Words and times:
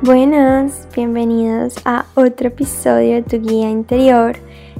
Buenas, 0.00 0.86
bienvenidos 0.94 1.74
a 1.84 2.06
otro 2.14 2.46
episodio 2.46 3.16
de 3.16 3.22
tu 3.24 3.40
guía 3.40 3.68
interior. 3.68 4.36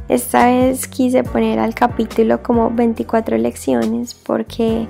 Esta 0.09 0.47
vez 0.47 0.87
quise 0.87 1.25
poner 1.25 1.59
al 1.59 1.75
capítulo 1.75 2.41
como 2.41 2.71
24 2.71 3.37
lecciones 3.37 4.15
porque 4.15 4.87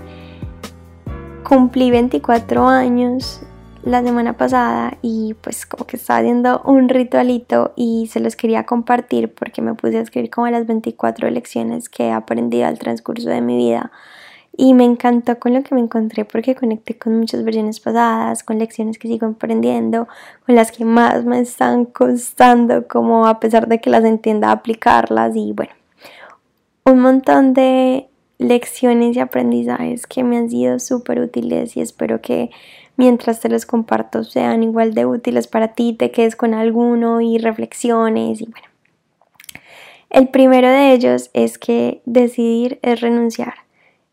cumplí 1.49 1.91
24 1.91 2.69
años 2.69 3.41
la 3.83 4.03
semana 4.03 4.37
pasada 4.37 4.99
y 5.01 5.33
pues 5.41 5.65
como 5.65 5.87
que 5.87 5.97
estaba 5.97 6.19
haciendo 6.19 6.61
un 6.67 6.91
ritualito 6.91 7.73
y 7.75 8.11
se 8.13 8.21
los 8.21 8.37
quería 8.37 8.67
compartir 8.67 9.33
porque 9.33 9.63
me 9.63 9.73
puse 9.73 9.97
a 9.97 10.03
escribir 10.03 10.29
como 10.29 10.49
las 10.49 10.67
24 10.67 11.31
lecciones 11.31 11.89
que 11.89 12.09
he 12.09 12.13
aprendido 12.13 12.67
al 12.67 12.79
transcurso 12.79 13.31
de 13.31 13.41
mi 13.41 13.57
vida 13.57 13.91
y 14.61 14.75
me 14.75 14.85
encantó 14.85 15.39
con 15.39 15.55
lo 15.55 15.63
que 15.63 15.73
me 15.77 15.81
encontré 15.81 16.25
porque 16.25 16.57
conecté 16.57 16.99
con 16.99 17.17
muchas 17.17 17.45
versiones 17.45 17.79
pasadas, 17.79 18.43
con 18.43 18.59
lecciones 18.59 18.99
que 18.99 19.07
sigo 19.07 19.29
aprendiendo, 19.29 20.09
con 20.45 20.57
las 20.57 20.73
que 20.73 20.85
más 20.85 21.25
me 21.25 21.39
están 21.39 21.85
costando, 21.85 22.89
como 22.89 23.29
a 23.29 23.39
pesar 23.39 23.69
de 23.69 23.81
que 23.81 23.89
las 23.89 24.05
entienda 24.05 24.51
aplicarlas 24.51 25.37
y 25.37 25.53
bueno, 25.53 25.71
un 26.85 26.99
montón 26.99 27.55
de 27.55 28.09
lecciones 28.39 29.17
y 29.17 29.21
aprendizajes 29.21 30.09
que 30.09 30.25
me 30.25 30.39
han 30.39 30.51
sido 30.51 30.81
súper 30.81 31.21
útiles 31.21 31.77
y 31.77 31.81
espero 31.81 32.21
que 32.21 32.51
mientras 32.97 33.39
te 33.39 33.49
los 33.49 33.65
comparto 33.65 34.25
sean 34.25 34.65
igual 34.65 34.93
de 34.93 35.07
útiles 35.07 35.47
para 35.47 35.69
ti, 35.69 35.93
te 35.93 36.11
quedes 36.11 36.35
con 36.35 36.53
alguno 36.53 37.21
y 37.21 37.39
reflexiones 37.39 38.41
y 38.41 38.47
bueno. 38.47 38.67
El 40.11 40.31
primero 40.31 40.69
de 40.69 40.95
ellos 40.95 41.31
es 41.33 41.59
que 41.59 42.03
decidir 42.07 42.81
es 42.83 43.01
renunciar. 43.01 43.68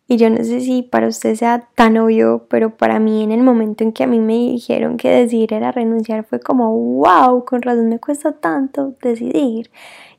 Y 0.08 0.18
yo 0.18 0.30
no 0.30 0.38
sé 0.38 0.62
si 0.62 0.84
para 0.84 1.08
usted 1.08 1.36
sea 1.36 1.68
tan 1.74 1.98
obvio, 1.98 2.46
pero 2.48 2.78
para 2.78 3.00
mí 3.00 3.24
en 3.24 3.32
el 3.32 3.42
momento 3.42 3.84
en 3.84 3.92
que 3.92 4.04
a 4.04 4.08
mí 4.08 4.20
me 4.20 4.34
dijeron 4.34 4.98
que 4.98 5.10
decidir 5.10 5.54
era 5.54 5.72
renunciar 5.72 6.24
fue 6.26 6.40
como, 6.40 6.72
wow, 6.78 7.44
con 7.44 7.64
razón 7.64 7.90
me 7.90 8.00
cuesta 8.00 8.32
tanto 8.34 8.94
decidir. 9.02 9.72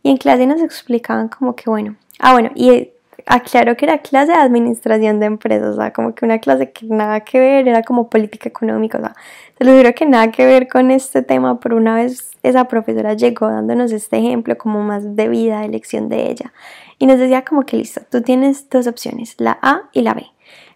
Y 0.03 0.11
en 0.11 0.17
clase 0.17 0.47
nos 0.47 0.61
explicaban 0.61 1.29
como 1.29 1.55
que, 1.55 1.71
bueno, 1.71 1.97
ah, 2.19 2.33
bueno, 2.33 2.51
y 2.57 2.91
aclaro 3.27 3.77
que 3.77 3.85
era 3.85 3.99
clase 3.99 4.33
de 4.33 4.39
administración 4.39 5.21
de 5.21 5.27
empresas, 5.27 5.75
o 5.75 5.81
sea, 5.81 5.93
como 5.93 6.15
que 6.15 6.25
una 6.25 6.39
clase 6.39 6.71
que 6.71 6.87
nada 6.87 7.21
que 7.21 7.41
ver, 7.41 7.69
era 7.69 7.83
como 7.83 8.09
política 8.09 8.49
económica, 8.49 8.99
o 8.99 9.01
sea, 9.01 9.15
te 9.59 9.65
lo 9.65 9.77
juro 9.77 9.95
que 9.95 10.07
nada 10.07 10.31
que 10.31 10.47
ver 10.47 10.69
con 10.69 10.91
este 10.91 11.23
tema, 11.23 11.59
pero 11.61 11.77
una 11.77 11.97
vez 11.97 12.31
esa 12.43 12.69
profesora 12.69 13.15
llegó 13.15 13.49
dándonos 13.49 13.93
este 13.93 14.19
ejemplo 14.19 14.57
como 14.57 14.83
más 14.83 15.17
de 15.17 15.29
vida, 15.29 15.65
elección 15.65 16.09
de 16.09 16.31
ella, 16.31 16.53
y 16.99 17.07
nos 17.07 17.19
decía 17.19 17.45
como 17.45 17.67
que 17.67 17.77
listo, 17.77 18.01
tú 18.11 18.23
tienes 18.23 18.71
dos 18.71 18.87
opciones, 18.87 19.35
la 19.39 19.59
A 19.61 19.83
y 19.93 20.03
la 20.03 20.15
B. 20.15 20.27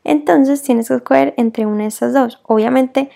Entonces 0.02 0.62
tienes 0.62 0.88
que 0.88 0.94
escoger 0.94 1.34
entre 1.36 1.66
una 1.66 1.82
de 1.82 1.88
estas 1.88 2.14
dos. 2.14 2.40
Obviamente, 2.44 3.10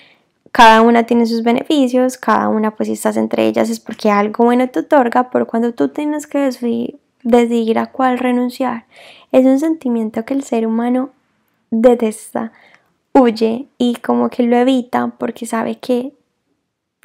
cada 0.53 0.83
una 0.83 1.05
tiene 1.05 1.27
sus 1.27 1.43
beneficios, 1.43 2.17
cada 2.19 2.49
una 2.49 2.77
pues 2.77 2.87
si 2.87 2.93
estás 2.93 3.17
entre 3.17 3.47
ellas 3.47 3.71
es 3.71 3.81
porque 3.81 4.11
algo 4.11 4.45
bueno 4.45 4.69
te 4.69 4.81
otorga, 4.81 5.31
pero 5.31 5.47
cuando 5.47 5.73
tú 5.73 5.89
tienes 5.89 6.27
que 6.27 6.39
decidir, 6.39 7.01
decidir 7.25 7.79
a 7.79 7.87
cuál 7.87 8.19
renunciar, 8.19 8.85
es 9.33 9.45
un 9.45 9.59
sentimiento 9.59 10.25
que 10.25 10.35
el 10.35 10.45
ser 10.45 10.67
humano 10.67 11.11
detesta, 11.71 12.53
huye 13.13 13.67
y 13.79 13.97
como 13.97 14.29
que 14.29 14.45
lo 14.45 14.57
evita 14.57 15.13
porque 15.19 15.47
sabe 15.47 15.77
que 15.77 16.13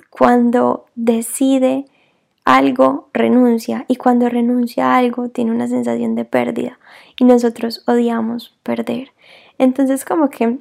cuando 0.10 0.86
decide 0.96 1.86
algo, 2.46 3.10
renuncia 3.14 3.86
y 3.88 3.96
cuando 3.96 4.28
renuncia 4.28 4.88
a 4.88 4.98
algo 4.98 5.30
tiene 5.30 5.52
una 5.52 5.68
sensación 5.68 6.16
de 6.16 6.26
pérdida 6.26 6.80
y 7.20 7.26
nosotros 7.26 7.84
odiamos 7.88 8.58
perder. 8.64 9.12
Entonces 9.58 10.04
como 10.04 10.30
que 10.30 10.58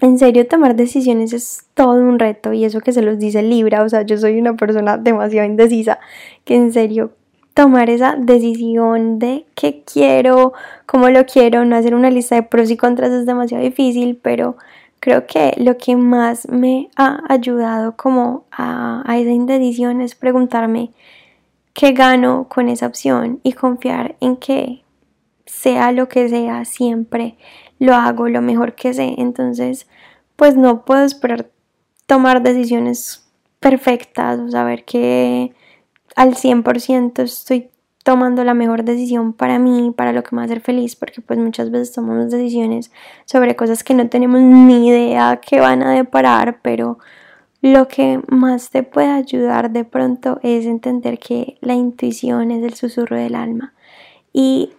en 0.00 0.18
serio 0.18 0.48
tomar 0.48 0.74
decisiones 0.74 1.32
es 1.32 1.64
todo 1.74 2.00
un 2.00 2.18
reto 2.18 2.52
y 2.52 2.64
eso 2.64 2.80
que 2.80 2.92
se 2.92 3.02
los 3.02 3.18
dice 3.18 3.42
Libra, 3.42 3.82
o 3.82 3.88
sea, 3.88 4.02
yo 4.02 4.18
soy 4.18 4.38
una 4.38 4.56
persona 4.56 4.98
demasiado 4.98 5.46
indecisa 5.46 6.00
que 6.44 6.56
en 6.56 6.72
serio 6.72 7.12
tomar 7.54 7.90
esa 7.90 8.16
decisión 8.16 9.18
de 9.18 9.46
qué 9.54 9.82
quiero, 9.84 10.52
cómo 10.86 11.08
lo 11.10 11.26
quiero, 11.26 11.64
no 11.64 11.76
hacer 11.76 11.94
una 11.94 12.10
lista 12.10 12.36
de 12.36 12.42
pros 12.42 12.70
y 12.70 12.76
contras 12.76 13.10
es 13.10 13.26
demasiado 13.26 13.62
difícil, 13.62 14.18
pero 14.20 14.56
creo 15.00 15.26
que 15.26 15.52
lo 15.56 15.76
que 15.76 15.96
más 15.96 16.48
me 16.48 16.88
ha 16.96 17.20
ayudado 17.28 17.96
como 17.96 18.44
a, 18.52 19.02
esa 19.08 19.30
indecisión 19.30 20.00
es 20.00 20.14
preguntarme 20.14 20.90
qué 21.74 21.92
gano 21.92 22.46
con 22.48 22.68
esa 22.68 22.86
opción 22.86 23.40
y 23.42 23.52
confiar 23.52 24.16
en 24.20 24.36
que 24.36 24.82
sea 25.44 25.92
lo 25.92 26.08
que 26.08 26.28
sea, 26.28 26.64
siempre 26.64 27.36
lo 27.78 27.94
hago 27.94 28.28
lo 28.28 28.40
mejor 28.40 28.74
que 28.74 28.94
sé. 28.94 29.14
Entonces, 29.18 29.88
pues 30.36 30.56
no 30.56 30.84
puedo 30.84 31.04
esperar 31.04 31.50
tomar 32.06 32.42
decisiones 32.42 33.28
perfectas 33.58 34.38
o 34.38 34.48
saber 34.50 34.84
que 34.84 35.52
al 36.16 36.34
100% 36.34 37.22
estoy 37.22 37.70
tomando 38.02 38.42
la 38.44 38.54
mejor 38.54 38.84
decisión 38.84 39.32
para 39.32 39.58
mí, 39.58 39.92
para 39.96 40.12
lo 40.12 40.22
que 40.22 40.30
me 40.32 40.38
va 40.38 40.42
a 40.42 40.46
hacer 40.46 40.60
feliz, 40.60 40.96
porque 40.96 41.20
pues 41.20 41.38
muchas 41.38 41.70
veces 41.70 41.92
tomamos 41.92 42.30
decisiones 42.30 42.90
sobre 43.24 43.54
cosas 43.54 43.84
que 43.84 43.94
no 43.94 44.08
tenemos 44.08 44.40
ni 44.40 44.88
idea 44.88 45.40
que 45.40 45.60
van 45.60 45.82
a 45.82 45.92
deparar, 45.92 46.58
pero 46.62 46.98
lo 47.60 47.86
que 47.86 48.20
más 48.26 48.70
te 48.70 48.82
puede 48.82 49.10
ayudar 49.10 49.70
de 49.70 49.84
pronto 49.84 50.40
es 50.42 50.66
entender 50.66 51.18
que 51.18 51.58
la 51.60 51.74
intuición 51.74 52.50
es 52.50 52.64
el 52.64 52.74
susurro 52.74 53.16
del 53.16 53.36
alma. 53.36 53.72
Y 54.32 54.72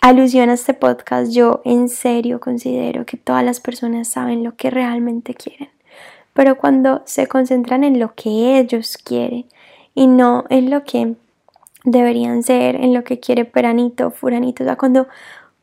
alusión 0.00 0.48
a 0.48 0.54
este 0.54 0.72
podcast, 0.72 1.30
yo 1.30 1.60
en 1.66 1.90
serio 1.90 2.40
considero 2.40 3.04
que 3.04 3.18
todas 3.18 3.44
las 3.44 3.60
personas 3.60 4.08
saben 4.08 4.44
lo 4.44 4.56
que 4.56 4.70
realmente 4.70 5.34
quieren. 5.34 5.68
Pero 6.32 6.56
cuando 6.56 7.02
se 7.04 7.26
concentran 7.26 7.84
en 7.84 7.98
lo 7.98 8.14
que 8.14 8.58
ellos 8.58 8.96
quieren, 8.96 9.44
y 9.94 10.06
no 10.06 10.44
en 10.50 10.70
lo 10.70 10.84
que 10.84 11.14
deberían 11.84 12.42
ser, 12.42 12.76
en 12.76 12.94
lo 12.94 13.04
que 13.04 13.20
quiere 13.20 13.44
Peranito, 13.44 14.10
Furanito. 14.10 14.64
O 14.64 14.66
sea, 14.66 14.76
cuando 14.76 15.06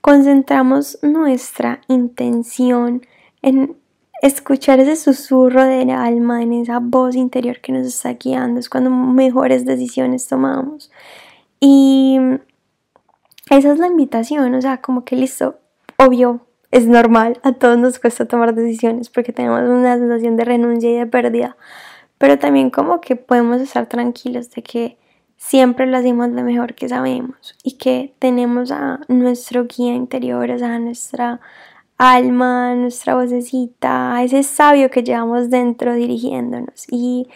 concentramos 0.01 0.99
nuestra 1.01 1.81
intención 1.87 3.01
en 3.41 3.75
escuchar 4.21 4.79
ese 4.79 4.95
susurro 4.95 5.65
del 5.65 5.89
alma, 5.89 6.43
en 6.43 6.53
esa 6.53 6.79
voz 6.79 7.15
interior 7.15 7.59
que 7.59 7.71
nos 7.71 7.87
está 7.87 8.13
guiando, 8.13 8.59
es 8.59 8.69
cuando 8.69 8.91
mejores 8.91 9.65
decisiones 9.65 10.27
tomamos. 10.27 10.91
Y 11.59 12.19
esa 13.49 13.73
es 13.73 13.79
la 13.79 13.87
invitación, 13.87 14.53
o 14.53 14.61
sea, 14.61 14.81
como 14.81 15.03
que 15.03 15.15
listo, 15.15 15.59
obvio, 15.97 16.41
es 16.71 16.87
normal, 16.87 17.39
a 17.43 17.51
todos 17.51 17.77
nos 17.77 17.99
cuesta 17.99 18.25
tomar 18.25 18.55
decisiones 18.55 19.09
porque 19.09 19.33
tenemos 19.33 19.61
una 19.61 19.97
sensación 19.97 20.37
de 20.37 20.45
renuncia 20.45 20.89
y 20.89 20.95
de 20.95 21.05
pérdida, 21.05 21.57
pero 22.21 22.37
también 22.37 22.69
como 22.69 23.01
que 23.01 23.15
podemos 23.15 23.59
estar 23.59 23.87
tranquilos 23.87 24.51
de 24.51 24.61
que 24.61 24.97
siempre 25.37 25.87
lo 25.87 25.97
hacemos 25.97 26.29
lo 26.29 26.43
mejor 26.43 26.75
que 26.75 26.87
sabemos 26.87 27.55
y 27.63 27.77
que 27.77 28.13
tenemos 28.19 28.69
a 28.69 28.99
nuestro 29.07 29.65
guía 29.65 29.95
interior, 29.95 30.51
o 30.51 30.59
sea, 30.59 30.75
a 30.75 30.79
nuestra 30.79 31.41
alma, 31.97 32.75
nuestra 32.75 33.15
vocecita, 33.15 34.15
a 34.15 34.23
ese 34.23 34.43
sabio 34.43 34.91
que 34.91 35.01
llevamos 35.01 35.49
dentro 35.49 35.95
dirigiéndonos. 35.95 36.85
Y 36.91 37.27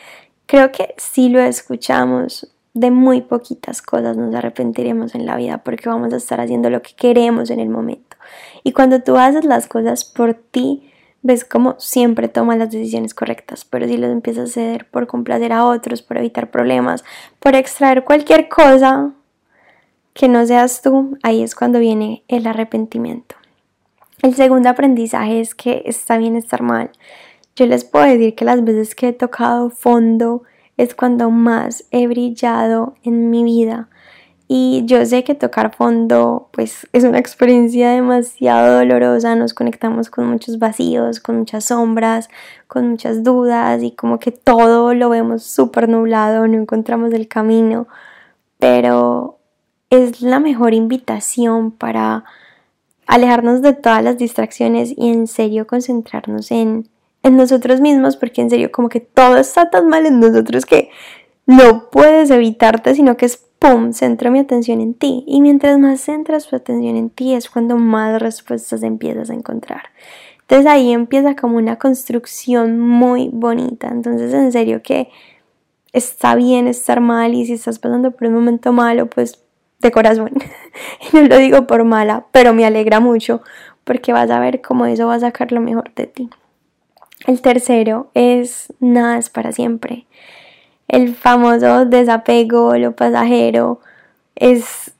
creo 0.45 0.71
que 0.71 0.93
si 0.97 1.29
lo 1.29 1.41
escuchamos, 1.41 2.53
de 2.75 2.91
muy 2.91 3.21
poquitas 3.21 3.81
cosas 3.81 4.17
nos 4.17 4.35
arrepentiremos 4.35 5.15
en 5.15 5.25
la 5.25 5.35
vida 5.35 5.63
porque 5.63 5.89
vamos 5.89 6.13
a 6.13 6.17
estar 6.17 6.39
haciendo 6.39 6.69
lo 6.69 6.83
que 6.83 6.93
queremos 6.93 7.49
en 7.49 7.59
el 7.59 7.69
momento. 7.69 8.17
Y 8.63 8.71
cuando 8.73 9.01
tú 9.01 9.17
haces 9.17 9.45
las 9.45 9.65
cosas 9.65 10.05
por 10.05 10.35
ti, 10.35 10.91
ves 11.25 11.43
como 11.43 11.73
siempre 11.79 12.27
toma 12.27 12.55
las 12.55 12.69
decisiones 12.69 13.15
correctas, 13.15 13.65
pero 13.65 13.87
si 13.87 13.97
los 13.97 14.11
empiezas 14.11 14.51
a 14.51 14.53
ceder 14.53 14.87
por 14.91 15.07
complacer 15.07 15.53
a 15.53 15.65
otros, 15.65 16.03
por 16.03 16.19
evitar 16.19 16.51
problemas, 16.51 17.03
por 17.39 17.55
extraer 17.55 18.03
cualquier 18.03 18.47
cosa 18.47 19.11
que 20.13 20.27
no 20.27 20.45
seas 20.45 20.83
tú, 20.83 21.17
ahí 21.23 21.41
es 21.41 21.55
cuando 21.55 21.79
viene 21.79 22.23
el 22.27 22.45
arrepentimiento. 22.45 23.35
El 24.21 24.35
segundo 24.35 24.69
aprendizaje 24.69 25.39
es 25.39 25.55
que 25.55 25.81
está 25.87 26.19
bien 26.19 26.35
estar 26.35 26.61
mal. 26.61 26.91
Yo 27.55 27.65
les 27.65 27.85
puedo 27.85 28.05
decir 28.05 28.35
que 28.35 28.45
las 28.45 28.63
veces 28.63 28.93
que 28.93 29.07
he 29.07 29.13
tocado 29.13 29.71
fondo 29.71 30.43
es 30.77 30.93
cuando 30.93 31.31
más 31.31 31.85
he 31.89 32.05
brillado 32.05 32.93
en 33.01 33.31
mi 33.31 33.43
vida 33.43 33.89
y 34.47 34.83
yo 34.85 35.03
sé 35.05 35.23
que 35.23 35.33
tocar 35.33 35.75
fondo 35.75 36.49
pues 36.51 36.87
es 36.93 37.03
una 37.03 37.17
experiencia 37.17 37.91
demasiado 37.91 38.77
dolorosa, 38.77 39.35
nos 39.35 39.53
conectamos 39.53 40.09
con 40.09 40.27
muchos 40.27 40.59
vacíos, 40.59 41.19
con 41.19 41.39
muchas 41.39 41.65
sombras, 41.65 42.29
con 42.67 42.89
muchas 42.89 43.23
dudas 43.23 43.81
y 43.81 43.91
como 43.91 44.19
que 44.19 44.31
todo 44.31 44.93
lo 44.93 45.09
vemos 45.09 45.43
súper 45.43 45.89
nublado, 45.89 46.47
no 46.47 46.59
encontramos 46.61 47.11
el 47.13 47.27
camino, 47.27 47.87
pero 48.59 49.39
es 49.89 50.21
la 50.21 50.39
mejor 50.39 50.73
invitación 50.73 51.71
para 51.71 52.23
alejarnos 53.07 53.61
de 53.61 53.73
todas 53.73 54.03
las 54.03 54.17
distracciones 54.17 54.93
y 54.95 55.09
en 55.09 55.27
serio 55.27 55.67
concentrarnos 55.67 56.51
en, 56.51 56.87
en 57.23 57.37
nosotros 57.37 57.81
mismos 57.81 58.17
porque 58.17 58.41
en 58.41 58.49
serio 58.51 58.71
como 58.71 58.89
que 58.89 58.99
todo 58.99 59.37
está 59.37 59.69
tan 59.71 59.87
mal 59.89 60.05
en 60.05 60.19
nosotros 60.19 60.65
que 60.65 60.89
no 61.45 61.89
puedes 61.89 62.29
evitarte 62.31 62.95
sino 62.95 63.17
que 63.17 63.25
es 63.25 63.45
¡pum!, 63.59 63.93
centro 63.93 64.31
mi 64.31 64.39
atención 64.39 64.81
en 64.81 64.93
ti. 64.93 65.23
Y 65.27 65.41
mientras 65.41 65.77
más 65.79 66.01
centras 66.01 66.47
tu 66.47 66.55
atención 66.55 66.95
en 66.95 67.09
ti 67.09 67.33
es 67.33 67.49
cuando 67.49 67.77
más 67.77 68.21
respuestas 68.21 68.83
empiezas 68.83 69.29
a 69.29 69.33
encontrar. 69.33 69.83
Entonces 70.41 70.67
ahí 70.67 70.91
empieza 70.91 71.35
como 71.35 71.57
una 71.57 71.77
construcción 71.77 72.79
muy 72.79 73.29
bonita. 73.31 73.87
Entonces 73.87 74.33
en 74.33 74.51
serio 74.51 74.81
que 74.83 75.09
está 75.93 76.35
bien 76.35 76.67
estar 76.67 76.99
mal 76.99 77.33
y 77.33 77.45
si 77.45 77.53
estás 77.53 77.79
pasando 77.79 78.11
por 78.11 78.27
un 78.27 78.33
momento 78.35 78.71
malo, 78.71 79.09
pues 79.09 79.41
de 79.79 79.91
corazón. 79.91 80.31
y 81.11 81.15
no 81.17 81.23
lo 81.23 81.37
digo 81.37 81.67
por 81.67 81.83
mala, 81.83 82.25
pero 82.31 82.53
me 82.53 82.65
alegra 82.65 82.99
mucho 82.99 83.41
porque 83.83 84.13
vas 84.13 84.29
a 84.29 84.39
ver 84.39 84.61
cómo 84.61 84.85
eso 84.85 85.07
va 85.07 85.15
a 85.15 85.19
sacar 85.19 85.51
lo 85.51 85.61
mejor 85.61 85.93
de 85.95 86.07
ti. 86.07 86.29
El 87.27 87.41
tercero 87.41 88.11
es 88.13 88.73
nada 88.79 89.17
es 89.17 89.29
para 89.29 89.51
siempre. 89.51 90.05
El 90.87 91.15
famoso 91.15 91.85
desapego, 91.85 92.75
lo 92.77 92.95
pasajero, 92.95 93.79
es 94.35 94.91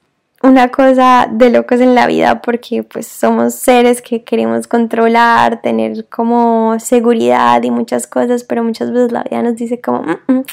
una 0.44 0.70
cosa 0.70 1.28
de 1.32 1.50
locos 1.50 1.80
en 1.80 1.96
la 1.96 2.08
vida 2.08 2.42
porque 2.42 2.84
pues 2.84 3.08
somos 3.08 3.56
seres 3.56 4.02
que 4.02 4.24
queremos 4.24 4.68
controlar, 4.68 5.62
tener 5.62 6.08
como 6.08 6.76
seguridad 6.80 7.62
y 7.64 7.72
muchas 7.72 8.08
cosas, 8.08 8.44
pero 8.44 8.64
muchas 8.64 8.92
veces 8.92 9.12
la 9.12 9.24
vida 9.24 9.42
nos 9.42 9.56
dice 9.56 9.82
como, 9.82 10.04
mm, 10.04 10.32
mm, 10.32 10.44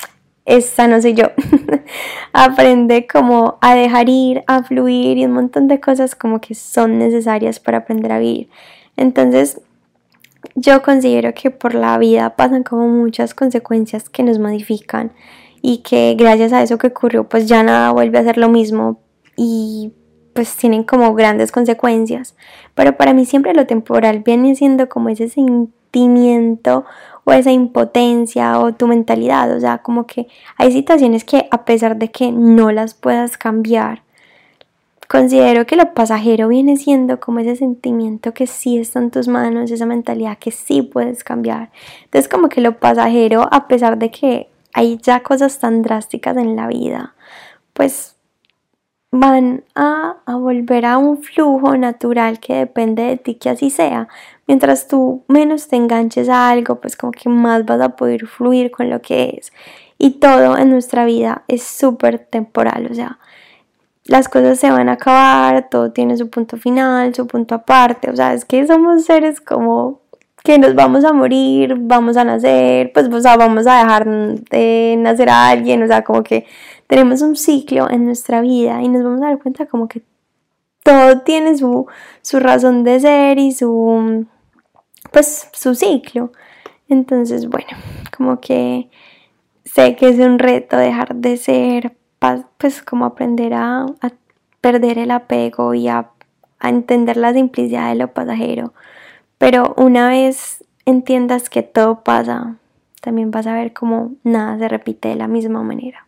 esta 0.45 0.89
no 0.89 1.01
soy 1.01 1.15
yo. 1.15 1.27
Aprende 2.33 3.07
como 3.07 3.59
a 3.61 3.75
dejar 3.75 4.09
ir, 4.09 4.43
a 4.47 4.63
fluir 4.63 5.19
y 5.19 5.25
un 5.25 5.33
montón 5.33 5.69
de 5.69 5.81
cosas 5.81 6.15
como 6.15 6.41
que 6.41 6.55
son 6.55 6.99
necesarias 6.99 7.61
para 7.61 7.79
aprender 7.79 8.13
a 8.13 8.19
vivir. 8.19 8.49
Entonces, 8.97 9.61
yo 10.55 10.83
considero 10.83 11.35
que 11.35 11.51
por 11.51 11.75
la 11.75 11.99
vida 11.99 12.37
pasan 12.37 12.63
como 12.63 12.89
muchas 12.89 13.35
consecuencias 13.35 14.09
que 14.09 14.23
nos 14.23 14.39
modifican 14.39 15.13
y 15.61 15.79
que 15.79 16.15
gracias 16.19 16.53
a 16.53 16.63
eso 16.63 16.79
que 16.79 16.89
ocurrió 16.89 17.29
pues 17.29 17.47
ya 17.47 17.63
nada 17.63 17.91
vuelve 17.93 18.19
a 18.19 18.25
ser 18.25 18.39
lo 18.39 18.49
mismo 18.49 19.01
y 19.37 19.93
pues 20.35 20.57
tienen 20.57 20.85
como 20.85 21.15
grandes 21.15 21.53
consecuencias. 21.53 22.35
Pero 22.75 22.97
para 22.97 23.15
mí 23.15 23.25
siempre 23.25 23.55
lo 23.55 23.67
temporal 23.67 24.21
viene 24.21 24.55
siendo 24.55 24.89
como 24.89 25.09
ese 25.09 25.29
sentimiento 25.29 26.85
o 27.25 27.33
esa 27.33 27.53
impotencia 27.53 28.59
o 28.59 28.73
tu 28.73 28.87
mentalidad. 28.87 29.55
O 29.55 29.61
sea, 29.61 29.79
como 29.79 30.07
que 30.07 30.27
hay 30.57 30.73
situaciones 30.73 31.25
que 31.25 31.49
a 31.51 31.65
pesar 31.65 31.97
de 31.97 32.11
que 32.11 32.33
no 32.33 32.73
las 32.73 32.95
puedas 32.95 33.37
cambiar, 33.37 34.03
considero 35.13 35.67
que 35.67 35.77
lo 35.77 35.93
pasajero 35.93 36.49
viene 36.49 36.79
siendo 36.79 37.21
como 37.21 37.41
ese 37.41 37.55
sentimiento 37.55 38.33
que 38.33 38.47
sí 38.47 38.79
está 38.79 38.99
en 38.99 39.11
tus 39.11 39.29
manos, 39.29 39.71
esa 39.71 39.85
mentalidad 39.85 40.39
que 40.39 40.51
sí 40.51 40.81
puedes 40.81 41.23
cambiar. 41.23 41.71
Entonces 42.05 42.31
como 42.31 42.49
que 42.49 42.63
lo 42.63 42.79
pasajero, 42.79 43.47
a 43.53 43.69
pesar 43.69 43.99
de 43.99 44.11
que 44.11 44.49
hay 44.73 44.97
ya 44.97 45.23
cosas 45.23 45.59
tan 45.59 45.83
drásticas 45.83 46.39
en 46.39 46.57
la 46.57 46.67
vida, 46.67 47.15
pues 47.75 48.17
van 49.11 49.65
a, 49.75 50.17
volver 50.27 50.87
a 50.87 50.97
un 50.97 51.23
flujo 51.23 51.77
natural 51.77 52.41
que 52.41 52.55
depende 52.55 53.03
de 53.03 53.19
ti 53.19 53.35
que 53.35 53.51
así 53.51 53.69
sea. 53.69 54.09
Mientras 54.47 54.89
tú 54.89 55.25
menos 55.29 55.69
te 55.69 55.77
enganches 55.77 56.31
a 56.31 56.49
algo, 56.49 56.81
pues 56.81 56.97
como 56.97 57.13
que 57.13 57.29
más 57.29 57.67
vas 57.67 57.83
a 57.83 57.97
poder 57.97 58.27
fluir 58.27 58.71
con 58.71 58.89
lo 58.89 59.03
que 59.03 59.37
es. 59.39 59.53
Y 59.99 60.13
todo 60.13 60.57
en 60.57 60.71
nuestra 60.71 61.05
vida 61.05 61.45
es 61.49 61.63
súper 61.63 62.19
temporal, 62.19 62.89
o 62.91 62.95
sea, 62.95 63.19
las 64.05 64.29
cosas 64.29 64.59
se 64.59 64.71
van 64.71 64.89
a 64.89 64.93
acabar, 64.93 65.69
todo 65.71 65.93
tiene 65.93 66.17
su 66.17 66.29
punto 66.31 66.57
final, 66.57 67.15
su 67.15 67.27
punto 67.27 67.55
aparte, 67.55 68.11
o 68.11 68.17
sea, 68.17 68.35
es 68.35 68.45
que 68.45 68.67
somos 68.67 69.05
seres 69.05 69.41
como 69.41 70.01
que 70.43 70.59
nos 70.59 70.75
vamos 70.75 71.05
a 71.05 71.13
morir, 71.13 71.77
vamos 71.79 72.17
a 72.17 72.25
nacer, 72.25 72.93
pues 72.93 73.09
vamos 73.09 73.67
a 73.67 73.79
dejar 73.79 74.07
de 74.07 74.97
nacer 74.99 75.31
a 75.31 75.49
alguien, 75.49 75.83
o 75.83 75.87
sea, 75.87 76.03
como 76.03 76.23
que 76.25 76.47
tenemos 76.89 77.23
un 77.23 77.37
ciclo 77.37 77.89
en 77.91 78.07
nuestra 78.07 78.41
vida 78.41 78.83
y 78.83 78.89
nos 78.89 79.05
vamos 79.05 79.23
a 79.23 79.27
dar 79.27 79.39
cuenta 79.39 79.67
como 79.67 79.89
que 79.89 80.03
todo 80.83 81.21
tiene 81.21 81.57
su, 81.57 81.87
su 82.23 82.41
razón 82.41 82.83
de 82.85 83.01
ser 83.01 83.39
y 83.39 83.53
su, 83.53 84.27
pues, 85.13 85.49
su 85.53 85.75
ciclo. 85.75 86.33
Entonces, 86.89 87.49
bueno, 87.49 87.69
como 88.17 88.41
que 88.41 88.91
sé 89.65 89.97
que 89.97 90.09
es 90.09 90.19
un 90.19 90.39
reto 90.39 90.77
dejar 90.77 91.15
de 91.15 91.37
ser, 91.37 91.97
pues 92.59 92.83
como 92.83 93.05
aprender 93.05 93.55
a, 93.55 93.87
perder 94.61 94.99
el 94.99 95.11
apego 95.11 95.75
y 95.75 95.89
a, 95.89 96.11
entender 96.63 97.17
la 97.17 97.33
simplicidad 97.33 97.89
de 97.89 97.97
lo 97.97 98.13
pasajero. 98.13 98.73
Pero 99.39 99.75
una 99.77 100.09
vez 100.09 100.65
entiendas 100.87 101.51
que 101.51 101.63
todo 101.63 102.05
pasa, 102.05 102.57
también 103.01 103.33
vas 103.33 103.49
a 103.49 103.55
ver 103.55 103.73
cómo 103.73 104.13
nada 104.23 104.59
se 104.59 104.69
repite 104.69 105.09
de 105.09 105.17
la 105.17 105.27
misma 105.27 105.65
manera. 105.65 106.07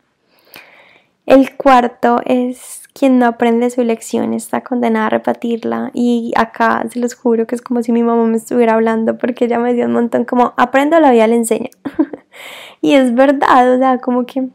El 1.27 1.57
cuarto 1.57 2.21
es 2.25 2.83
quien 2.93 3.19
no 3.19 3.27
aprende 3.27 3.71
su 3.71 3.83
lección 3.83 4.35
está 4.35 4.61
condenada 4.61 5.07
a 5.07 5.11
repetirla 5.11 5.91
y 5.93 6.33
acá 6.37 6.85
se 6.89 7.01
los 7.01 7.15
juro 7.15 7.47
que 7.47 7.57
es 7.57 7.63
como 7.63 7.83
si 7.83 7.91
mi 7.91 8.05
mamá 8.05 8.25
me 8.25 8.37
estuviera 8.37 8.75
hablando 8.75 9.19
porque 9.19 9.47
ella 9.47 9.59
me 9.59 9.75
dio 9.75 9.87
un 9.87 9.95
montón 9.95 10.25
como 10.25 10.55
aprendo 10.57 11.01
la 11.01 11.11
vida 11.11 11.27
le 11.27 11.35
enseña 11.35 11.71
y 12.81 12.95
es 12.95 13.15
verdad, 13.15 13.75
o 13.75 13.79
sea, 13.79 13.99
como 13.99 14.27
que 14.27 14.49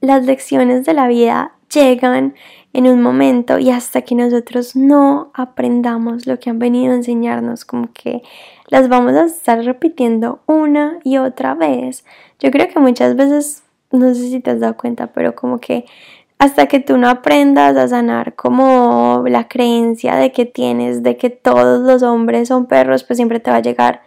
las 0.00 0.24
lecciones 0.24 0.84
de 0.84 0.94
la 0.94 1.08
vida 1.08 1.52
llegan 1.72 2.34
en 2.72 2.88
un 2.88 3.02
momento 3.02 3.58
y 3.58 3.70
hasta 3.70 4.02
que 4.02 4.14
nosotros 4.14 4.74
no 4.76 5.30
aprendamos 5.34 6.26
lo 6.26 6.38
que 6.38 6.50
han 6.50 6.58
venido 6.58 6.92
a 6.92 6.96
enseñarnos, 6.96 7.64
como 7.64 7.92
que 7.92 8.22
las 8.68 8.88
vamos 8.88 9.12
a 9.14 9.26
estar 9.26 9.64
repitiendo 9.64 10.40
una 10.46 10.98
y 11.04 11.18
otra 11.18 11.54
vez. 11.54 12.04
Yo 12.40 12.50
creo 12.50 12.68
que 12.68 12.80
muchas 12.80 13.16
veces 13.16 13.62
no 13.92 14.12
sé 14.14 14.28
si 14.28 14.40
te 14.40 14.50
has 14.50 14.60
dado 14.60 14.76
cuenta, 14.76 15.08
pero 15.08 15.34
como 15.34 15.58
que 15.58 15.84
hasta 16.38 16.66
que 16.66 16.80
tú 16.80 16.98
no 16.98 17.08
aprendas 17.08 17.76
a 17.76 17.88
sanar 17.88 18.34
como 18.34 19.24
la 19.26 19.46
creencia 19.46 20.16
de 20.16 20.32
que 20.32 20.44
tienes, 20.44 21.02
de 21.02 21.16
que 21.16 21.30
todos 21.30 21.80
los 21.80 22.02
hombres 22.02 22.48
son 22.48 22.66
perros, 22.66 23.04
pues 23.04 23.16
siempre 23.18 23.40
te 23.40 23.50
va 23.50 23.58
a 23.58 23.62
llegar, 23.62 24.02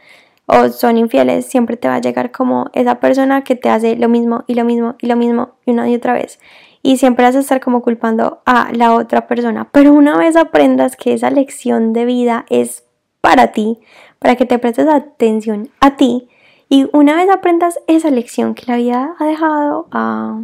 o 0.47 0.69
son 0.69 0.97
infieles, 0.97 1.45
siempre 1.45 1.77
te 1.77 1.87
va 1.87 1.95
a 1.95 2.01
llegar 2.01 2.31
como 2.31 2.69
esa 2.73 2.99
persona 2.99 3.43
que 3.43 3.55
te 3.55 3.69
hace 3.69 3.95
lo 3.95 4.09
mismo 4.09 4.43
y 4.47 4.55
lo 4.55 4.65
mismo 4.65 4.95
y 4.99 5.07
lo 5.07 5.15
mismo 5.15 5.51
y 5.65 5.71
una 5.71 5.87
y 5.89 5.95
otra 5.95 6.13
vez. 6.13 6.39
Y 6.81 6.97
siempre 6.97 7.25
vas 7.25 7.35
a 7.35 7.39
estar 7.39 7.59
como 7.59 7.81
culpando 7.81 8.41
a 8.45 8.71
la 8.73 8.93
otra 8.93 9.27
persona. 9.27 9.67
Pero 9.71 9.93
una 9.93 10.17
vez 10.17 10.35
aprendas 10.35 10.95
que 10.95 11.13
esa 11.13 11.29
lección 11.29 11.91
de 11.91 12.05
vida 12.05 12.45
es 12.49 12.85
para 13.19 13.51
ti, 13.51 13.79
para 14.19 14.35
que 14.35 14.45
te 14.45 14.57
prestes 14.57 14.87
atención 14.87 15.69
a 15.81 15.97
ti, 15.97 16.29
y 16.69 16.89
una 16.91 17.15
vez 17.15 17.29
aprendas 17.29 17.79
esa 17.87 18.09
lección 18.09 18.53
que 18.53 18.65
la 18.67 18.77
vida 18.77 19.15
ha 19.19 19.25
dejado 19.25 19.87
a, 19.91 20.41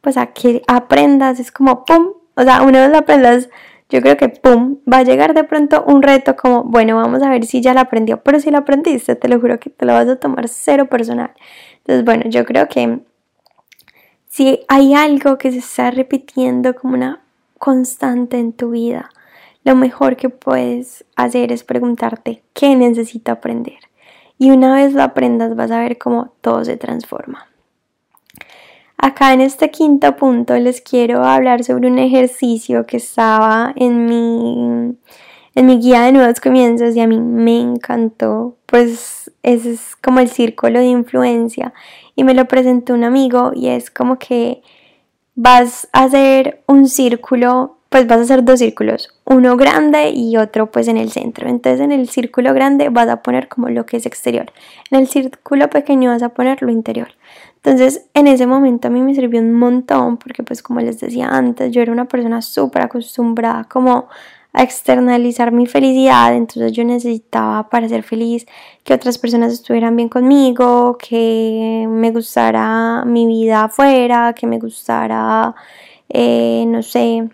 pues 0.00 0.16
a 0.16 0.26
que 0.26 0.62
aprendas, 0.66 1.40
es 1.40 1.50
como 1.50 1.84
pum, 1.84 2.12
o 2.36 2.42
sea, 2.42 2.62
una 2.62 2.86
vez 2.86 2.96
aprendas, 2.96 3.48
yo 3.90 4.00
creo 4.00 4.16
que 4.16 4.28
pum, 4.28 4.78
va 4.90 4.98
a 4.98 5.02
llegar 5.02 5.34
de 5.34 5.44
pronto 5.44 5.84
un 5.86 6.02
reto 6.02 6.36
como, 6.36 6.64
bueno, 6.64 6.96
vamos 6.96 7.22
a 7.22 7.30
ver 7.30 7.44
si 7.44 7.60
ya 7.60 7.74
la 7.74 7.82
aprendió, 7.82 8.22
pero 8.22 8.40
si 8.40 8.50
la 8.50 8.58
aprendiste, 8.58 9.14
te 9.14 9.28
lo 9.28 9.40
juro 9.40 9.60
que 9.60 9.70
te 9.70 9.84
lo 9.84 9.92
vas 9.92 10.08
a 10.08 10.16
tomar 10.16 10.48
cero 10.48 10.86
personal. 10.86 11.32
Entonces, 11.78 12.04
bueno, 12.04 12.24
yo 12.28 12.44
creo 12.44 12.66
que 12.68 13.00
si 14.26 14.60
hay 14.68 14.94
algo 14.94 15.38
que 15.38 15.52
se 15.52 15.58
está 15.58 15.90
repitiendo 15.90 16.74
como 16.74 16.94
una 16.94 17.20
constante 17.58 18.38
en 18.38 18.52
tu 18.52 18.70
vida, 18.70 19.10
lo 19.64 19.76
mejor 19.76 20.16
que 20.16 20.28
puedes 20.28 21.04
hacer 21.16 21.52
es 21.52 21.64
preguntarte 21.64 22.42
qué 22.52 22.74
necesito 22.76 23.32
aprender. 23.32 23.78
Y 24.38 24.50
una 24.50 24.74
vez 24.74 24.92
lo 24.92 25.02
aprendas 25.02 25.54
vas 25.54 25.70
a 25.70 25.80
ver 25.80 25.98
cómo 25.98 26.32
todo 26.40 26.64
se 26.64 26.76
transforma. 26.76 27.46
Acá 28.96 29.32
en 29.32 29.40
este 29.40 29.70
quinto 29.70 30.16
punto 30.16 30.56
les 30.56 30.80
quiero 30.80 31.24
hablar 31.24 31.64
sobre 31.64 31.88
un 31.88 31.98
ejercicio 31.98 32.86
que 32.86 32.96
estaba 32.96 33.72
en 33.76 34.06
mi, 34.06 34.96
en 35.54 35.66
mi 35.66 35.78
guía 35.78 36.02
de 36.02 36.12
nuevos 36.12 36.40
comienzos 36.40 36.96
y 36.96 37.00
a 37.00 37.06
mí 37.06 37.20
me 37.20 37.60
encantó. 37.60 38.56
Pues 38.66 39.30
ese 39.42 39.72
es 39.72 39.96
como 39.96 40.20
el 40.20 40.28
círculo 40.28 40.78
de 40.78 40.86
influencia 40.86 41.74
y 42.16 42.24
me 42.24 42.34
lo 42.34 42.46
presentó 42.46 42.94
un 42.94 43.04
amigo 43.04 43.52
y 43.54 43.68
es 43.68 43.90
como 43.90 44.18
que 44.18 44.62
vas 45.34 45.88
a 45.92 46.04
hacer 46.04 46.62
un 46.66 46.88
círculo 46.88 47.78
pues 47.94 48.08
vas 48.08 48.18
a 48.18 48.22
hacer 48.22 48.44
dos 48.44 48.58
círculos, 48.58 49.08
uno 49.24 49.56
grande 49.56 50.10
y 50.10 50.36
otro 50.36 50.68
pues 50.68 50.88
en 50.88 50.96
el 50.96 51.12
centro. 51.12 51.48
Entonces 51.48 51.80
en 51.80 51.92
el 51.92 52.08
círculo 52.08 52.52
grande 52.52 52.88
vas 52.88 53.08
a 53.08 53.22
poner 53.22 53.46
como 53.46 53.68
lo 53.68 53.86
que 53.86 53.98
es 53.98 54.04
exterior, 54.04 54.52
en 54.90 54.98
el 54.98 55.06
círculo 55.06 55.70
pequeño 55.70 56.10
vas 56.10 56.24
a 56.24 56.30
poner 56.30 56.60
lo 56.60 56.72
interior. 56.72 57.12
Entonces 57.64 58.06
en 58.12 58.26
ese 58.26 58.46
momento 58.46 58.88
a 58.88 58.90
mí 58.90 59.00
me 59.00 59.14
sirvió 59.14 59.40
un 59.40 59.54
montón 59.54 60.18
porque 60.18 60.42
pues 60.42 60.62
como 60.62 60.80
les 60.80 61.00
decía 61.00 61.28
antes, 61.28 61.72
yo 61.72 61.80
era 61.80 61.92
una 61.92 62.04
persona 62.04 62.42
súper 62.42 62.82
acostumbrada 62.82 63.64
como 63.64 64.08
a 64.52 64.62
externalizar 64.62 65.50
mi 65.50 65.66
felicidad, 65.66 66.34
entonces 66.34 66.72
yo 66.72 66.84
necesitaba 66.84 67.68
para 67.70 67.88
ser 67.88 68.02
feliz 68.02 68.46
que 68.84 68.92
otras 68.94 69.18
personas 69.18 69.52
estuvieran 69.52 69.96
bien 69.96 70.10
conmigo, 70.10 70.98
que 70.98 71.86
me 71.88 72.10
gustara 72.12 73.04
mi 73.06 73.26
vida 73.26 73.64
afuera, 73.64 74.34
que 74.34 74.46
me 74.46 74.58
gustara, 74.58 75.54
eh, 76.08 76.64
no 76.68 76.82
sé, 76.82 77.28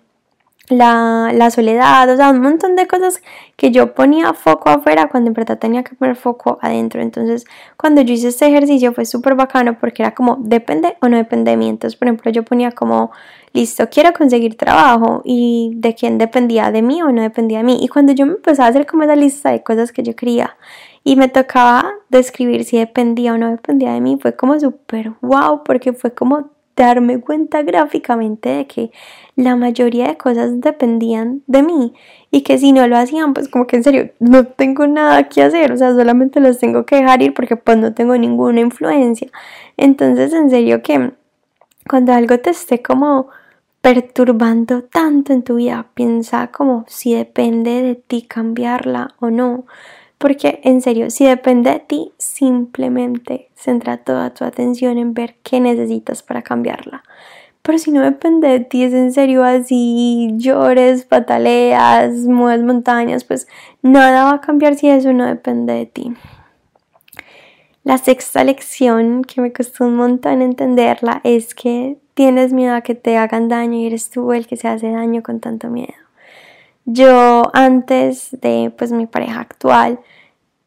la, 0.71 1.33
la, 1.35 1.51
soledad, 1.51 2.09
o 2.11 2.17
sea, 2.17 2.31
un 2.31 2.41
montón 2.41 2.77
de 2.77 2.87
cosas 2.87 3.23
que 3.57 3.71
yo 3.71 3.95
ponía 3.95 4.33
foco 4.33 4.71
afuera 4.71 5.09
cuando 5.09 5.29
en 5.29 5.35
verdad 5.35 5.59
tenía 5.59 5.83
que 5.83 5.95
poner 5.95 6.17
foco 6.17 6.59
adentro. 6.63 7.03
Entonces, 7.03 7.45
cuando 7.77 8.01
yo 8.01 8.15
hice 8.15 8.29
este 8.29 8.47
ejercicio 8.47 8.93
fue 8.93 9.05
súper 9.05 9.35
bacano 9.35 9.79
porque 9.79 10.03
era 10.03 10.15
como, 10.15 10.37
depende 10.41 10.97
o 11.01 11.09
no 11.09 11.17
depende 11.17 11.51
de 11.51 11.57
mí. 11.57 11.69
Entonces, 11.69 11.99
por 11.99 12.09
ejemplo, 12.09 12.31
yo 12.31 12.45
ponía 12.45 12.73
como 12.73 13.11
listo, 13.53 13.89
quiero 13.91 14.13
conseguir 14.13 14.57
trabajo 14.57 15.23
y 15.25 15.73
de 15.77 15.95
quién 15.95 16.19
dependía, 16.19 16.71
de 16.71 16.83
mí 16.83 17.03
o 17.03 17.11
no 17.11 17.23
dependía 17.23 17.59
de 17.59 17.65
mí. 17.65 17.79
Y 17.83 17.89
cuando 17.89 18.13
yo 18.13 18.27
me 18.27 18.33
empezaba 18.35 18.67
a 18.69 18.71
hacer 18.71 18.87
como 18.87 19.03
esa 19.03 19.17
lista 19.17 19.51
de 19.51 19.63
cosas 19.63 19.93
que 19.93 20.03
yo 20.03 20.15
quería 20.15 20.57
y 21.03 21.17
me 21.17 21.29
tocaba 21.29 21.93
describir 22.09 22.65
si 22.65 22.79
dependía 22.79 23.35
o 23.35 23.39
no 23.39 23.51
dependía 23.51 23.93
de 23.93 24.01
mí, 24.01 24.19
fue 24.21 24.37
como 24.37 24.59
súper 24.61 25.13
wow, 25.21 25.63
porque 25.65 25.93
fue 25.93 26.13
como 26.13 26.51
darme 26.85 27.21
cuenta 27.21 27.63
gráficamente 27.63 28.49
de 28.49 28.67
que 28.67 28.91
la 29.37 29.57
mayoría 29.57 30.09
de 30.09 30.17
cosas 30.17 30.61
dependían 30.61 31.43
de 31.47 31.63
mí 31.63 31.95
y 32.31 32.43
que 32.43 32.59
si 32.59 32.73
no 32.73 32.87
lo 32.87 32.97
hacían, 32.97 33.35
pues 33.35 33.49
como 33.49 33.67
que 33.67 33.77
en 33.77 33.85
serio 33.85 34.11
no 34.19 34.45
tengo 34.45 34.87
nada 34.87 35.29
que 35.29 35.43
hacer, 35.43 35.73
o 35.73 35.77
sea, 35.77 35.93
solamente 35.95 36.41
los 36.41 36.59
tengo 36.59 36.85
que 36.85 36.97
dejar 36.97 37.23
ir 37.23 37.35
porque 37.35 37.57
pues 37.57 37.79
no 37.79 37.95
tengo 37.95 38.17
ninguna 38.17 38.61
influencia. 38.61 39.29
Entonces, 39.77 40.33
en 40.33 40.51
serio 40.51 40.83
que 40.83 41.13
cuando 41.89 42.13
algo 42.13 42.39
te 42.39 42.51
esté 42.51 42.83
como 42.83 43.29
perturbando 43.81 44.83
tanto 44.83 45.33
en 45.33 45.43
tu 45.43 45.57
vida, 45.57 45.87
piensa 45.95 46.49
como 46.49 46.85
si 46.87 47.15
depende 47.15 47.83
de 47.83 47.95
ti 47.95 48.23
cambiarla 48.23 49.15
o 49.21 49.31
no. 49.31 49.65
Porque 50.21 50.61
en 50.65 50.83
serio, 50.83 51.09
si 51.09 51.25
depende 51.25 51.71
de 51.71 51.79
ti, 51.79 52.13
simplemente 52.19 53.49
centra 53.55 53.97
toda 53.97 54.35
tu 54.35 54.45
atención 54.45 54.99
en 54.99 55.15
ver 55.15 55.37
qué 55.43 55.61
necesitas 55.61 56.23
para 56.23 56.43
cambiarla. 56.43 57.03
Pero 57.63 57.79
si 57.79 57.91
no 57.91 58.03
depende 58.03 58.49
de 58.49 58.61
ti, 58.61 58.83
es 58.83 58.93
en 58.93 59.15
serio 59.15 59.43
así, 59.43 60.29
llores, 60.35 61.07
pataleas, 61.07 62.13
mueves 62.27 62.63
montañas, 62.63 63.25
pues 63.25 63.49
nada 63.81 64.25
va 64.25 64.35
a 64.35 64.41
cambiar 64.43 64.75
si 64.75 64.91
eso 64.91 65.11
no 65.15 65.25
depende 65.25 65.73
de 65.73 65.87
ti. 65.87 66.13
La 67.83 67.97
sexta 67.97 68.45
lección 68.45 69.25
que 69.25 69.41
me 69.41 69.55
costó 69.55 69.87
un 69.87 69.97
montón 69.97 70.43
entenderla 70.43 71.23
es 71.25 71.55
que 71.55 71.97
tienes 72.13 72.53
miedo 72.53 72.75
a 72.75 72.83
que 72.83 72.95
te 72.95 73.17
hagan 73.17 73.49
daño 73.49 73.79
y 73.79 73.87
eres 73.87 74.11
tú 74.11 74.35
el 74.35 74.47
que 74.47 74.59
se 74.59 74.69
hace 74.69 74.91
daño 74.91 75.23
con 75.23 75.41
tanto 75.41 75.71
miedo. 75.71 76.10
Yo 76.85 77.43
antes 77.53 78.31
de 78.41 78.73
pues 78.77 78.93
mi 78.93 79.07
pareja 79.07 79.41
actual, 79.41 80.01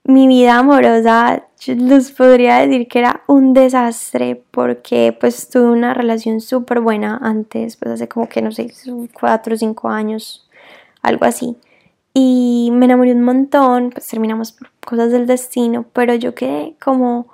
mi 0.03 0.27
vida 0.27 0.57
amorosa, 0.57 1.43
les 1.65 2.11
podría 2.11 2.57
decir 2.57 2.87
que 2.87 2.99
era 2.99 3.23
un 3.27 3.53
desastre 3.53 4.43
porque 4.51 5.15
pues 5.17 5.49
tuve 5.49 5.71
una 5.71 5.93
relación 5.93 6.41
súper 6.41 6.81
buena 6.81 7.19
antes, 7.21 7.77
pues 7.77 7.91
hace 7.91 8.07
como 8.07 8.27
que 8.27 8.41
no 8.41 8.51
sé, 8.51 8.71
cuatro 9.13 9.55
o 9.55 9.57
cinco 9.57 9.89
años, 9.89 10.47
algo 11.01 11.25
así. 11.25 11.55
Y 12.13 12.69
me 12.73 12.85
enamoré 12.85 13.13
un 13.13 13.23
montón, 13.23 13.89
pues 13.89 14.07
terminamos 14.07 14.51
por 14.51 14.69
cosas 14.85 15.11
del 15.11 15.25
destino, 15.25 15.85
pero 15.93 16.13
yo 16.15 16.35
quedé 16.35 16.75
como 16.83 17.27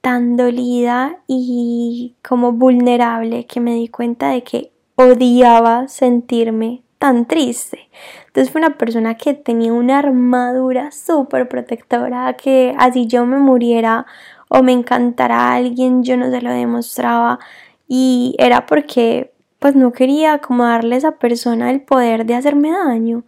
tan 0.00 0.36
dolida 0.36 1.18
y 1.26 2.14
como 2.26 2.52
vulnerable 2.52 3.46
que 3.46 3.60
me 3.60 3.74
di 3.74 3.88
cuenta 3.88 4.30
de 4.30 4.42
que 4.42 4.72
odiaba 4.96 5.88
sentirme 5.88 6.82
tan 6.98 7.26
triste. 7.26 7.88
Entonces 8.34 8.50
fue 8.50 8.62
una 8.62 8.76
persona 8.76 9.14
que 9.14 9.32
tenía 9.32 9.72
una 9.72 10.00
armadura 10.00 10.90
súper 10.90 11.48
protectora, 11.48 12.32
que 12.32 12.74
así 12.78 13.06
yo 13.06 13.24
me 13.26 13.38
muriera 13.38 14.06
o 14.48 14.64
me 14.64 14.72
encantara 14.72 15.36
a 15.36 15.54
alguien, 15.54 16.02
yo 16.02 16.16
no 16.16 16.28
se 16.28 16.42
lo 16.42 16.50
demostraba 16.50 17.38
y 17.86 18.34
era 18.40 18.66
porque 18.66 19.32
pues 19.60 19.76
no 19.76 19.92
quería 19.92 20.38
como 20.38 20.64
darle 20.64 20.96
a 20.96 20.98
esa 20.98 21.12
persona 21.12 21.70
el 21.70 21.82
poder 21.82 22.26
de 22.26 22.34
hacerme 22.34 22.72
daño. 22.72 23.22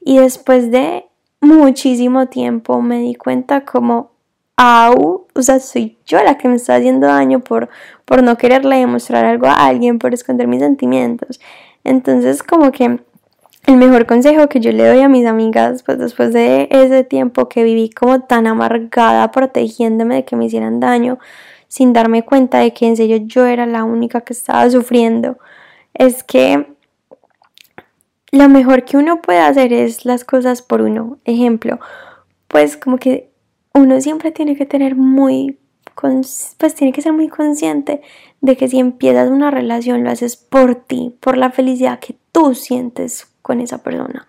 Y 0.00 0.16
después 0.20 0.70
de 0.70 1.04
muchísimo 1.42 2.28
tiempo 2.28 2.80
me 2.80 3.00
di 3.00 3.14
cuenta 3.14 3.66
como, 3.66 4.12
au, 4.56 5.26
o 5.34 5.42
sea, 5.42 5.60
soy 5.60 5.98
yo 6.06 6.22
la 6.24 6.38
que 6.38 6.48
me 6.48 6.56
está 6.56 6.76
haciendo 6.76 7.08
daño 7.08 7.40
por, 7.40 7.68
por 8.06 8.22
no 8.22 8.38
quererle 8.38 8.76
demostrar 8.76 9.26
algo 9.26 9.48
a 9.48 9.66
alguien, 9.66 9.98
por 9.98 10.14
esconder 10.14 10.48
mis 10.48 10.60
sentimientos. 10.60 11.40
Entonces 11.84 12.42
como 12.42 12.72
que 12.72 13.00
el 13.66 13.76
mejor 13.76 14.06
consejo 14.06 14.48
que 14.48 14.60
yo 14.60 14.70
le 14.70 14.86
doy 14.86 15.00
a 15.00 15.08
mis 15.08 15.26
amigas, 15.26 15.82
pues 15.82 15.98
después 15.98 16.32
de 16.32 16.68
ese 16.70 17.02
tiempo 17.02 17.48
que 17.48 17.64
viví 17.64 17.90
como 17.90 18.20
tan 18.20 18.46
amargada, 18.46 19.30
protegiéndome 19.32 20.14
de 20.16 20.24
que 20.24 20.36
me 20.36 20.46
hicieran 20.46 20.78
daño, 20.78 21.18
sin 21.66 21.92
darme 21.92 22.24
cuenta 22.24 22.58
de 22.58 22.72
que 22.72 22.86
en 22.86 22.96
serio 22.96 23.18
yo 23.24 23.44
era 23.44 23.66
la 23.66 23.82
única 23.82 24.20
que 24.20 24.32
estaba 24.32 24.70
sufriendo, 24.70 25.38
es 25.94 26.22
que 26.22 26.66
lo 28.30 28.48
mejor 28.48 28.84
que 28.84 28.96
uno 28.96 29.20
puede 29.20 29.40
hacer 29.40 29.72
es 29.72 30.04
las 30.04 30.24
cosas 30.24 30.62
por 30.62 30.82
uno. 30.82 31.18
Ejemplo, 31.24 31.80
pues 32.46 32.76
como 32.76 32.98
que 32.98 33.30
uno 33.74 34.00
siempre 34.00 34.30
tiene 34.30 34.56
que 34.56 34.66
tener 34.66 34.94
muy, 34.94 35.58
pues 35.94 36.56
tiene 36.76 36.92
que 36.92 37.02
ser 37.02 37.12
muy 37.12 37.28
consciente 37.28 38.00
de 38.40 38.56
que 38.56 38.68
si 38.68 38.78
empiezas 38.78 39.28
una 39.28 39.50
relación 39.50 40.04
lo 40.04 40.10
haces 40.10 40.36
por 40.36 40.76
ti, 40.76 41.16
por 41.20 41.36
la 41.36 41.50
felicidad 41.50 41.98
que 41.98 42.16
tú 42.30 42.54
sientes 42.54 43.26
con 43.46 43.60
esa 43.60 43.78
persona, 43.78 44.26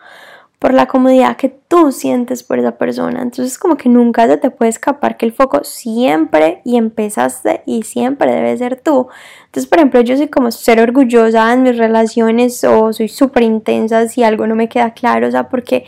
por 0.59 0.75
la 0.75 0.85
comodidad 0.85 1.37
que 1.37 1.49
tú 1.49 1.91
sientes 1.91 2.43
por 2.43 2.59
esa 2.59 2.77
persona. 2.77 3.23
Entonces 3.23 3.57
como 3.57 3.77
que 3.77 3.89
nunca 3.89 4.27
se 4.27 4.37
te 4.37 4.51
puede 4.51 4.69
escapar 4.69 5.17
que 5.17 5.25
el 5.25 5.33
foco 5.33 5.63
siempre 5.63 6.61
y 6.63 6.77
empezaste 6.77 7.63
y 7.65 7.81
siempre 7.81 8.31
debe 8.31 8.55
ser 8.57 8.79
tú. 8.79 9.07
Entonces, 9.45 9.67
por 9.67 9.79
ejemplo, 9.79 10.01
yo 10.01 10.15
soy 10.17 10.27
como 10.27 10.51
ser 10.51 10.79
orgullosa 10.79 11.51
en 11.51 11.63
mis 11.63 11.77
relaciones 11.77 12.63
o 12.63 12.93
soy 12.93 13.07
súper 13.07 13.41
intensa 13.41 14.07
si 14.07 14.23
algo 14.23 14.45
no 14.45 14.53
me 14.53 14.69
queda 14.69 14.93
claro, 14.93 15.27
o 15.27 15.31
sea, 15.31 15.49
porque 15.49 15.85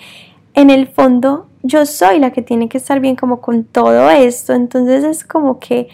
en 0.55 0.71
el 0.71 0.88
fondo 0.88 1.45
yo 1.62 1.86
soy 1.86 2.17
la 2.17 2.31
que 2.31 2.41
tiene 2.41 2.67
que 2.67 2.79
estar 2.79 3.00
bien 3.00 3.15
como 3.15 3.41
con 3.41 3.63
todo 3.63 4.09
esto. 4.09 4.53
Entonces 4.53 5.03
es 5.03 5.24
como 5.24 5.59
que 5.59 5.88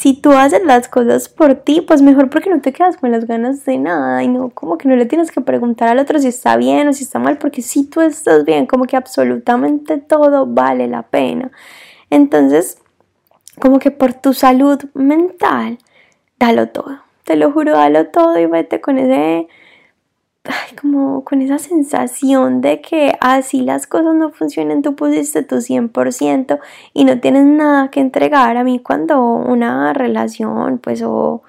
si 0.00 0.14
tú 0.14 0.32
haces 0.32 0.64
las 0.64 0.88
cosas 0.88 1.28
por 1.28 1.56
ti, 1.56 1.82
pues 1.82 2.00
mejor 2.00 2.30
porque 2.30 2.48
no 2.48 2.62
te 2.62 2.72
quedas 2.72 2.96
con 2.96 3.10
las 3.10 3.26
ganas 3.26 3.66
de 3.66 3.76
nada 3.76 4.22
y 4.22 4.28
no 4.28 4.48
como 4.48 4.78
que 4.78 4.88
no 4.88 4.96
le 4.96 5.04
tienes 5.04 5.30
que 5.30 5.42
preguntar 5.42 5.90
al 5.90 5.98
otro 5.98 6.18
si 6.18 6.28
está 6.28 6.56
bien 6.56 6.88
o 6.88 6.94
si 6.94 7.04
está 7.04 7.18
mal, 7.18 7.36
porque 7.36 7.60
si 7.60 7.84
tú 7.84 8.00
estás 8.00 8.46
bien, 8.46 8.64
como 8.64 8.86
que 8.86 8.96
absolutamente 8.96 9.98
todo 9.98 10.46
vale 10.46 10.88
la 10.88 11.02
pena. 11.02 11.50
Entonces, 12.08 12.78
como 13.60 13.78
que 13.78 13.90
por 13.90 14.14
tu 14.14 14.32
salud 14.32 14.82
mental, 14.94 15.76
dalo 16.38 16.70
todo. 16.70 17.00
Te 17.24 17.36
lo 17.36 17.52
juro, 17.52 17.72
dalo 17.72 18.06
todo 18.06 18.38
y 18.38 18.46
vete 18.46 18.80
con 18.80 18.96
ese 18.96 19.48
ay, 20.44 20.76
como 20.80 21.24
con 21.24 21.42
esa 21.42 21.58
sensación 21.58 22.60
de 22.60 22.80
que 22.80 23.16
así 23.20 23.62
las 23.62 23.86
cosas 23.86 24.14
no 24.14 24.30
funcionan, 24.30 24.82
tú 24.82 24.96
pusiste 24.96 25.42
tu 25.42 25.56
100% 25.60 26.58
y 26.94 27.04
no 27.04 27.20
tienes 27.20 27.44
nada 27.44 27.90
que 27.90 28.00
entregar. 28.00 28.56
A 28.56 28.64
mí 28.64 28.78
cuando 28.80 29.20
una 29.22 29.92
relación, 29.92 30.78
pues, 30.78 31.02
o, 31.02 31.42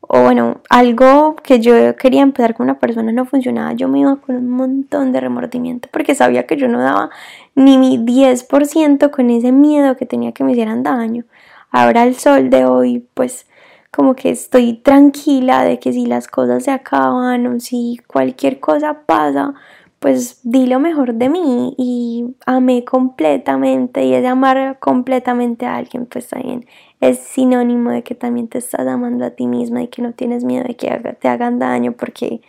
o 0.00 0.22
bueno, 0.22 0.60
algo 0.70 1.36
que 1.36 1.60
yo 1.60 1.96
quería 1.96 2.22
empezar 2.22 2.54
con 2.54 2.64
una 2.64 2.78
persona 2.78 3.12
no 3.12 3.24
funcionaba, 3.26 3.72
yo 3.74 3.88
me 3.88 4.00
iba 4.00 4.16
con 4.16 4.36
un 4.36 4.50
montón 4.50 5.12
de 5.12 5.20
remordimiento 5.20 5.88
porque 5.92 6.14
sabía 6.14 6.46
que 6.46 6.56
yo 6.56 6.68
no 6.68 6.80
daba 6.80 7.10
ni 7.54 7.78
mi 7.78 7.98
10% 7.98 9.10
con 9.10 9.30
ese 9.30 9.52
miedo 9.52 9.96
que 9.96 10.06
tenía 10.06 10.32
que 10.32 10.44
me 10.44 10.52
hicieran 10.52 10.82
daño. 10.82 11.24
Ahora 11.70 12.04
el 12.04 12.16
sol 12.16 12.50
de 12.50 12.66
hoy, 12.66 13.06
pues 13.14 13.46
como 13.92 14.16
que 14.16 14.30
estoy 14.30 14.72
tranquila 14.74 15.64
de 15.64 15.78
que 15.78 15.92
si 15.92 16.06
las 16.06 16.26
cosas 16.26 16.64
se 16.64 16.70
acaban 16.70 17.46
o 17.46 17.60
si 17.60 18.00
cualquier 18.06 18.58
cosa 18.58 19.02
pasa, 19.06 19.54
pues 20.00 20.40
di 20.42 20.66
lo 20.66 20.80
mejor 20.80 21.14
de 21.14 21.28
mí 21.28 21.74
y 21.78 22.34
amé 22.46 22.84
completamente 22.84 24.04
y 24.04 24.14
es 24.14 24.26
amar 24.26 24.78
completamente 24.80 25.66
a 25.66 25.76
alguien, 25.76 26.06
pues 26.06 26.28
también 26.28 26.66
es 27.00 27.18
sinónimo 27.18 27.90
de 27.90 28.02
que 28.02 28.14
también 28.14 28.48
te 28.48 28.58
estás 28.58 28.86
amando 28.86 29.26
a 29.26 29.30
ti 29.30 29.46
misma 29.46 29.82
y 29.82 29.88
que 29.88 30.02
no 30.02 30.12
tienes 30.12 30.42
miedo 30.42 30.64
de 30.64 30.74
que 30.74 30.88
te 31.20 31.28
hagan 31.28 31.58
daño 31.58 31.92
porque 31.92 32.40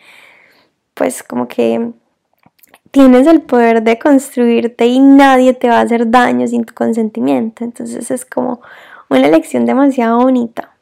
pues 0.93 1.23
como 1.23 1.47
que 1.47 1.91
tienes 2.91 3.27
el 3.27 3.41
poder 3.41 3.83
de 3.83 3.99
construirte 3.99 4.85
y 4.87 4.99
nadie 4.99 5.53
te 5.53 5.67
va 5.67 5.79
a 5.79 5.81
hacer 5.81 6.09
daño 6.09 6.47
sin 6.47 6.63
tu 6.63 6.73
consentimiento, 6.73 7.65
entonces 7.65 8.09
es 8.11 8.25
como 8.25 8.61
una 9.09 9.27
lección 9.27 9.65
demasiado 9.65 10.19
bonita. 10.21 10.72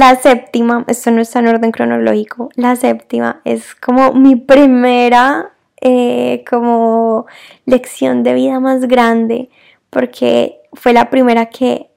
La 0.00 0.16
séptima, 0.16 0.86
esto 0.88 1.10
no 1.10 1.20
está 1.20 1.40
en 1.40 1.48
orden 1.48 1.72
cronológico, 1.72 2.48
la 2.54 2.74
séptima 2.74 3.42
es 3.44 3.74
como 3.74 4.14
mi 4.14 4.34
primera 4.34 5.52
eh, 5.82 6.42
como 6.48 7.26
lección 7.66 8.22
de 8.22 8.32
vida 8.32 8.60
más 8.60 8.88
grande 8.88 9.50
porque 9.90 10.62
fue 10.72 10.94
la 10.94 11.10
primera 11.10 11.50
que 11.50 11.90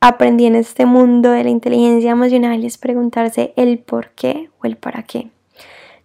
aprendí 0.00 0.46
en 0.46 0.54
este 0.54 0.86
mundo 0.86 1.32
de 1.32 1.42
la 1.42 1.50
inteligencia 1.50 2.12
emocional 2.12 2.64
es 2.64 2.78
preguntarse 2.78 3.52
el 3.56 3.80
por 3.80 4.10
qué 4.10 4.48
o 4.62 4.66
el 4.66 4.76
para 4.76 5.02
qué. 5.02 5.26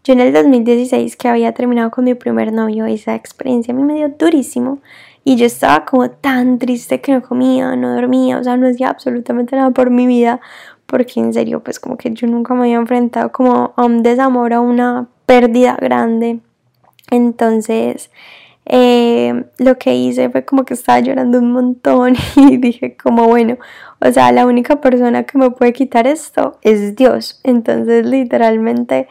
Yo 0.03 0.13
en 0.13 0.21
el 0.21 0.33
2016 0.33 1.15
que 1.15 1.27
había 1.27 1.51
terminado 1.51 1.91
con 1.91 2.05
mi 2.05 2.15
primer 2.15 2.53
novio, 2.53 2.87
esa 2.87 3.13
experiencia 3.13 3.71
me 3.71 3.93
dio 3.93 4.09
durísimo 4.09 4.79
y 5.23 5.35
yo 5.35 5.45
estaba 5.45 5.85
como 5.85 6.09
tan 6.09 6.57
triste 6.57 7.01
que 7.01 7.11
no 7.11 7.21
comía, 7.21 7.75
no 7.75 7.93
dormía, 7.93 8.39
o 8.39 8.43
sea, 8.43 8.57
no 8.57 8.67
hacía 8.67 8.89
absolutamente 8.89 9.55
nada 9.55 9.71
por 9.71 9.91
mi 9.91 10.05
vida 10.07 10.39
porque 10.85 11.19
en 11.19 11.33
serio 11.33 11.63
pues 11.63 11.79
como 11.79 11.97
que 11.97 12.11
yo 12.13 12.27
nunca 12.27 12.53
me 12.53 12.61
había 12.61 12.75
enfrentado 12.75 13.31
como 13.31 13.73
a 13.75 13.85
un 13.85 14.03
desamor, 14.03 14.53
a 14.53 14.61
una 14.61 15.07
pérdida 15.25 15.77
grande. 15.79 16.39
Entonces 17.11 18.09
eh, 18.65 19.45
lo 19.59 19.77
que 19.77 19.95
hice 19.95 20.29
fue 20.29 20.43
como 20.43 20.65
que 20.65 20.73
estaba 20.73 20.99
llorando 20.99 21.37
un 21.39 21.51
montón 21.51 22.15
y 22.35 22.57
dije 22.57 22.97
como 22.97 23.27
bueno, 23.27 23.57
o 24.01 24.11
sea, 24.11 24.31
la 24.31 24.45
única 24.45 24.81
persona 24.81 25.23
que 25.23 25.37
me 25.37 25.51
puede 25.51 25.73
quitar 25.73 26.07
esto 26.07 26.57
es 26.61 26.95
Dios. 26.95 27.39
Entonces 27.43 28.05
literalmente 28.05 29.07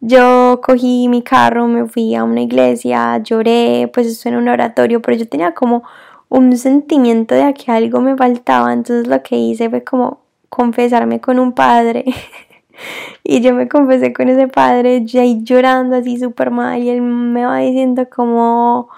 yo 0.00 0.60
cogí 0.62 1.08
mi 1.08 1.22
carro, 1.22 1.66
me 1.68 1.86
fui 1.86 2.14
a 2.14 2.24
una 2.24 2.42
iglesia, 2.42 3.18
lloré, 3.18 3.90
pues 3.92 4.06
esto 4.06 4.28
en 4.28 4.36
un 4.36 4.48
oratorio, 4.48 5.00
pero 5.02 5.16
yo 5.16 5.28
tenía 5.28 5.54
como 5.54 5.84
un 6.28 6.56
sentimiento 6.56 7.34
de 7.34 7.54
que 7.54 7.72
algo 7.72 8.00
me 8.00 8.16
faltaba, 8.16 8.72
entonces 8.72 9.06
lo 9.06 9.22
que 9.22 9.36
hice 9.36 9.70
fue 9.70 9.84
como 9.84 10.25
confesarme 10.48 11.20
con 11.20 11.38
un 11.38 11.52
padre. 11.52 12.04
y 13.24 13.40
yo 13.40 13.54
me 13.54 13.68
confesé 13.68 14.12
con 14.12 14.28
ese 14.28 14.48
padre, 14.48 15.04
ya 15.04 15.24
llorando 15.24 15.96
así 15.96 16.18
súper 16.18 16.50
mal, 16.50 16.82
y 16.82 16.90
él 16.90 17.02
me 17.02 17.44
va 17.44 17.58
diciendo 17.58 18.08
como, 18.08 18.88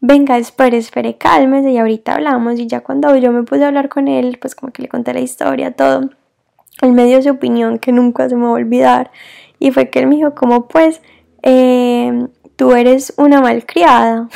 venga, 0.00 0.38
espere, 0.38 0.78
espere, 0.78 1.16
cálmese, 1.16 1.70
y 1.70 1.78
ahorita 1.78 2.14
hablamos, 2.14 2.58
y 2.58 2.66
ya 2.66 2.80
cuando 2.80 3.16
yo 3.16 3.32
me 3.32 3.42
puse 3.42 3.64
a 3.64 3.68
hablar 3.68 3.88
con 3.88 4.08
él, 4.08 4.38
pues 4.40 4.54
como 4.54 4.72
que 4.72 4.82
le 4.82 4.88
conté 4.88 5.14
la 5.14 5.20
historia, 5.20 5.72
todo, 5.72 6.10
él 6.80 6.92
me 6.92 7.06
dio 7.06 7.22
su 7.22 7.30
opinión 7.30 7.78
que 7.78 7.92
nunca 7.92 8.28
se 8.28 8.36
me 8.36 8.44
va 8.44 8.50
a 8.50 8.52
olvidar, 8.52 9.10
y 9.58 9.70
fue 9.70 9.90
que 9.90 10.00
él 10.00 10.06
me 10.08 10.16
dijo 10.16 10.34
como, 10.34 10.68
pues, 10.68 11.00
eh, 11.42 12.26
tú 12.56 12.72
eres 12.72 13.14
una 13.16 13.40
malcriada. 13.40 14.28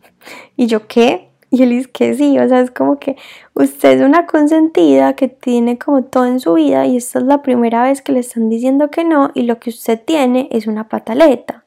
y 0.56 0.66
yo, 0.66 0.86
¿qué? 0.86 1.29
Y 1.52 1.62
él 1.64 1.70
dice 1.70 1.90
que 1.90 2.14
sí, 2.14 2.38
o 2.38 2.48
sea, 2.48 2.60
es 2.60 2.70
como 2.70 2.98
que 2.98 3.16
usted 3.54 4.00
es 4.00 4.02
una 4.02 4.26
consentida 4.26 5.14
que 5.14 5.28
tiene 5.28 5.78
como 5.78 6.04
todo 6.04 6.26
en 6.26 6.38
su 6.38 6.54
vida 6.54 6.86
y 6.86 6.96
esta 6.96 7.18
es 7.18 7.24
la 7.24 7.42
primera 7.42 7.82
vez 7.82 8.02
que 8.02 8.12
le 8.12 8.20
están 8.20 8.48
diciendo 8.48 8.90
que 8.90 9.04
no 9.04 9.32
y 9.34 9.42
lo 9.42 9.58
que 9.58 9.70
usted 9.70 10.00
tiene 10.00 10.48
es 10.52 10.66
una 10.68 10.88
pataleta. 10.88 11.64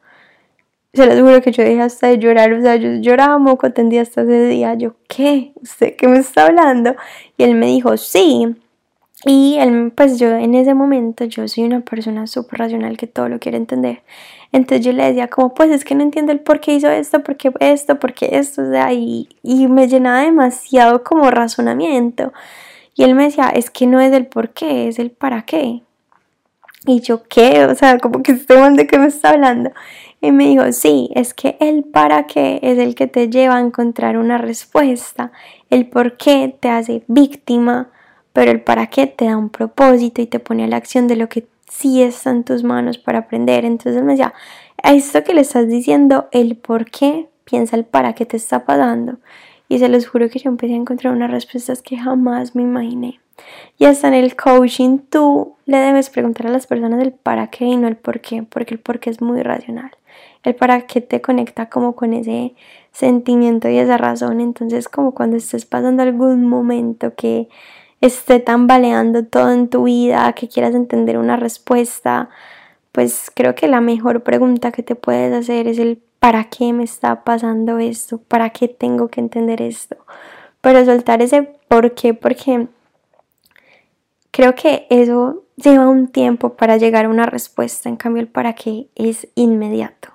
Se 0.94 1.06
lo 1.06 1.26
juro 1.26 1.42
que 1.42 1.52
yo 1.52 1.64
dejé 1.64 1.82
hasta 1.82 2.08
de 2.08 2.20
llorar, 2.20 2.54
o 2.54 2.62
sea, 2.62 2.76
yo 2.76 2.94
lloraba 3.02 3.38
moco 3.40 3.72
tendía 3.74 4.04
hasta 4.04 4.22
ese 4.22 4.48
día. 4.48 4.76
Yo, 4.76 4.96
¿qué? 5.08 5.52
¿Usted 5.62 5.96
qué 5.98 6.08
me 6.08 6.20
está 6.20 6.46
hablando? 6.46 6.96
Y 7.36 7.44
él 7.44 7.56
me 7.56 7.66
dijo, 7.66 7.98
sí, 7.98 8.56
y 9.26 9.56
él, 9.58 9.92
pues 9.96 10.20
yo 10.20 10.28
en 10.32 10.54
ese 10.54 10.74
momento, 10.74 11.24
yo 11.26 11.48
soy 11.48 11.64
una 11.64 11.80
persona 11.80 12.28
súper 12.28 12.60
racional 12.60 12.98
que 12.98 13.08
todo 13.08 13.30
lo 13.30 13.40
quiere 13.40 13.58
entender. 13.58 14.02
Entonces 14.54 14.86
yo 14.86 14.94
le 14.94 15.04
decía 15.04 15.28
como, 15.28 15.54
pues 15.54 15.70
es 15.72 15.84
que 15.84 15.96
no 15.96 16.04
entiendo 16.04 16.32
el 16.32 16.40
por 16.40 16.62
qué 16.62 16.76
hizo 16.76 16.90
esto, 16.90 17.22
por 17.24 17.36
qué 17.36 17.52
esto, 17.60 18.00
por 18.00 18.14
qué 18.14 18.30
esto, 18.34 18.62
o 18.62 18.70
sea, 18.70 18.94
y, 18.94 19.28
y 19.44 19.68
me 19.68 19.90
llenaba 19.90 20.22
demasiado 20.22 21.04
como 21.04 21.30
razonamiento. 21.30 22.32
Y 22.96 23.04
él 23.04 23.16
me 23.16 23.26
decía, 23.26 23.50
es 23.50 23.70
que 23.70 23.88
no 23.88 24.00
es 24.00 24.14
el 24.14 24.28
por 24.28 24.52
qué, 24.52 24.88
es 24.88 25.00
el 25.00 25.12
para 25.12 25.42
qué. 25.42 25.82
Y 26.86 27.02
yo, 27.02 27.24
¿qué? 27.24 27.66
O 27.66 27.76
sea, 27.76 27.98
como 28.00 28.24
que 28.24 28.34
este 28.34 28.56
hombre 28.56 28.84
de 28.84 28.88
qué 28.88 29.00
me 29.00 29.08
está 29.08 29.32
hablando. 29.32 29.72
Y 30.22 30.32
me 30.32 30.46
dijo, 30.48 30.72
sí, 30.72 31.10
es 31.16 31.34
que 31.34 31.58
el 31.60 31.84
para 31.84 32.28
qué 32.28 32.60
es 32.62 32.78
el 32.78 32.96
que 32.96 33.08
te 33.08 33.30
lleva 33.30 33.58
a 33.58 33.62
encontrar 33.62 34.18
una 34.18 34.38
respuesta. 34.38 35.32
El 35.70 35.88
por 35.88 36.16
qué 36.18 36.56
te 36.60 36.70
hace 36.70 37.04
víctima 37.08 37.90
pero 38.34 38.52
el 38.52 38.62
para 38.62 38.88
qué 38.88 39.08
te 39.08 39.26
da 39.26 39.38
un 39.38 39.50
propósito 39.50 40.22
y 40.22 40.26
te 40.26 40.40
pone 40.40 40.64
a 40.64 40.68
la 40.68 40.78
acción 40.78 41.08
de 41.08 41.16
lo 41.16 41.30
que 41.30 41.46
sí 41.74 42.04
está 42.04 42.30
en 42.30 42.44
tus 42.44 42.64
manos 42.64 42.98
para 42.98 43.20
aprender. 43.20 43.66
Entonces 43.66 44.02
me 44.04 44.14
decía, 44.14 44.34
a 44.82 44.94
esto 44.94 45.24
que 45.24 45.34
le 45.34 45.42
estás 45.42 45.68
diciendo, 45.68 46.28
el 46.32 46.56
por 46.56 46.90
qué, 46.90 47.30
piensa 47.46 47.76
el 47.76 47.86
para 47.86 48.14
qué 48.14 48.26
te 48.26 48.38
está 48.38 48.66
pasando. 48.66 49.18
Y 49.68 49.80
se 49.80 49.90
los 49.90 50.08
juro 50.08 50.30
que 50.30 50.40
yo 50.40 50.50
empecé 50.50 50.74
a 50.74 50.78
encontrar 50.78 51.14
unas 51.14 51.32
respuestas 51.32 51.82
que 51.82 51.98
jamás 51.98 52.56
me 52.56 52.62
imaginé. 52.62 53.20
Y 53.80 53.86
hasta 53.86 54.08
en 54.08 54.14
el 54.14 54.36
coaching 54.36 55.00
tú 55.10 55.56
le 55.66 55.78
debes 55.78 56.10
preguntar 56.10 56.48
a 56.48 56.52
las 56.52 56.68
personas 56.68 57.02
el 57.02 57.12
para 57.12 57.48
qué 57.48 57.66
y 57.66 57.76
no 57.76 57.88
el 57.88 57.98
por 57.98 58.22
qué, 58.22 58.44
porque 58.44 58.76
el 58.76 58.80
por 58.80 59.00
qué 59.00 59.10
es 59.10 59.22
muy 59.22 59.42
racional. 59.42 59.92
El 60.44 60.54
para 60.56 60.82
qué 60.86 61.02
te 61.02 61.22
conecta 61.22 61.70
como 61.70 61.96
con 61.96 62.14
ese 62.14 62.54
sentimiento 62.92 63.68
y 63.70 63.78
esa 63.80 63.98
razón. 63.98 64.42
Entonces 64.42 64.88
como 64.88 65.14
cuando 65.14 65.38
estés 65.38 65.66
pasando 65.66 66.04
algún 66.04 66.48
momento 66.48 67.16
que 67.16 67.48
esté 68.06 68.42
tambaleando 68.42 69.24
todo 69.26 69.52
en 69.52 69.70
tu 69.70 69.84
vida, 69.86 70.34
que 70.34 70.50
quieras 70.50 70.76
entender 70.76 71.18
una 71.18 71.38
respuesta, 71.38 72.30
pues 72.92 73.32
creo 73.34 73.56
que 73.56 73.70
la 73.70 73.80
mejor 73.80 74.24
pregunta 74.24 74.74
que 74.74 74.84
te 74.84 74.96
puedes 74.96 75.34
hacer 75.34 75.68
es 75.70 75.80
el 75.80 76.02
¿para 76.20 76.46
qué 76.50 76.74
me 76.74 76.84
está 76.84 77.24
pasando 77.24 77.80
esto? 77.80 78.18
¿Para 78.18 78.50
qué 78.50 78.68
tengo 78.68 79.08
que 79.08 79.22
entender 79.22 79.62
esto? 79.62 79.96
Pero 80.60 80.84
soltar 80.84 81.22
ese 81.22 81.44
por 81.70 81.96
qué, 81.96 82.14
porque 82.14 82.68
creo 84.32 84.54
que 84.54 84.86
eso 84.90 85.44
lleva 85.56 85.88
un 85.88 86.10
tiempo 86.10 86.56
para 86.56 86.76
llegar 86.76 87.06
a 87.06 87.10
una 87.10 87.26
respuesta, 87.26 87.88
en 87.88 87.96
cambio 87.96 88.22
el 88.22 88.28
para 88.28 88.54
qué 88.54 88.90
es 88.96 89.30
inmediato. 89.36 90.10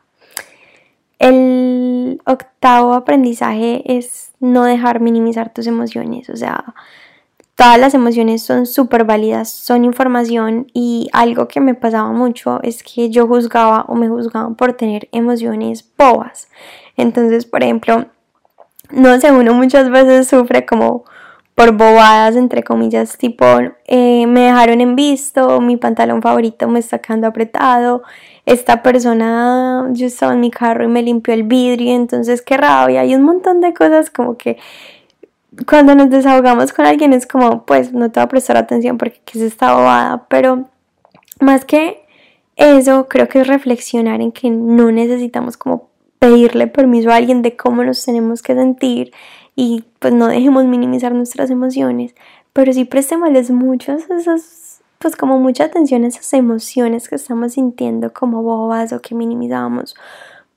El 1.19 2.21
octavo 2.27 2.93
aprendizaje 2.93 3.83
es 3.97 4.33
no 4.41 4.65
dejar 4.65 5.01
minimizar 5.01 5.55
tus 5.55 5.67
emociones, 5.67 6.29
o 6.29 6.37
sea, 6.37 6.75
Todas 7.59 7.81
las 7.81 7.93
emociones 7.93 8.45
son 8.45 8.67
súper 8.67 9.03
válidas, 9.03 9.51
son 9.51 9.85
información 9.85 10.69
y 10.73 11.09
algo 11.13 11.49
que 11.49 11.61
me 11.61 11.75
pasaba 11.75 12.13
mucho 12.13 12.61
es 12.63 12.85
que 12.85 13.11
yo 13.11 13.27
juzgaba 13.27 13.85
o 13.89 13.97
me 13.97 14.09
juzgaban 14.09 14.55
por 14.55 14.75
tener 14.75 15.09
emociones 15.11 15.85
bobas. 15.99 16.47
Entonces, 16.97 17.47
por 17.47 17.65
ejemplo, 17.65 18.07
no 18.93 19.19
sé, 19.19 19.33
uno 19.33 19.55
muchas 19.55 19.91
veces 19.91 20.29
sufre 20.29 20.65
como 20.67 21.03
por 21.57 21.73
bobadas, 21.73 22.37
entre 22.37 22.63
comillas, 22.63 23.19
tipo, 23.19 23.45
eh, 23.89 24.27
me 24.29 24.43
dejaron 24.43 24.81
en 24.81 24.95
visto, 24.95 25.61
mi 25.61 25.77
pantalón 25.77 26.23
favorito 26.23 26.69
me 26.69 26.79
está 26.79 27.01
quedando 27.01 27.27
apretado, 27.27 28.05
esta 28.47 28.85
persona, 28.85 29.89
yo 29.91 30.07
estaba 30.07 30.35
en 30.35 30.39
mi 30.39 30.53
carro 30.53 30.85
y 30.85 30.87
me 30.87 31.03
limpió 31.03 31.35
el 31.35 31.43
vidrio, 31.43 31.93
entonces 31.93 32.41
qué 32.41 32.57
rabia, 32.57 33.01
hay 33.01 33.17
un 33.17 33.23
montón 33.23 33.61
de 33.61 33.75
cosas 33.75 34.11
como 34.11 34.37
que 34.37 34.59
cuando 35.67 35.95
nos 35.95 36.11
desahogamos 36.11 36.73
con 36.73 36.87
alguien 36.87 37.13
es 37.13 37.27
como, 37.27 37.65
pues 37.65 37.93
no 37.93 38.11
te 38.11 38.21
va 38.21 38.25
a 38.25 38.29
prestar 38.29 38.57
atención 38.57 38.99
porque 38.99 39.21
es 39.35 39.41
esta 39.41 39.75
bobada, 39.75 40.27
pero 40.29 40.69
más 41.41 41.65
que 41.65 42.05
eso, 42.57 43.09
creo 43.09 43.29
que 43.29 43.41
es 43.41 43.47
reflexionar 43.47 44.21
en 44.21 44.33
que 44.33 44.51
no 44.51 44.91
necesitamos 44.91 45.57
como 45.57 45.89
pedirle 46.19 46.67
permiso 46.67 47.11
a 47.11 47.17
alguien 47.17 47.43
de 47.43 47.57
cómo 47.57 47.85
nos 47.85 48.05
tenemos 48.05 48.43
que 48.43 48.55
sentir 48.55 49.13
y 49.55 49.85
pues 50.01 50.13
no 50.13 50.27
dejemos 50.27 50.65
minimizar 50.65 51.15
nuestras 51.15 51.51
emociones, 51.51 52.15
pero 52.53 52.73
sí 52.73 52.85
prestémosles 52.85 53.51
muchas 53.51 54.11
esas, 54.11 54.81
pues 54.99 55.17
como 55.17 55.39
mucha 55.39 55.65
atención 55.65 56.05
a 56.05 56.09
esas 56.09 56.33
emociones 56.33 57.09
que 57.09 57.15
estamos 57.15 57.55
sintiendo 57.55 58.13
como 58.13 58.43
bobas 58.43 58.93
o 58.93 59.01
que 59.01 59.15
minimizamos 59.15 59.95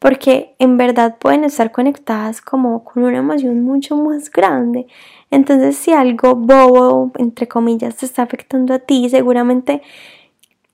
porque 0.02 0.56
en 0.58 0.78
verdad 0.78 1.20
pueden 1.20 1.44
estar 1.44 1.72
conectadas 1.72 2.42
como 2.42 2.84
con 2.84 3.04
una 3.04 3.20
emoción 3.20 3.62
mucho 3.62 3.96
más 3.96 4.32
grande. 4.32 4.88
Entonces 5.30 5.78
si 5.78 5.92
algo 5.94 6.34
bobo, 6.34 7.12
entre 7.20 7.48
comillas, 7.48 7.98
te 7.98 8.08
está 8.08 8.24
afectando 8.24 8.74
a 8.74 8.80
ti, 8.80 9.08
seguramente 9.12 9.84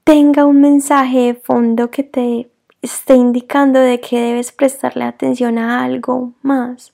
tenga 0.06 0.46
un 0.46 0.62
mensaje 0.62 1.18
de 1.18 1.34
fondo 1.34 1.92
que 1.92 2.04
te 2.04 2.50
esté 2.82 3.16
indicando 3.16 3.82
de 3.82 4.00
que 4.00 4.18
debes 4.18 4.54
prestarle 4.54 5.04
atención 5.04 5.58
a 5.58 5.84
algo 5.84 6.32
más. 6.42 6.94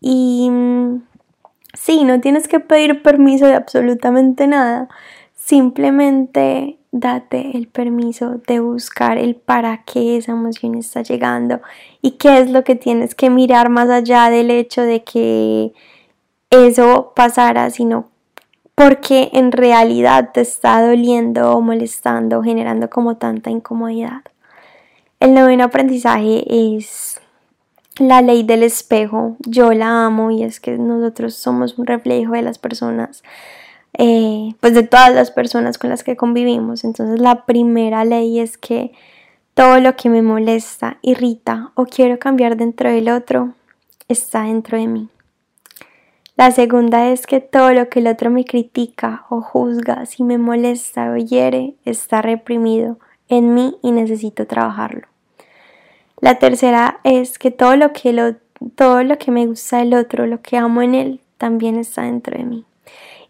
Y 0.00 0.48
mm, 0.48 1.02
sí, 1.72 2.04
no 2.04 2.20
tienes 2.20 2.46
que 2.46 2.60
pedir 2.60 3.02
permiso 3.02 3.46
de 3.46 3.54
absolutamente 3.54 4.46
nada. 4.46 4.88
Simplemente 5.34 6.78
date 6.96 7.56
el 7.56 7.66
permiso 7.66 8.40
de 8.46 8.60
buscar 8.60 9.18
el 9.18 9.34
para 9.34 9.82
qué 9.84 10.16
esa 10.16 10.30
emoción 10.30 10.76
está 10.76 11.02
llegando 11.02 11.60
y 12.00 12.12
qué 12.12 12.38
es 12.38 12.50
lo 12.50 12.62
que 12.62 12.76
tienes 12.76 13.16
que 13.16 13.30
mirar 13.30 13.68
más 13.68 13.90
allá 13.90 14.30
del 14.30 14.48
hecho 14.48 14.82
de 14.82 15.02
que 15.02 15.72
eso 16.50 17.12
pasara, 17.16 17.70
sino 17.70 18.10
porque 18.76 19.30
en 19.32 19.50
realidad 19.50 20.30
te 20.32 20.42
está 20.42 20.86
doliendo 20.86 21.52
o 21.52 21.60
molestando, 21.60 22.44
generando 22.44 22.88
como 22.88 23.16
tanta 23.16 23.50
incomodidad. 23.50 24.22
El 25.18 25.34
noveno 25.34 25.64
aprendizaje 25.64 26.44
es 26.46 27.20
la 27.98 28.22
ley 28.22 28.44
del 28.44 28.62
espejo. 28.62 29.36
Yo 29.40 29.72
la 29.72 30.06
amo 30.06 30.30
y 30.30 30.44
es 30.44 30.60
que 30.60 30.78
nosotros 30.78 31.34
somos 31.34 31.76
un 31.76 31.86
reflejo 31.86 32.34
de 32.34 32.42
las 32.42 32.58
personas 32.58 33.24
eh, 33.96 34.54
pues 34.60 34.74
de 34.74 34.82
todas 34.82 35.14
las 35.14 35.30
personas 35.30 35.78
con 35.78 35.90
las 35.90 36.02
que 36.02 36.16
convivimos. 36.16 36.84
Entonces 36.84 37.20
la 37.20 37.46
primera 37.46 38.04
ley 38.04 38.40
es 38.40 38.58
que 38.58 38.92
todo 39.54 39.80
lo 39.80 39.94
que 39.96 40.08
me 40.08 40.22
molesta, 40.22 40.98
irrita 41.00 41.70
o 41.74 41.86
quiero 41.86 42.18
cambiar 42.18 42.56
dentro 42.56 42.90
del 42.90 43.08
otro 43.08 43.54
está 44.08 44.42
dentro 44.42 44.78
de 44.78 44.88
mí. 44.88 45.08
La 46.36 46.50
segunda 46.50 47.10
es 47.10 47.28
que 47.28 47.38
todo 47.40 47.72
lo 47.72 47.88
que 47.88 48.00
el 48.00 48.08
otro 48.08 48.28
me 48.28 48.44
critica 48.44 49.24
o 49.30 49.40
juzga, 49.40 50.04
si 50.06 50.24
me 50.24 50.36
molesta 50.36 51.12
o 51.12 51.16
hiere, 51.16 51.76
está 51.84 52.22
reprimido 52.22 52.98
en 53.28 53.54
mí 53.54 53.76
y 53.82 53.92
necesito 53.92 54.44
trabajarlo. 54.44 55.06
La 56.20 56.40
tercera 56.40 56.98
es 57.04 57.38
que 57.38 57.52
todo 57.52 57.76
lo 57.76 57.92
que, 57.92 58.12
lo, 58.12 58.34
todo 58.74 59.04
lo 59.04 59.18
que 59.18 59.30
me 59.30 59.46
gusta 59.46 59.78
del 59.78 59.94
otro, 59.94 60.26
lo 60.26 60.42
que 60.42 60.56
amo 60.56 60.82
en 60.82 60.96
él, 60.96 61.20
también 61.38 61.76
está 61.76 62.02
dentro 62.02 62.36
de 62.36 62.44
mí. 62.44 62.64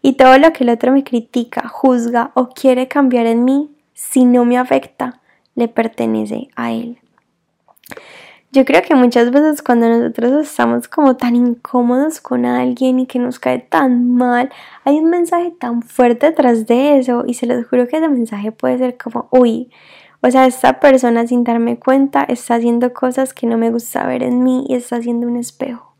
Y 0.05 0.13
todo 0.13 0.37
lo 0.37 0.53
que 0.53 0.63
el 0.63 0.69
otro 0.69 0.91
me 0.91 1.03
critica, 1.03 1.67
juzga 1.67 2.29
o 2.35 2.49
quiere 2.49 2.87
cambiar 2.87 3.25
en 3.25 3.43
mí, 3.43 3.75
si 3.95 4.23
no 4.23 4.45
me 4.45 4.55
afecta, 4.55 5.19
le 5.55 5.67
pertenece 5.67 6.47
a 6.55 6.71
él. 6.71 6.99
Yo 8.51 8.65
creo 8.65 8.83
que 8.83 8.93
muchas 8.93 9.31
veces 9.31 9.63
cuando 9.63 9.89
nosotros 9.89 10.45
estamos 10.45 10.87
como 10.87 11.17
tan 11.17 11.35
incómodos 11.35 12.21
con 12.21 12.45
alguien 12.45 12.99
y 12.99 13.07
que 13.07 13.17
nos 13.17 13.39
cae 13.39 13.57
tan 13.57 14.11
mal, 14.11 14.51
hay 14.83 14.99
un 14.99 15.09
mensaje 15.09 15.49
tan 15.59 15.81
fuerte 15.81 16.27
detrás 16.27 16.67
de 16.67 16.99
eso 16.99 17.23
y 17.25 17.33
se 17.33 17.47
los 17.47 17.65
juro 17.65 17.87
que 17.87 17.97
ese 17.97 18.07
mensaje 18.07 18.51
puede 18.51 18.77
ser 18.77 18.97
como, 18.97 19.27
uy, 19.31 19.71
O 20.21 20.29
sea, 20.29 20.45
esta 20.45 20.79
persona 20.79 21.25
sin 21.25 21.43
darme 21.43 21.79
cuenta 21.79 22.23
está 22.25 22.53
haciendo 22.53 22.93
cosas 22.93 23.33
que 23.33 23.47
no 23.47 23.57
me 23.57 23.71
gusta 23.71 24.05
ver 24.05 24.21
en 24.21 24.43
mí 24.43 24.67
y 24.69 24.75
está 24.75 24.97
haciendo 24.97 25.25
un 25.25 25.37
espejo. 25.37 25.95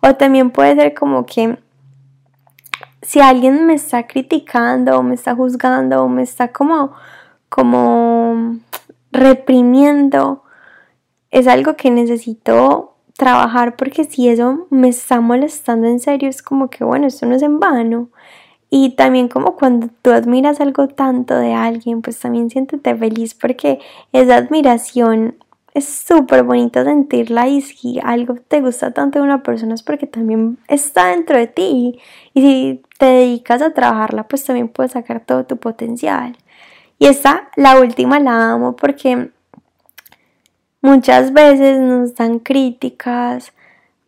O 0.00 0.14
también 0.14 0.52
puede 0.52 0.74
ser 0.74 0.94
como 0.94 1.26
que 1.26 1.58
si 3.02 3.20
alguien 3.20 3.66
me 3.66 3.74
está 3.74 4.06
criticando 4.06 4.98
o 4.98 5.02
me 5.02 5.14
está 5.14 5.34
juzgando 5.34 6.04
o 6.04 6.08
me 6.08 6.22
está 6.22 6.52
como, 6.52 6.92
como 7.48 8.58
reprimiendo, 9.10 10.44
es 11.30 11.46
algo 11.46 11.76
que 11.76 11.90
necesito 11.90 12.94
trabajar 13.16 13.76
porque 13.76 14.04
si 14.04 14.28
eso 14.28 14.66
me 14.70 14.88
está 14.88 15.20
molestando 15.20 15.86
en 15.86 16.00
serio 16.00 16.28
es 16.28 16.42
como 16.42 16.70
que 16.70 16.84
bueno, 16.84 17.06
esto 17.06 17.26
no 17.26 17.34
es 17.34 17.42
en 17.42 17.60
vano. 17.60 18.08
Y 18.70 18.96
también 18.96 19.28
como 19.28 19.56
cuando 19.56 19.88
tú 20.00 20.12
admiras 20.12 20.60
algo 20.60 20.88
tanto 20.88 21.34
de 21.36 21.52
alguien, 21.52 22.00
pues 22.00 22.18
también 22.18 22.48
siéntete 22.48 22.96
feliz 22.96 23.34
porque 23.34 23.80
esa 24.12 24.36
admiración 24.36 25.36
es 25.74 25.86
súper 25.86 26.42
bonito 26.42 26.84
sentirla 26.84 27.48
y 27.48 27.62
si 27.62 27.98
algo 28.02 28.34
te 28.34 28.60
gusta 28.60 28.92
tanto 28.92 29.18
de 29.18 29.24
una 29.24 29.42
persona 29.42 29.74
es 29.74 29.82
porque 29.82 30.06
también 30.06 30.58
está 30.68 31.08
dentro 31.08 31.38
de 31.38 31.46
ti. 31.46 31.98
Y 32.34 32.40
si 32.40 32.82
te 32.98 33.06
dedicas 33.06 33.62
a 33.62 33.72
trabajarla 33.72 34.28
pues 34.28 34.44
también 34.44 34.68
puedes 34.68 34.92
sacar 34.92 35.20
todo 35.24 35.44
tu 35.44 35.56
potencial. 35.56 36.36
Y 36.98 37.06
esta, 37.06 37.48
la 37.56 37.80
última 37.80 38.20
la 38.20 38.52
amo 38.52 38.76
porque 38.76 39.30
muchas 40.82 41.32
veces 41.32 41.80
nos 41.80 42.14
dan 42.14 42.38
críticas 42.38 43.52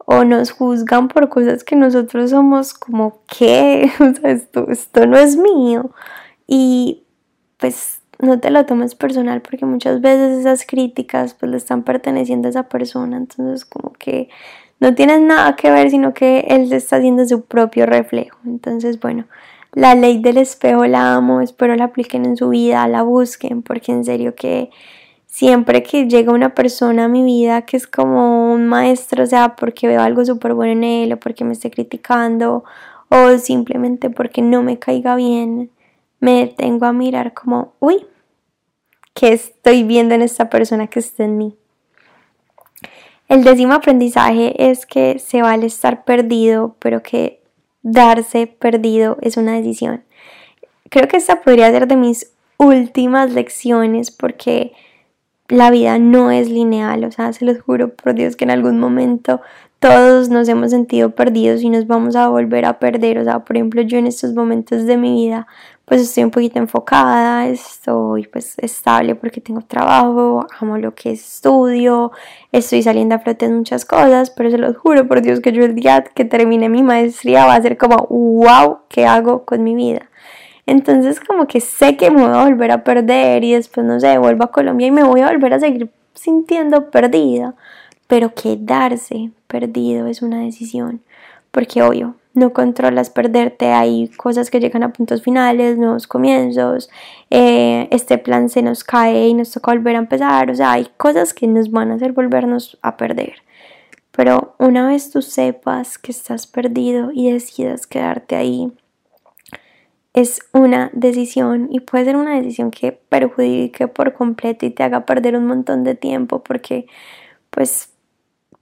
o 0.07 0.25
nos 0.25 0.51
juzgan 0.51 1.09
por 1.09 1.31
cosas 1.31 1.65
que 1.65 1.77
nosotros 1.77 2.31
somos 2.31 2.75
como 2.75 3.21
que, 3.27 3.91
esto, 4.23 4.71
esto 4.71 5.07
no 5.07 5.17
es 5.17 5.37
mío 5.37 5.91
y 6.47 7.05
pues 7.57 8.01
no 8.19 8.41
te 8.41 8.51
lo 8.51 8.65
tomes 8.67 8.95
personal 8.95 9.43
porque 9.43 9.67
muchas 9.67 10.01
veces 10.01 10.41
esas 10.41 10.67
críticas 10.67 11.35
pues 11.35 11.51
le 11.51 11.57
están 11.57 11.83
perteneciendo 11.83 12.49
a 12.49 12.51
esa 12.51 12.69
persona, 12.69 13.17
entonces 13.17 13.65
como 13.65 13.93
que 13.93 14.29
no 14.81 14.95
tienes 14.95 15.21
nada 15.21 15.57
que 15.57 15.71
ver, 15.71 15.91
sino 15.91 16.15
que 16.15 16.41
él 16.49 16.73
está 16.73 16.97
haciendo 16.97 17.27
su 17.27 17.43
propio 17.43 17.87
reflejo. 17.87 18.39
Entonces, 18.45 19.01
bueno, 19.01 19.25
la 19.73 19.95
ley 19.95 20.21
del 20.21 20.37
espejo 20.37 20.87
la 20.87 21.15
amo, 21.15 21.41
espero 21.41 21.75
la 21.77 21.85
apliquen 21.85 22.25
en 22.25 22.37
su 22.37 22.51
vida, 22.51 22.87
la 22.89 23.03
busquen, 23.03 23.63
porque 23.63 23.93
en 23.93 24.05
serio 24.05 24.35
que 24.35 24.71
siempre 25.27 25.83
que 25.83 26.07
llega 26.07 26.33
una 26.33 26.55
persona 26.55 27.05
a 27.07 27.09
mi 27.09 27.25
vida 27.25 27.63
que 27.63 27.77
es 27.77 27.87
como 27.87 28.53
un 28.53 28.67
maestro, 28.67 29.25
o 29.25 29.27
sea, 29.27 29.57
porque 29.57 29.89
veo 29.89 30.01
algo 30.01 30.25
súper 30.25 30.55
bueno 30.55 30.73
en 30.73 30.85
él, 30.85 31.13
o 31.13 31.17
porque 31.19 31.45
me 31.45 31.53
esté 31.53 31.71
criticando, 31.71 32.65
o 33.09 33.39
simplemente 33.39 34.11
porque 34.11 34.43
no 34.43 34.63
me 34.63 34.79
caiga 34.79 35.17
bien, 35.17 35.71
me 36.25 36.39
detengo 36.39 36.87
a 36.87 36.93
mirar 36.95 37.35
como, 37.35 37.75
uy, 37.81 38.07
¿qué 39.13 39.35
estoy 39.35 39.83
viendo 39.83 40.15
en 40.15 40.23
esta 40.23 40.49
persona 40.49 40.87
que 40.87 41.01
está 41.01 41.25
en 41.25 41.37
mí? 41.37 41.55
El 43.29 43.45
décimo 43.45 43.75
aprendizaje 43.75 44.71
es 44.71 44.87
que 44.87 45.19
se 45.19 45.43
vale 45.43 45.67
estar 45.67 46.05
perdido, 46.05 46.77
pero 46.79 47.03
que 47.03 47.43
darse 47.83 48.47
perdido 48.47 49.19
es 49.21 49.37
una 49.37 49.53
decisión. 49.53 50.03
Creo 50.89 51.09
que 51.09 51.19
esta 51.19 51.43
podría 51.43 51.71
ser 51.71 51.87
de 51.87 51.97
mis 51.97 52.33
últimas 52.57 53.33
lecciones 53.33 54.11
porque 54.11 54.73
la 55.49 55.71
vida 55.71 55.99
no 55.99 56.31
es 56.31 56.49
lineal, 56.49 57.05
o 57.05 57.13
sea, 57.13 57.35
se 57.35 57.45
los 57.45 57.61
juro 57.61 57.95
por 57.95 58.15
Dios 58.15 58.35
que 58.35 58.45
en 58.45 58.51
algún 58.51 58.81
momento 58.81 59.43
todos 59.79 60.31
nos 60.31 60.49
hemos 60.49 60.71
sentido 60.71 61.11
perdidos 61.11 61.61
y 61.61 61.69
nos 61.69 61.87
vamos 61.87 62.17
a 62.17 62.29
volver 62.29 62.65
a 62.65 62.79
perder, 62.79 63.19
o 63.19 63.25
sea, 63.25 63.41
por 63.41 63.57
ejemplo, 63.57 63.83
yo 63.83 63.99
en 63.99 64.07
estos 64.07 64.33
momentos 64.33 64.87
de 64.87 64.97
mi 64.97 65.13
vida 65.13 65.47
pues 65.85 66.01
estoy 66.01 66.25
un 66.25 66.31
poquito 66.31 66.59
enfocada, 66.59 67.47
estoy 67.47 68.27
pues 68.27 68.55
estable 68.59 69.15
porque 69.15 69.41
tengo 69.41 69.61
trabajo, 69.61 70.47
amo 70.59 70.79
lo 70.79 70.95
que 70.95 71.13
estudio, 71.13 72.11
estoy 72.53 72.83
saliendo 72.83 73.17
a 73.17 73.19
flote 73.19 73.47
en 73.47 73.59
muchas 73.59 73.85
cosas, 73.85 74.31
pero 74.31 74.51
se 74.51 74.59
los 74.59 74.77
juro 74.77 75.07
por 75.07 75.21
Dios 75.21 75.41
que 75.41 75.53
yo 75.53 75.63
el 75.65 75.75
día 75.75 76.03
que 76.03 76.25
termine 76.25 76.69
mi 76.71 76.83
maestría 76.83 77.45
va 77.47 77.55
a 77.55 77.63
ser 77.63 77.77
como, 77.77 78.07
wow, 78.09 78.79
¿qué 78.89 79.07
hago 79.07 79.45
con 79.45 79.63
mi 79.63 79.75
vida? 79.75 80.09
Entonces 80.67 81.21
como 81.21 81.47
que 81.47 81.61
sé 81.61 81.97
que 81.99 82.11
me 82.11 82.27
voy 82.27 82.39
a 82.39 82.45
volver 82.45 82.71
a 82.71 82.85
perder 82.85 83.45
y 83.45 83.53
después 83.53 83.87
no 83.87 84.01
sé, 84.01 84.17
vuelvo 84.17 84.45
a 84.45 84.51
Colombia 84.53 84.87
y 84.87 84.91
me 84.91 85.05
voy 85.05 85.21
a 85.21 85.31
volver 85.31 85.53
a 85.53 85.61
seguir 85.61 85.91
sintiendo 86.15 86.91
perdida, 86.91 87.55
pero 88.07 88.33
quedarse 88.35 89.31
perdido 89.47 90.07
es 90.07 90.23
una 90.23 90.41
decisión, 90.41 91.03
porque 91.51 91.83
obvio, 91.83 92.17
no 92.35 92.53
controlas 92.53 93.11
perderte, 93.11 93.73
hay 93.73 94.09
cosas 94.09 94.51
que 94.51 94.61
llegan 94.61 94.83
a 94.83 94.93
puntos 94.93 95.23
finales, 95.23 95.79
nuevos 95.79 96.07
comienzos, 96.07 96.91
eh, 97.31 97.89
este 97.91 98.19
plan 98.19 98.49
se 98.49 98.63
nos 98.63 98.85
cae 98.85 99.29
y 99.29 99.35
nos 99.35 99.53
toca 99.53 99.73
volver 99.73 99.97
a 99.97 100.01
empezar, 100.01 100.51
o 100.51 100.55
sea, 100.55 100.73
hay 100.73 100.89
cosas 100.97 101.33
que 101.33 101.47
nos 101.47 101.71
van 101.71 101.91
a 101.91 101.95
hacer 101.95 102.13
volvernos 102.13 102.79
a 102.83 102.97
perder. 102.97 103.35
Pero 104.11 104.55
una 104.59 104.87
vez 104.89 105.11
tú 105.11 105.23
sepas 105.23 105.99
que 105.99 106.13
estás 106.13 106.47
perdido 106.47 107.11
y 107.13 107.33
decidas 107.33 107.87
quedarte 107.87 108.37
ahí, 108.37 108.73
es 110.13 110.41
una 110.53 110.91
decisión 110.93 111.69
y 111.71 111.81
puede 111.81 112.05
ser 112.05 112.17
una 112.17 112.37
decisión 112.37 112.71
que 112.71 112.93
perjudique 112.93 113.89
por 113.89 114.15
completo 114.15 114.65
y 114.65 114.71
te 114.71 114.85
haga 114.85 115.07
perder 115.07 115.37
un 115.37 115.47
montón 115.47 115.83
de 115.83 115.97
tiempo 115.97 116.45
porque 116.45 116.87
pues 117.51 117.94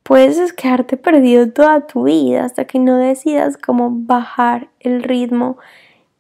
puedes 0.02 0.52
quedarte 0.52 0.96
perdido 0.96 1.50
toda 1.50 1.86
tu 1.86 2.04
vida 2.04 2.44
hasta 2.44 2.64
que 2.64 2.78
no 2.78 2.98
decidas 2.98 3.56
cómo 3.56 3.90
bajar 3.90 4.68
el 4.80 5.02
ritmo 5.02 5.58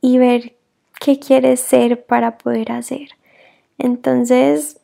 y 0.00 0.18
ver 0.18 0.54
qué 1.00 1.18
quieres 1.18 1.60
ser 1.60 2.04
para 2.04 2.38
poder 2.38 2.72
hacer. 2.72 3.10
Entonces, 3.78 4.80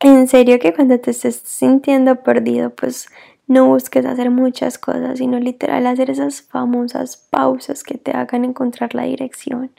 en 0.00 0.28
serio 0.28 0.58
que 0.60 0.72
cuando 0.72 0.98
te 1.00 1.10
estés 1.10 1.36
sintiendo 1.44 2.22
perdido, 2.22 2.70
pues 2.70 3.08
no 3.48 3.66
busques 3.66 4.04
hacer 4.04 4.30
muchas 4.30 4.78
cosas, 4.78 5.18
sino 5.18 5.40
literal 5.40 5.86
hacer 5.86 6.10
esas 6.10 6.42
famosas 6.42 7.16
pausas 7.16 7.82
que 7.82 7.98
te 7.98 8.12
hagan 8.12 8.44
encontrar 8.44 8.94
la 8.94 9.04
dirección. 9.04 9.72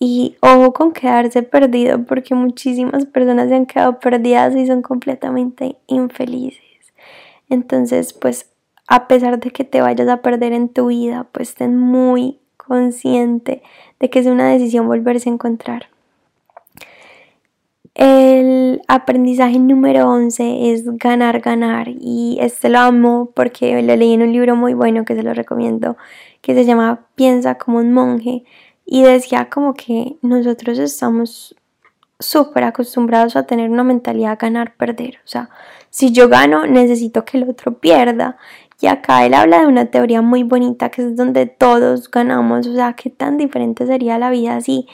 Y 0.00 0.36
ojo 0.40 0.72
con 0.72 0.92
quedarse 0.92 1.42
perdido, 1.42 2.04
porque 2.04 2.34
muchísimas 2.34 3.06
personas 3.06 3.48
se 3.48 3.54
han 3.54 3.66
quedado 3.66 3.98
perdidas 3.98 4.54
y 4.54 4.66
son 4.66 4.82
completamente 4.82 5.76
infelices. 5.86 6.67
Entonces, 7.48 8.12
pues 8.12 8.50
a 8.86 9.06
pesar 9.08 9.38
de 9.38 9.50
que 9.50 9.64
te 9.64 9.80
vayas 9.80 10.08
a 10.08 10.22
perder 10.22 10.52
en 10.52 10.68
tu 10.68 10.86
vida, 10.86 11.28
pues 11.32 11.54
ten 11.54 11.76
muy 11.76 12.38
consciente 12.56 13.62
de 14.00 14.10
que 14.10 14.18
es 14.18 14.26
una 14.26 14.48
decisión 14.50 14.86
volverse 14.86 15.28
a 15.28 15.32
encontrar. 15.32 15.86
El 17.94 18.80
aprendizaje 18.86 19.58
número 19.58 20.08
11 20.08 20.72
es 20.72 20.84
ganar, 20.98 21.40
ganar 21.40 21.88
y 21.88 22.38
este 22.40 22.68
lo 22.68 22.78
amo 22.78 23.32
porque 23.34 23.82
lo 23.82 23.96
leí 23.96 24.12
en 24.12 24.22
un 24.22 24.32
libro 24.32 24.54
muy 24.54 24.72
bueno 24.72 25.04
que 25.04 25.16
se 25.16 25.24
lo 25.24 25.34
recomiendo 25.34 25.96
que 26.40 26.54
se 26.54 26.64
llama 26.64 27.06
Piensa 27.16 27.56
como 27.56 27.78
un 27.78 27.92
monje 27.92 28.44
y 28.86 29.02
decía 29.02 29.50
como 29.50 29.74
que 29.74 30.14
nosotros 30.22 30.78
estamos 30.78 31.56
súper 32.18 32.64
acostumbrados 32.64 33.36
a 33.36 33.44
tener 33.44 33.70
una 33.70 33.84
mentalidad 33.84 34.38
ganar, 34.38 34.74
perder, 34.76 35.18
o 35.24 35.28
sea, 35.28 35.50
si 35.90 36.12
yo 36.12 36.28
gano, 36.28 36.66
necesito 36.66 37.24
que 37.24 37.38
el 37.38 37.48
otro 37.48 37.78
pierda. 37.78 38.36
Y 38.80 38.86
acá 38.86 39.26
él 39.26 39.34
habla 39.34 39.60
de 39.60 39.66
una 39.66 39.86
teoría 39.86 40.22
muy 40.22 40.44
bonita 40.44 40.90
que 40.90 41.02
es 41.02 41.16
donde 41.16 41.46
todos 41.46 42.10
ganamos. 42.10 42.66
O 42.66 42.74
sea, 42.74 42.92
qué 42.92 43.10
tan 43.10 43.36
diferente 43.36 43.86
sería 43.86 44.18
la 44.18 44.30
vida 44.30 44.60
si 44.60 44.86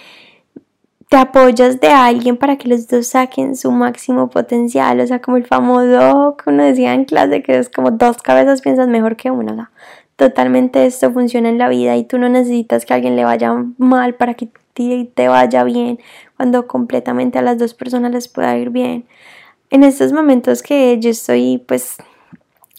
te 1.11 1.19
apoyas 1.19 1.81
de 1.81 1.89
alguien 1.89 2.39
para 2.39 2.57
que 2.57 2.69
los 2.69 2.89
dos 2.89 3.09
saquen 3.09 3.57
su 3.57 3.71
máximo 3.71 4.31
potencial. 4.31 5.01
O 5.01 5.07
sea, 5.07 5.21
como 5.21 5.37
el 5.37 5.45
famoso 5.45 6.37
que 6.43 6.51
uno 6.51 6.65
decía 6.65 6.95
en 6.95 7.05
clase 7.05 7.43
que 7.43 7.59
es 7.59 7.69
como 7.69 7.91
dos 7.91 8.17
cabezas 8.23 8.63
piensas 8.63 8.89
mejor 8.89 9.17
que 9.17 9.31
una. 9.31 9.53
O 9.53 9.57
sea, 9.57 9.71
totalmente 10.17 10.87
esto 10.87 11.13
funciona 11.13 11.51
en 11.51 11.59
la 11.59 11.69
vida 11.69 11.97
y 11.97 12.05
tú 12.05 12.19
no 12.19 12.29
necesitas 12.31 12.87
que 12.87 12.95
alguien 12.95 13.17
le 13.17 13.25
vaya 13.25 13.55
mal 13.77 14.15
para 14.15 14.35
que 14.35 14.49
te 14.75 15.29
vaya 15.29 15.65
bien 15.65 15.99
cuando 16.37 16.67
completamente 16.67 17.39
a 17.39 17.43
las 17.43 17.59
dos 17.59 17.75
personas 17.75 18.13
les 18.13 18.29
pueda 18.29 18.57
ir 18.59 18.71
bien. 18.71 19.07
En 19.71 19.85
estos 19.85 20.13
momentos 20.13 20.63
que 20.63 20.99
yo 21.01 21.11
estoy 21.11 21.63
pues 21.67 21.97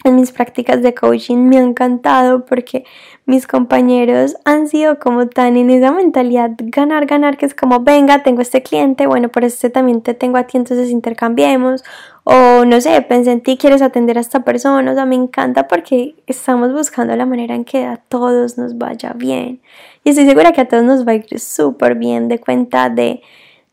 en 0.06 0.16
mis 0.16 0.32
prácticas 0.32 0.82
de 0.82 0.94
coaching 0.94 1.38
me 1.38 1.58
ha 1.58 1.62
encantado 1.62 2.46
porque 2.46 2.86
mis 3.26 3.48
compañeros 3.48 4.36
han 4.46 4.68
sido 4.68 5.00
como 5.00 5.28
tan 5.28 5.58
en 5.58 5.70
esa 5.70 5.92
mentalidad 5.92 6.52
ganar, 6.58 7.06
ganar, 7.06 7.38
que 7.38 7.46
es 7.46 7.56
como, 7.56 7.80
venga, 7.82 8.24
tengo 8.24 8.42
este 8.42 8.62
cliente, 8.62 9.08
bueno, 9.08 9.30
por 9.30 9.44
este 9.44 9.70
también 9.70 10.02
te 10.02 10.14
tengo 10.14 10.38
a 10.38 10.44
ti, 10.44 10.58
entonces 10.58 10.90
intercambiemos, 10.90 11.84
o 12.24 12.66
no 12.66 12.80
sé, 12.82 13.02
pensé 13.02 13.32
en 13.32 13.42
ti, 13.42 13.58
quieres 13.58 13.82
atender 13.82 14.18
a 14.18 14.22
esta 14.22 14.44
persona, 14.44 14.92
o 14.92 14.96
sea, 14.96 15.06
me 15.06 15.16
encanta 15.16 15.68
porque 15.68 16.16
estamos 16.28 16.72
buscando 16.72 17.16
la 17.16 17.26
manera 17.26 17.56
en 17.56 17.66
que 17.66 17.86
a 17.86 17.98
todos 17.98 18.58
nos 18.58 18.78
vaya 18.78 19.14
bien. 19.14 19.62
Y 20.04 20.12
estoy 20.12 20.26
segura 20.26 20.52
que 20.52 20.62
a 20.62 20.68
todos 20.68 20.84
nos 20.84 21.08
va 21.08 21.14
a 21.14 21.16
ir 21.16 21.40
súper 21.40 21.96
bien 21.96 22.28
de 22.28 22.40
cuenta 22.40 22.90
de, 22.90 23.22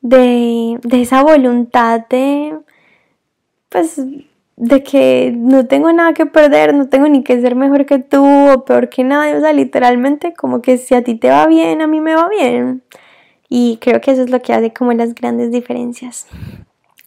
de, 0.00 0.78
de 0.82 1.02
esa 1.02 1.22
voluntad 1.22 2.06
de 2.08 2.58
pues 3.72 4.02
de 4.56 4.82
que 4.82 5.32
no 5.36 5.66
tengo 5.66 5.92
nada 5.92 6.12
que 6.14 6.26
perder, 6.26 6.74
no 6.74 6.88
tengo 6.88 7.08
ni 7.08 7.22
que 7.24 7.40
ser 7.40 7.54
mejor 7.54 7.86
que 7.86 7.98
tú 7.98 8.24
o 8.24 8.64
peor 8.64 8.88
que 8.88 9.04
nadie, 9.04 9.36
o 9.36 9.40
sea, 9.40 9.52
literalmente 9.52 10.34
como 10.34 10.62
que 10.62 10.78
si 10.78 10.94
a 10.94 11.02
ti 11.02 11.14
te 11.14 11.30
va 11.30 11.46
bien, 11.46 11.80
a 11.82 11.86
mí 11.86 12.00
me 12.00 12.14
va 12.14 12.28
bien. 12.28 12.82
Y 13.48 13.78
creo 13.80 14.00
que 14.00 14.12
eso 14.12 14.22
es 14.22 14.30
lo 14.30 14.40
que 14.40 14.52
hace 14.52 14.72
como 14.72 14.92
las 14.92 15.14
grandes 15.14 15.50
diferencias. 15.50 16.26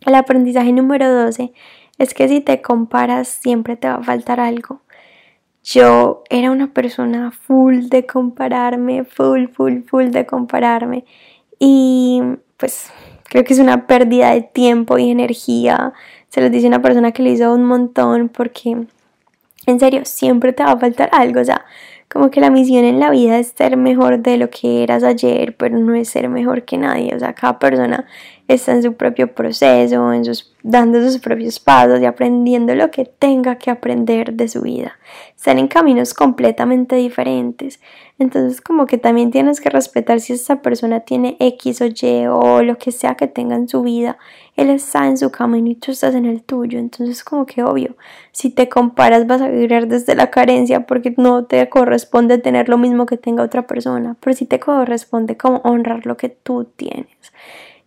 El 0.06 0.16
aprendizaje 0.16 0.72
número 0.72 1.12
12 1.12 1.54
es 1.98 2.14
que 2.14 2.28
si 2.28 2.42
te 2.42 2.62
comparas 2.62 3.28
siempre 3.28 3.76
te 3.76 3.88
va 3.88 3.96
a 3.96 4.04
faltar 4.04 4.40
algo. 4.40 4.82
Yo 5.64 6.24
era 6.30 6.52
una 6.52 6.74
persona 6.74 7.32
full 7.32 7.88
de 7.90 8.06
compararme, 8.06 9.04
full, 9.04 9.48
full, 9.48 9.82
full 9.88 10.10
de 10.10 10.26
compararme. 10.28 11.06
Y 11.58 12.22
pues 12.58 12.92
creo 13.24 13.44
que 13.44 13.54
es 13.54 13.60
una 13.60 13.88
pérdida 13.88 14.32
de 14.32 14.42
tiempo 14.42 15.00
y 15.00 15.10
energía. 15.10 15.94
Se 16.30 16.42
los 16.42 16.52
dice 16.52 16.68
una 16.68 16.82
persona 16.82 17.12
que 17.12 17.24
lo 17.24 17.30
hizo 17.30 17.54
un 17.54 17.66
montón 17.66 18.30
porque 18.30 18.86
en 19.68 19.80
serio 19.80 20.02
siempre 20.06 20.54
te 20.54 20.64
va 20.64 20.72
a 20.72 20.80
faltar 20.80 21.10
algo. 21.14 21.42
O 21.42 21.46
sea, 21.46 21.66
como 22.10 22.30
que 22.30 22.40
la 22.40 22.50
misión 22.50 22.86
en 22.86 23.00
la 23.00 23.10
vida 23.10 23.40
es 23.40 23.54
ser 23.58 23.78
mejor 23.78 24.20
de 24.20 24.38
lo 24.38 24.50
que 24.50 24.84
eras 24.84 25.04
ayer, 25.04 25.56
pero 25.58 25.78
no 25.78 25.96
es 25.96 26.10
ser 26.10 26.30
mejor 26.30 26.64
que 26.64 26.78
nadie. 26.78 27.14
O 27.16 27.20
sea, 27.20 27.34
cada 27.34 27.60
persona 27.60 28.06
está 28.48 28.74
en 28.74 28.84
su 28.84 28.94
propio 28.94 29.34
proceso, 29.34 30.14
en 30.14 30.24
sus, 30.24 30.54
dando 30.62 31.04
sus 31.04 31.18
propios 31.18 31.60
pasos 31.60 32.00
y 32.00 32.06
aprendiendo 32.06 32.76
lo 32.76 32.92
que 32.92 33.06
tenga 33.06 33.58
que 33.58 33.72
aprender 33.72 34.34
de 34.34 34.48
su 34.48 34.62
vida. 34.62 34.98
Están 35.36 35.58
en 35.58 35.68
caminos 35.68 36.14
completamente 36.14 36.96
diferentes. 36.96 37.80
Entonces 38.20 38.62
como 38.62 38.86
que 38.86 38.98
también 38.98 39.32
tienes 39.32 39.60
que 39.60 39.70
respetar 39.70 40.20
si 40.22 40.34
esa 40.34 40.62
persona 40.62 41.02
tiene 41.02 41.36
X 41.40 41.82
o 41.82 41.86
Y 41.86 42.28
o 42.28 42.62
lo 42.62 42.78
que 42.78 42.92
sea 42.92 43.16
que 43.16 43.28
tenga 43.28 43.56
en 43.56 43.68
su 43.68 43.82
vida. 43.82 44.18
Él 44.56 44.70
está 44.70 45.08
en 45.08 45.18
su 45.18 45.32
camino 45.32 45.70
y 45.70 45.76
tú 45.76 45.92
estás 45.92 46.16
en 46.16 46.26
el 46.26 46.42
tuyo. 46.42 46.80
Entonces 46.80 47.24
como 47.24 47.46
que 47.46 47.64
obvio, 47.64 47.96
si 48.32 48.50
te 48.50 48.70
comparas 48.70 49.28
vas 49.28 49.42
a 49.42 49.50
vivir 49.50 49.88
desde 49.88 50.16
la 50.16 50.30
carencia 50.30 50.86
porque 50.86 51.14
no 51.18 51.46
te 51.46 51.68
corresponde 51.70 52.38
tener 52.38 52.70
lo 52.70 52.78
mismo 52.78 53.06
que 53.06 53.18
tenga 53.18 53.44
otra 53.44 53.68
persona. 53.68 54.16
Pero 54.20 54.36
si 54.36 54.46
te 54.46 54.60
corresponde 54.60 55.38
como 55.38 55.58
honrar 55.58 56.06
lo 56.06 56.18
que 56.18 56.30
tú 56.30 56.66
tienes 56.76 57.08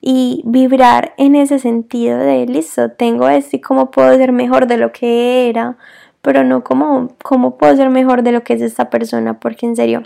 y 0.00 0.42
vibrar 0.44 1.14
en 1.16 1.34
ese 1.34 1.58
sentido 1.58 2.18
de 2.18 2.46
listo, 2.46 2.90
tengo 2.90 3.28
esto 3.28 3.56
y 3.56 3.60
cómo 3.60 3.90
puedo 3.90 4.14
ser 4.16 4.32
mejor 4.32 4.66
de 4.66 4.76
lo 4.76 4.92
que 4.92 5.48
era, 5.48 5.76
pero 6.22 6.44
no 6.44 6.62
como 6.62 7.08
cómo 7.22 7.56
puedo 7.56 7.76
ser 7.76 7.90
mejor 7.90 8.22
de 8.22 8.32
lo 8.32 8.44
que 8.44 8.54
es 8.54 8.62
esta 8.62 8.90
persona, 8.90 9.40
porque 9.40 9.66
en 9.66 9.76
serio, 9.76 10.02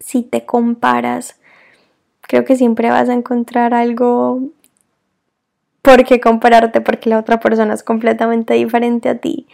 si 0.00 0.22
te 0.22 0.44
comparas, 0.44 1.40
creo 2.22 2.44
que 2.44 2.56
siempre 2.56 2.90
vas 2.90 3.08
a 3.08 3.14
encontrar 3.14 3.72
algo 3.72 4.40
por 5.86 6.04
qué 6.04 6.20
compararte, 6.20 6.80
porque 6.80 7.08
la 7.08 7.20
otra 7.20 7.38
persona 7.38 7.72
es 7.72 7.84
completamente 7.84 8.54
diferente 8.54 9.08
a 9.08 9.18
ti. 9.18 9.46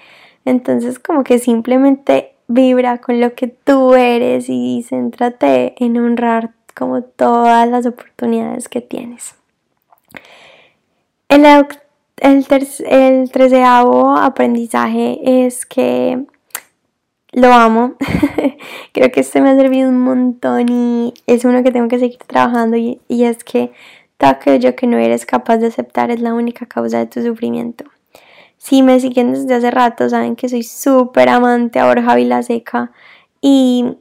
Entonces, 0.46 0.98
como 0.98 1.24
que 1.24 1.38
simplemente 1.38 2.32
vibra 2.48 2.98
con 2.98 3.20
lo 3.20 3.34
que 3.34 3.48
tú 3.48 3.94
eres 3.94 4.46
y 4.48 4.82
céntrate 4.88 5.74
en 5.76 5.98
honrar 5.98 6.52
como 6.74 7.02
todas 7.02 7.68
las 7.68 7.84
oportunidades 7.84 8.70
que 8.70 8.80
tienes. 8.80 9.34
El, 11.28 11.44
el, 11.44 12.46
el 12.86 13.30
treceavo 13.30 14.16
aprendizaje 14.16 15.44
es 15.44 15.66
que 15.66 16.24
lo 17.32 17.52
amo. 17.52 17.94
Creo 18.92 19.10
que 19.10 19.20
este 19.20 19.40
me 19.42 19.50
ha 19.50 19.56
servido 19.56 19.88
un 19.88 20.00
montón 20.00 20.68
y 20.70 21.14
es 21.26 21.44
uno 21.44 21.62
que 21.62 21.72
tengo 21.72 21.88
que 21.88 21.98
seguir 21.98 22.18
trabajando 22.26 22.76
y, 22.76 23.00
es 23.08 23.44
que 23.44 23.72
aquello 24.30 24.74
que 24.76 24.86
no 24.86 24.98
eres 24.98 25.26
capaz 25.26 25.58
de 25.58 25.68
aceptar 25.68 26.10
es 26.10 26.20
la 26.20 26.34
única 26.34 26.66
causa 26.66 26.98
de 26.98 27.06
tu 27.06 27.22
sufrimiento. 27.22 27.84
Si 28.56 28.82
me 28.82 29.00
siguen 29.00 29.32
desde 29.32 29.54
hace 29.54 29.70
rato, 29.70 30.08
saben 30.08 30.36
que 30.36 30.48
soy 30.48 30.62
súper 30.62 31.28
amante 31.28 31.80
a 31.80 31.86
Borja 31.86 32.14
Vilaseca 32.14 32.92
y 33.40 33.96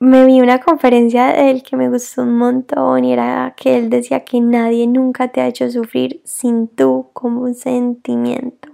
me 0.00 0.24
vi 0.24 0.40
una 0.40 0.60
conferencia 0.60 1.32
de 1.32 1.50
él 1.50 1.62
que 1.64 1.76
me 1.76 1.88
gustó 1.88 2.22
un 2.22 2.38
montón 2.38 3.04
y 3.04 3.12
era 3.12 3.54
que 3.56 3.76
él 3.76 3.90
decía 3.90 4.24
que 4.24 4.40
nadie 4.40 4.86
nunca 4.86 5.28
te 5.28 5.40
ha 5.40 5.48
hecho 5.48 5.68
sufrir 5.70 6.20
sin 6.24 6.68
tú 6.68 7.08
como 7.12 7.42
un 7.42 7.54
sentimiento. 7.54 8.68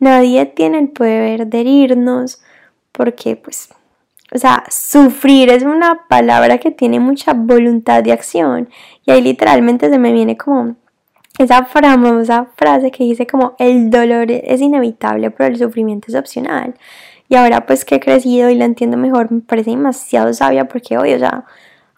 Nadie 0.00 0.46
tiene 0.46 0.80
el 0.80 0.88
poder 0.88 1.46
de 1.46 1.60
herirnos 1.60 2.42
porque 2.90 3.36
pues, 3.36 3.68
o 4.32 4.38
sea, 4.38 4.64
sufrir 4.68 5.50
es 5.50 5.62
una 5.62 6.06
palabra 6.08 6.58
que 6.58 6.70
tiene 6.70 7.00
mucha 7.00 7.32
voluntad 7.32 8.02
de 8.02 8.12
acción 8.12 8.68
y 9.04 9.10
ahí 9.10 9.22
literalmente 9.22 9.90
se 9.90 9.98
me 9.98 10.12
viene 10.12 10.36
como 10.36 10.76
esa 11.38 11.64
famosa 11.64 12.48
frase 12.56 12.90
que 12.90 13.04
dice 13.04 13.26
como 13.26 13.54
el 13.58 13.90
dolor 13.90 14.30
es 14.30 14.60
inevitable 14.60 15.30
pero 15.30 15.48
el 15.48 15.58
sufrimiento 15.58 16.08
es 16.08 16.14
opcional. 16.14 16.74
Y 17.28 17.36
ahora 17.36 17.64
pues 17.64 17.84
que 17.84 17.96
he 17.96 18.00
crecido 18.00 18.50
y 18.50 18.56
la 18.56 18.64
entiendo 18.64 18.96
mejor, 18.96 19.30
me 19.30 19.40
parece 19.40 19.70
demasiado 19.70 20.32
sabia 20.34 20.66
porque 20.66 20.98
hoy, 20.98 21.14
o 21.14 21.18
sea, 21.18 21.44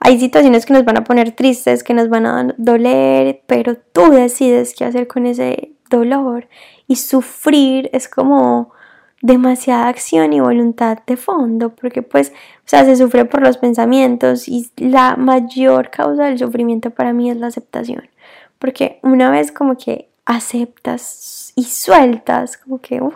hay 0.05 0.19
situaciones 0.19 0.67
que 0.67 0.73
nos 0.73 0.85
van 0.85 0.99
a 0.99 1.05
poner 1.05 1.33
tristes, 1.33 1.85
que 1.85 1.95
nos 1.95 2.09
van 2.09 2.27
a 2.27 2.55
doler, 2.59 3.43
pero 3.47 3.77
tú 3.77 4.11
decides 4.11 4.75
qué 4.77 4.85
hacer 4.85 5.07
con 5.07 5.27
ese 5.27 5.73
dolor. 5.89 6.49
Y 6.89 6.97
sufrir 6.97 7.89
es 7.93 8.09
como 8.09 8.73
demasiada 9.23 9.89
acción 9.89 10.33
y 10.33 10.41
voluntad 10.41 10.99
de 11.07 11.17
fondo, 11.17 11.71
porque 11.75 12.03
pues, 12.03 12.31
o 12.31 12.67
sea, 12.69 12.85
se 12.85 12.97
sufre 12.97 13.25
por 13.25 13.41
los 13.41 13.57
pensamientos 13.57 14.49
y 14.49 14.71
la 14.77 15.17
mayor 15.17 15.91
causa 15.91 16.25
del 16.25 16.39
sufrimiento 16.39 16.91
para 16.91 17.13
mí 17.13 17.31
es 17.31 17.39
la 17.39 17.47
aceptación, 17.47 18.11
porque 18.59 18.99
una 19.03 19.31
vez 19.31 19.53
como 19.53 19.79
que 19.79 20.09
aceptas 20.27 21.53
y 21.57 21.65
sueltas, 21.65 22.59
como 22.59 22.81
que, 22.81 23.01
uh, 23.01 23.13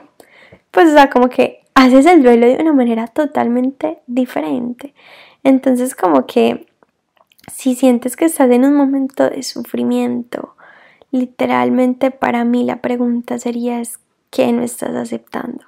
pues, 0.70 0.88
o 0.88 0.92
sea, 0.92 1.10
como 1.10 1.28
que 1.28 1.60
haces 1.74 2.06
el 2.06 2.22
duelo 2.22 2.46
de 2.46 2.56
una 2.56 2.72
manera 2.72 3.06
totalmente 3.06 3.98
diferente. 4.06 4.94
Entonces 5.44 5.94
como 5.94 6.26
que 6.26 6.66
si 7.52 7.74
sientes 7.74 8.16
que 8.16 8.24
estás 8.24 8.50
en 8.50 8.64
un 8.64 8.74
momento 8.74 9.28
de 9.28 9.42
sufrimiento, 9.42 10.56
literalmente 11.12 12.10
para 12.10 12.44
mí 12.44 12.64
la 12.64 12.80
pregunta 12.80 13.38
sería 13.38 13.80
es 13.80 14.00
¿qué 14.30 14.52
no 14.52 14.62
estás 14.62 14.94
aceptando? 14.96 15.64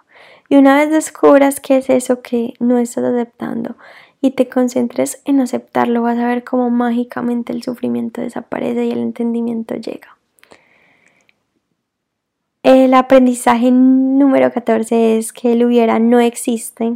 Y 0.49 0.57
una 0.57 0.77
vez 0.77 0.91
descubras 0.91 1.61
qué 1.61 1.77
es 1.77 1.91
eso 1.91 2.23
que 2.23 2.55
no 2.59 2.79
estás 2.79 3.05
aceptando 3.05 3.77
y 4.21 4.33
te 4.33 4.49
concentres 4.49 5.21
en 5.25 5.41
aceptarlo, 5.41 6.03
vas 6.03 6.19
a 6.19 6.27
ver 6.27 6.43
cómo 6.43 6.71
mágicamente 6.71 7.53
el 7.53 7.63
sufrimiento 7.63 8.21
desaparece 8.21 8.87
y 8.87 8.91
el 8.91 8.99
entendimiento 8.99 9.75
llega. 9.75 10.17
El 12.63 12.95
aprendizaje 12.95 13.71
número 13.71 14.53
14 14.53 15.19
es 15.19 15.33
que 15.33 15.53
el 15.53 15.65
hubiera 15.65 15.99
no 15.99 16.21
existe. 16.21 16.95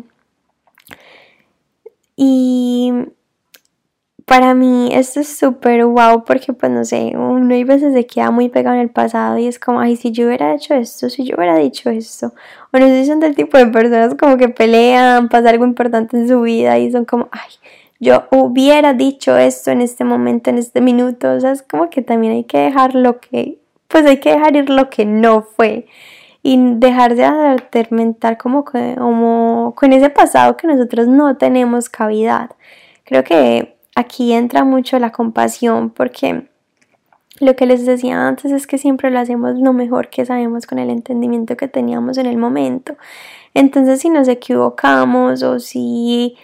Y 2.17 2.93
para 4.27 4.55
mí 4.55 4.91
esto 4.93 5.21
es 5.21 5.37
súper 5.37 5.85
wow 5.85 6.25
porque 6.25 6.53
pues 6.53 6.71
no 6.73 6.85
sé, 6.85 7.13
uno 7.15 7.55
hay 7.55 7.65
veces 7.65 7.93
se 7.93 8.07
queda 8.07 8.31
muy 8.31 8.49
pegado 8.49 8.77
en 8.77 8.83
el 8.83 8.91
pasado 8.91 9.39
y 9.39 9.47
es 9.47 9.59
como, 9.59 9.81
ay, 9.81 9.97
si 9.97 10.13
yo 10.13 10.27
hubiera 10.27 10.55
hecho 10.55 10.75
esto, 10.75 11.09
si 11.11 11.25
yo 11.25 11.37
hubiera 11.37 11.57
dicho 11.57 11.91
esto. 11.91 12.33
O 12.73 12.79
no 12.79 12.87
sé 12.87 13.07
son 13.07 13.21
del 13.21 13.35
tipo 13.35 13.59
de 13.59 13.67
personas 13.67 14.15
como 14.15 14.37
que 14.37 14.49
pelean, 14.49 15.29
pasa 15.29 15.51
algo 15.51 15.65
importante 15.65 16.17
en 16.17 16.29
su 16.29 16.43
vida 16.43 16.79
y 16.79 16.91
son 16.93 17.05
como, 17.05 17.29
ay, 17.33 17.51
yo 18.01 18.25
hubiera 18.31 18.95
dicho 18.95 19.37
esto 19.37 19.71
en 19.71 19.81
este 19.81 20.05
momento, 20.05 20.51
en 20.51 20.59
este 20.59 20.81
minuto. 20.81 21.33
O 21.33 21.41
sea, 21.41 21.53
es 21.53 21.63
como 21.63 21.91
que 21.91 22.03
también 22.03 22.33
hay 22.35 22.45
que 22.45 22.59
dejar 22.59 22.95
lo 22.95 23.21
que 23.21 23.59
pues 23.93 24.07
hay 24.07 24.19
que 24.19 24.31
dejar 24.33 24.57
ir 24.57 24.71
lo 24.71 24.89
que 24.91 25.05
no 25.05 25.43
fue 25.43 25.87
y 26.43 26.59
dejar 26.77 27.15
de 27.15 27.25
atormentar 27.25 28.39
como, 28.39 28.65
como 28.65 29.75
con 29.77 29.93
ese 29.93 30.11
pasado 30.11 30.57
que 30.57 30.67
nosotros 30.67 31.07
no 31.07 31.37
tenemos 31.37 31.89
cavidad. 31.89 32.51
Creo 33.05 33.23
que 33.23 33.77
aquí 33.95 34.33
entra 34.33 34.65
mucho 34.65 34.99
la 34.99 35.13
compasión 35.13 35.91
porque 35.91 36.49
lo 37.41 37.57
que 37.57 37.67
les 37.67 37.87
decía 37.87 38.29
antes 38.29 38.53
es 38.53 38.67
que 38.67 38.79
siempre 38.79 39.11
lo 39.11 39.19
hacemos 39.19 39.59
lo 39.59 39.73
mejor 39.73 40.09
que 40.11 40.25
sabemos 40.25 40.67
con 40.67 40.79
el 40.79 40.91
entendimiento 40.91 41.57
que 41.57 41.69
teníamos 41.69 42.19
en 42.19 42.27
el 42.27 42.37
momento. 42.37 42.97
Entonces 43.55 44.01
si 44.01 44.11
nos 44.11 44.29
equivocamos 44.29 45.43
o 45.43 45.59
si 45.59 46.37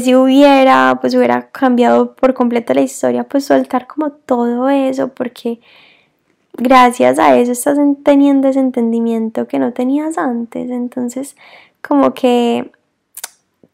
si 0.00 0.14
hubiera, 0.14 0.98
pues 1.00 1.14
hubiera 1.14 1.50
cambiado 1.50 2.14
por 2.14 2.34
completo 2.34 2.74
la 2.74 2.82
historia, 2.82 3.24
pues 3.24 3.46
soltar 3.46 3.86
como 3.86 4.10
todo 4.12 4.68
eso 4.68 5.08
porque 5.08 5.60
gracias 6.54 7.18
a 7.18 7.36
eso 7.36 7.52
estás 7.52 7.78
teniendo 8.04 8.48
ese 8.48 8.60
entendimiento 8.60 9.48
que 9.48 9.58
no 9.58 9.72
tenías 9.72 10.18
antes. 10.18 10.70
Entonces, 10.70 11.36
como 11.82 12.14
que 12.14 12.70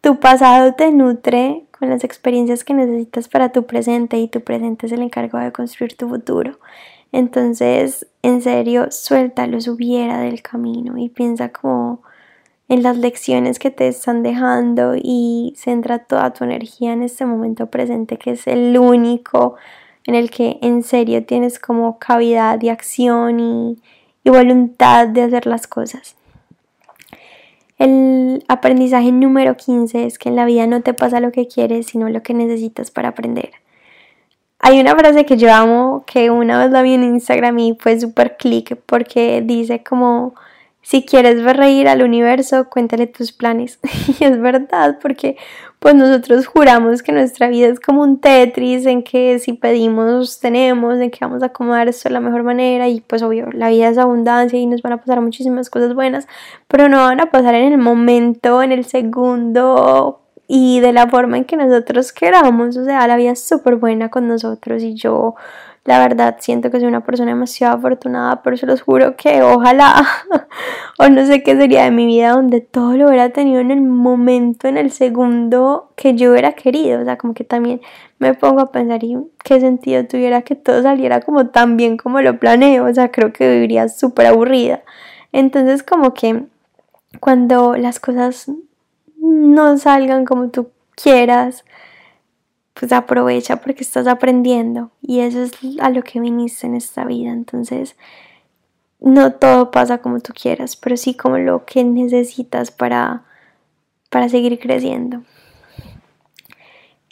tu 0.06 0.20
pasado 0.20 0.72
te 0.74 0.92
nutre 0.92 1.64
con 1.76 1.90
las 1.90 2.04
experiencias 2.04 2.62
que 2.62 2.74
necesitas 2.74 3.26
para 3.26 3.50
tu 3.50 3.66
presente 3.66 4.16
y 4.18 4.28
tu 4.28 4.40
presente 4.40 4.86
es 4.86 4.92
el 4.92 5.02
encargado 5.02 5.44
de 5.44 5.50
construir 5.50 5.96
tu 5.96 6.08
futuro. 6.08 6.60
Entonces, 7.10 8.06
en 8.22 8.40
serio, 8.40 8.86
suéltalo, 8.92 9.60
subiera 9.60 10.20
del 10.20 10.42
camino 10.42 10.96
y 10.96 11.08
piensa 11.08 11.48
como 11.48 12.02
en 12.68 12.84
las 12.84 12.98
lecciones 12.98 13.58
que 13.58 13.72
te 13.72 13.88
están 13.88 14.22
dejando 14.22 14.92
y 14.94 15.54
centra 15.56 15.98
toda 15.98 16.32
tu 16.32 16.44
energía 16.44 16.92
en 16.92 17.02
este 17.02 17.26
momento 17.26 17.66
presente 17.66 18.16
que 18.16 18.30
es 18.30 18.46
el 18.46 18.78
único 18.78 19.56
en 20.06 20.14
el 20.14 20.30
que 20.30 20.60
en 20.62 20.84
serio 20.84 21.26
tienes 21.26 21.58
como 21.58 21.98
cavidad 21.98 22.60
de 22.60 22.70
acción 22.70 23.40
y, 23.40 23.82
voluntad 24.24 25.08
de 25.08 25.22
hacer 25.22 25.46
las 25.46 25.66
cosas. 25.66 26.14
El 27.78 28.44
aprendizaje 28.48 29.12
número 29.12 29.56
15 29.56 30.06
es 30.06 30.18
que 30.18 30.30
en 30.30 30.36
la 30.36 30.46
vida 30.46 30.66
no 30.66 30.80
te 30.82 30.94
pasa 30.94 31.20
lo 31.20 31.30
que 31.32 31.46
quieres, 31.46 31.86
sino 31.86 32.08
lo 32.08 32.22
que 32.22 32.34
necesitas 32.34 32.90
para 32.90 33.10
aprender. 33.10 33.50
hay 34.60 34.80
una 34.80 34.96
frase 34.96 35.26
que 35.26 35.36
yo 35.36 35.52
amo, 35.52 36.04
que 36.06 36.30
una 36.30 36.58
vez 36.58 36.70
la 36.72 36.82
vi 36.82 36.94
en 36.94 37.04
Instagram 37.04 37.58
y 37.58 37.76
fue 37.78 38.00
súper 38.00 38.36
click 38.38 38.76
porque 38.86 39.42
dice 39.44 39.82
como, 39.84 40.34
si 40.86 41.04
quieres 41.04 41.42
ver 41.42 41.56
reír 41.56 41.88
al 41.88 42.00
universo, 42.00 42.68
cuéntale 42.70 43.08
tus 43.08 43.32
planes. 43.32 43.80
y 44.20 44.22
es 44.22 44.40
verdad, 44.40 45.00
porque 45.02 45.36
pues 45.80 45.96
nosotros 45.96 46.46
juramos 46.46 47.02
que 47.02 47.10
nuestra 47.10 47.48
vida 47.48 47.66
es 47.66 47.80
como 47.80 48.02
un 48.02 48.20
Tetris 48.20 48.86
en 48.86 49.02
que 49.02 49.40
si 49.40 49.54
pedimos 49.54 50.38
tenemos, 50.38 51.00
en 51.00 51.10
que 51.10 51.18
vamos 51.22 51.42
a 51.42 51.46
acomodar 51.46 51.88
esto 51.88 52.08
de 52.08 52.12
la 52.12 52.20
mejor 52.20 52.44
manera 52.44 52.86
y 52.86 53.00
pues 53.00 53.24
obvio, 53.24 53.48
la 53.50 53.68
vida 53.68 53.88
es 53.88 53.98
abundancia 53.98 54.60
y 54.60 54.66
nos 54.66 54.80
van 54.80 54.92
a 54.92 54.98
pasar 54.98 55.20
muchísimas 55.20 55.70
cosas 55.70 55.92
buenas, 55.92 56.28
pero 56.68 56.88
no 56.88 56.98
van 56.98 57.18
a 57.18 57.32
pasar 57.32 57.56
en 57.56 57.72
el 57.72 57.78
momento, 57.78 58.62
en 58.62 58.70
el 58.70 58.84
segundo 58.84 60.22
y 60.46 60.78
de 60.78 60.92
la 60.92 61.08
forma 61.08 61.36
en 61.36 61.46
que 61.46 61.56
nosotros 61.56 62.12
queramos, 62.12 62.76
o 62.76 62.84
sea, 62.84 63.08
la 63.08 63.16
vida 63.16 63.32
es 63.32 63.42
súper 63.42 63.74
buena 63.74 64.08
con 64.08 64.28
nosotros 64.28 64.84
y 64.84 64.94
yo 64.94 65.34
la 65.86 66.00
verdad 66.00 66.36
siento 66.40 66.70
que 66.70 66.78
soy 66.78 66.88
una 66.88 67.04
persona 67.04 67.30
demasiado 67.30 67.76
afortunada, 67.76 68.42
pero 68.42 68.56
se 68.56 68.66
los 68.66 68.82
juro 68.82 69.16
que 69.16 69.42
ojalá, 69.42 70.04
o 70.98 71.08
no 71.08 71.24
sé 71.24 71.44
qué 71.44 71.56
sería 71.56 71.84
de 71.84 71.92
mi 71.92 72.06
vida 72.06 72.30
donde 72.30 72.60
todo 72.60 72.96
lo 72.96 73.06
hubiera 73.06 73.30
tenido 73.30 73.60
en 73.60 73.70
el 73.70 73.82
momento, 73.82 74.66
en 74.66 74.78
el 74.78 74.90
segundo 74.90 75.92
que 75.94 76.14
yo 76.14 76.32
hubiera 76.32 76.52
querido. 76.54 77.00
O 77.00 77.04
sea, 77.04 77.16
como 77.16 77.34
que 77.34 77.44
también 77.44 77.80
me 78.18 78.34
pongo 78.34 78.60
a 78.60 78.72
pensar 78.72 79.04
y 79.04 79.16
qué 79.44 79.60
sentido 79.60 80.04
tuviera 80.06 80.42
que 80.42 80.56
todo 80.56 80.82
saliera 80.82 81.20
como 81.20 81.48
tan 81.48 81.76
bien 81.76 81.96
como 81.96 82.20
lo 82.20 82.38
planeo. 82.40 82.86
O 82.86 82.92
sea, 82.92 83.12
creo 83.12 83.32
que 83.32 83.48
viviría 83.48 83.88
súper 83.88 84.26
aburrida. 84.26 84.82
Entonces, 85.30 85.84
como 85.84 86.14
que 86.14 86.46
cuando 87.20 87.76
las 87.76 88.00
cosas 88.00 88.50
no 89.18 89.78
salgan 89.78 90.24
como 90.24 90.48
tú 90.48 90.70
quieras, 90.96 91.64
pues 92.78 92.92
aprovecha 92.92 93.56
porque 93.56 93.82
estás 93.82 94.06
aprendiendo 94.06 94.90
y 95.00 95.20
eso 95.20 95.42
es 95.42 95.52
a 95.80 95.88
lo 95.90 96.02
que 96.02 96.20
viniste 96.20 96.66
en 96.66 96.74
esta 96.74 97.04
vida. 97.04 97.32
Entonces, 97.32 97.96
no 99.00 99.32
todo 99.32 99.70
pasa 99.70 99.98
como 99.98 100.20
tú 100.20 100.32
quieras, 100.34 100.76
pero 100.76 100.96
sí 100.96 101.14
como 101.14 101.38
lo 101.38 101.64
que 101.64 101.84
necesitas 101.84 102.70
para, 102.70 103.24
para 104.10 104.28
seguir 104.28 104.58
creciendo. 104.58 105.22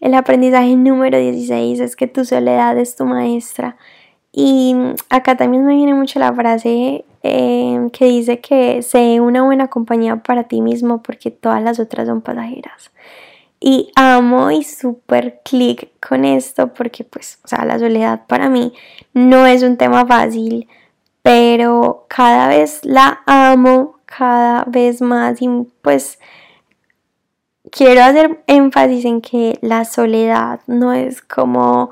El 0.01 0.13
aprendizaje 0.15 0.77
número 0.77 1.19
16 1.19 1.81
es 1.81 1.97
que 1.97 2.09
tu 2.09 2.27
soledad 2.27 2.77
es 2.77 2.95
tu 2.95 3.07
maestra. 3.07 3.79
Y 4.33 4.77
acá 5.09 5.37
también 5.37 5.65
me 5.65 5.77
viene 5.77 5.95
mucho 5.95 6.19
la 6.19 6.35
frase 6.35 7.07
eh, 7.23 7.89
que 7.93 8.05
dice 8.05 8.41
que 8.41 8.83
sé 8.83 9.21
una 9.21 9.45
buena 9.45 9.69
compañía 9.69 10.17
para 10.17 10.45
ti 10.45 10.61
mismo 10.61 11.03
porque 11.03 11.31
todas 11.31 11.63
las 11.63 11.79
otras 11.79 12.07
son 12.07 12.21
pasajeras. 12.21 12.91
Y 13.67 13.91
amo 13.97 14.51
y 14.51 14.63
súper 14.63 15.41
clic 15.43 15.89
con 16.07 16.27
esto 16.27 16.75
porque 16.75 17.03
pues, 17.03 17.39
o 17.45 17.49
sea, 17.49 17.65
la 17.65 17.79
soledad 17.79 18.27
para 18.27 18.51
mí 18.51 18.75
no 19.15 19.47
es 19.47 19.63
un 19.63 19.79
tema 19.79 20.05
fácil, 20.05 20.69
pero 21.23 22.05
cada 22.11 22.49
vez 22.49 22.81
la 22.83 23.23
amo, 23.25 24.01
cada 24.05 24.65
vez 24.65 25.01
más 25.01 25.41
y 25.41 25.49
pues 25.81 26.19
quiero 27.71 28.03
hacer 28.03 28.45
énfasis 28.49 29.07
en 29.07 29.23
que 29.23 29.59
la 29.63 29.87
soledad 29.87 30.61
no 30.67 30.93
es 30.93 31.23
como 31.23 31.89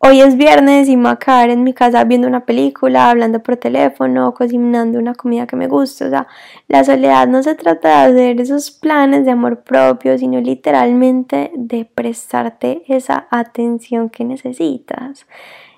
Hoy 0.00 0.20
es 0.20 0.36
viernes 0.36 0.88
y 0.88 0.96
me 0.96 1.04
voy 1.04 1.12
a 1.12 1.16
quedar 1.16 1.50
en 1.50 1.64
mi 1.64 1.74
casa 1.74 2.04
viendo 2.04 2.28
una 2.28 2.44
película, 2.46 3.10
hablando 3.10 3.42
por 3.42 3.56
teléfono, 3.56 4.32
cocinando 4.32 4.96
una 4.96 5.14
comida 5.14 5.48
que 5.48 5.56
me 5.56 5.66
gusta. 5.66 6.06
O 6.06 6.10
sea, 6.10 6.28
la 6.68 6.84
soledad 6.84 7.26
no 7.26 7.42
se 7.42 7.56
trata 7.56 8.08
de 8.12 8.30
hacer 8.30 8.40
esos 8.40 8.70
planes 8.70 9.24
de 9.24 9.32
amor 9.32 9.64
propio, 9.64 10.16
sino 10.16 10.40
literalmente 10.40 11.50
de 11.56 11.84
prestarte 11.84 12.84
esa 12.86 13.26
atención 13.32 14.08
que 14.08 14.24
necesitas. 14.24 15.26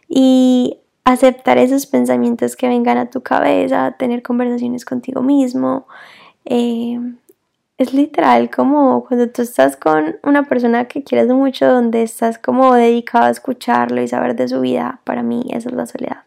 Y 0.06 0.80
aceptar 1.04 1.56
esos 1.56 1.86
pensamientos 1.86 2.56
que 2.56 2.68
vengan 2.68 2.98
a 2.98 3.08
tu 3.08 3.22
cabeza, 3.22 3.96
tener 3.98 4.22
conversaciones 4.22 4.84
contigo 4.84 5.22
mismo, 5.22 5.86
eh, 6.44 7.00
es 7.80 7.94
literal 7.94 8.50
como 8.50 9.06
cuando 9.06 9.30
tú 9.30 9.40
estás 9.40 9.74
con 9.74 10.18
una 10.22 10.42
persona 10.42 10.84
que 10.84 11.02
quieres 11.02 11.28
mucho, 11.28 11.66
donde 11.66 12.02
estás 12.02 12.38
como 12.38 12.74
dedicado 12.74 13.24
a 13.24 13.30
escucharlo 13.30 14.02
y 14.02 14.08
saber 14.08 14.36
de 14.36 14.48
su 14.48 14.60
vida. 14.60 15.00
Para 15.04 15.22
mí 15.22 15.46
esa 15.50 15.70
es 15.70 15.74
la 15.74 15.86
soledad. 15.86 16.24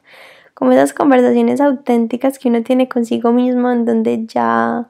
Como 0.55 0.71
esas 0.71 0.93
conversaciones 0.93 1.61
auténticas 1.61 2.39
que 2.39 2.49
uno 2.49 2.63
tiene 2.63 2.89
consigo 2.89 3.31
mismo, 3.31 3.71
en 3.71 3.85
donde 3.85 4.25
ya 4.25 4.87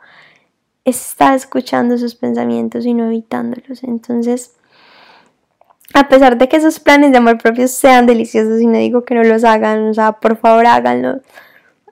está 0.86 1.36
escuchando 1.36 1.97
sus 1.97 2.15
pensamientos 2.15 2.86
y 2.86 2.93
no 2.93 3.08
evitándolos. 3.08 3.84
Entonces, 3.84 4.56
a 5.93 6.08
pesar 6.08 6.38
de 6.38 6.47
que 6.47 6.56
esos 6.56 6.80
planes 6.80 7.12
de 7.12 7.17
amor 7.17 7.39
propio 7.39 7.67
sean 7.67 8.06
deliciosos 8.06 8.62
y 8.62 8.67
no 8.67 8.78
digo 8.78 9.04
que 9.04 9.15
no 9.15 9.23
los 9.26 9.43
hagan, 9.43 9.89
o 9.89 9.93
sea, 9.93 10.13
por 10.13 10.38
favor 10.38 10.65
háganlo 10.65 11.19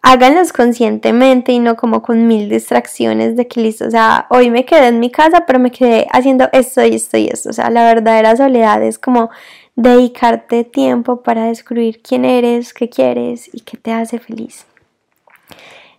háganlos 0.02 0.52
conscientemente 0.52 1.52
y 1.52 1.60
no 1.60 1.76
como 1.76 2.02
con 2.02 2.28
mil 2.28 2.50
distracciones 2.50 3.36
de 3.36 3.48
que 3.48 3.62
listo, 3.62 3.88
o 3.88 3.92
sea, 3.92 4.26
hoy 4.30 4.50
me 4.50 4.66
quedé 4.66 4.88
en 4.88 5.00
mi 5.00 5.12
casa, 5.12 5.46
pero 5.46 5.60
me 5.60 5.72
quedé 5.72 6.08
haciendo 6.12 6.50
esto 6.54 6.84
y 6.86 6.96
esto 6.96 7.18
y 7.18 7.28
esto, 7.28 7.50
o 7.50 7.54
sea, 7.54 7.70
la 7.70 7.86
verdadera 7.86 8.36
soledad 8.36 8.82
es 8.84 8.98
como 8.98 9.30
dedicarte 9.76 10.64
tiempo 10.64 11.22
para 11.22 11.46
descubrir 11.46 12.02
quién 12.02 12.26
eres, 12.26 12.74
qué 12.74 12.90
quieres 12.90 13.50
y 13.54 13.62
qué 13.62 13.78
te 13.78 13.92
hace 13.92 14.20
feliz. 14.20 14.66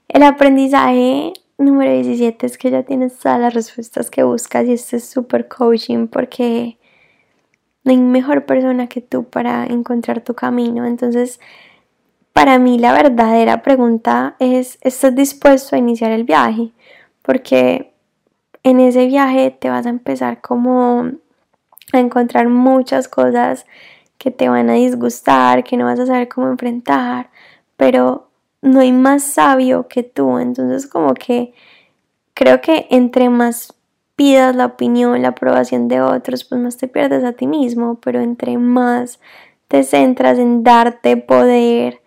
El 0.09 0.25
aprendizaje 0.25 1.33
número 1.59 1.93
17 1.93 2.45
es 2.45 2.59
que 2.59 2.71
ya 2.71 2.83
tienes 2.83 3.19
todas 3.19 3.41
las 3.41 3.55
respuestas 3.55 4.11
que 4.11 4.25
buscas 4.25 4.67
y 4.67 4.73
esto 4.73 4.97
es 4.97 5.05
súper 5.05 5.49
coaching 5.49 6.09
porque 6.09 6.77
no 7.85 7.93
hay 7.93 7.99
mejor 7.99 8.47
persona 8.47 8.89
que 8.89 9.01
tú 9.01 9.25
para 9.25 9.65
encontrar 9.67 10.23
tu 10.23 10.35
camino, 10.35 10.87
entonces 10.87 11.41
para 12.33 12.59
mí 12.59 12.79
la 12.79 12.93
verdadera 12.93 13.63
pregunta 13.63 14.37
es, 14.39 14.79
¿estás 14.81 15.15
dispuesto 15.15 15.77
a 15.77 15.79
iniciar 15.79 16.13
el 16.13 16.25
viaje? 16.25 16.73
Porque 17.23 17.93
en 18.63 18.81
ese 18.81 19.07
viaje 19.07 19.51
te 19.51 19.71
vas 19.71 19.87
a 19.87 19.91
empezar 19.91 20.41
como 20.41 21.11
a 21.93 21.99
encontrar 21.99 22.49
muchas 22.49 23.09
cosas 23.09 23.67
que 24.19 24.31
te 24.31 24.49
van 24.49 24.71
a 24.71 24.75
disgustar, 24.75 25.65
que 25.65 25.77
no 25.77 25.87
vas 25.87 25.99
a 25.99 26.07
saber 26.07 26.29
cómo 26.29 26.49
enfrentar, 26.49 27.31
pero 27.77 28.29
no 28.63 28.81
hay 28.81 28.93
más 28.93 29.25
sabio 29.25 29.89
que 29.89 30.03
tú. 30.03 30.39
Entonces 30.39 30.87
como 30.87 31.15
que 31.15 31.55
creo 32.35 32.61
que 32.61 32.87
entre 32.91 33.29
más 33.29 33.75
pidas 34.17 34.55
la 34.55 34.67
opinión, 34.67 35.21
la 35.23 35.29
aprobación 35.29 35.89
de 35.89 36.01
otros, 36.01 36.45
pues 36.45 36.61
más 36.61 36.77
te 36.77 36.89
pierdes 36.89 37.25
a 37.25 37.33
ti 37.33 37.47
mismo, 37.47 37.99
pero 38.01 38.21
entre 38.21 38.59
más 38.59 39.21
te 39.69 39.83
centras 39.83 40.39
en 40.39 40.63
darte 40.63 41.17
poder, 41.17 42.02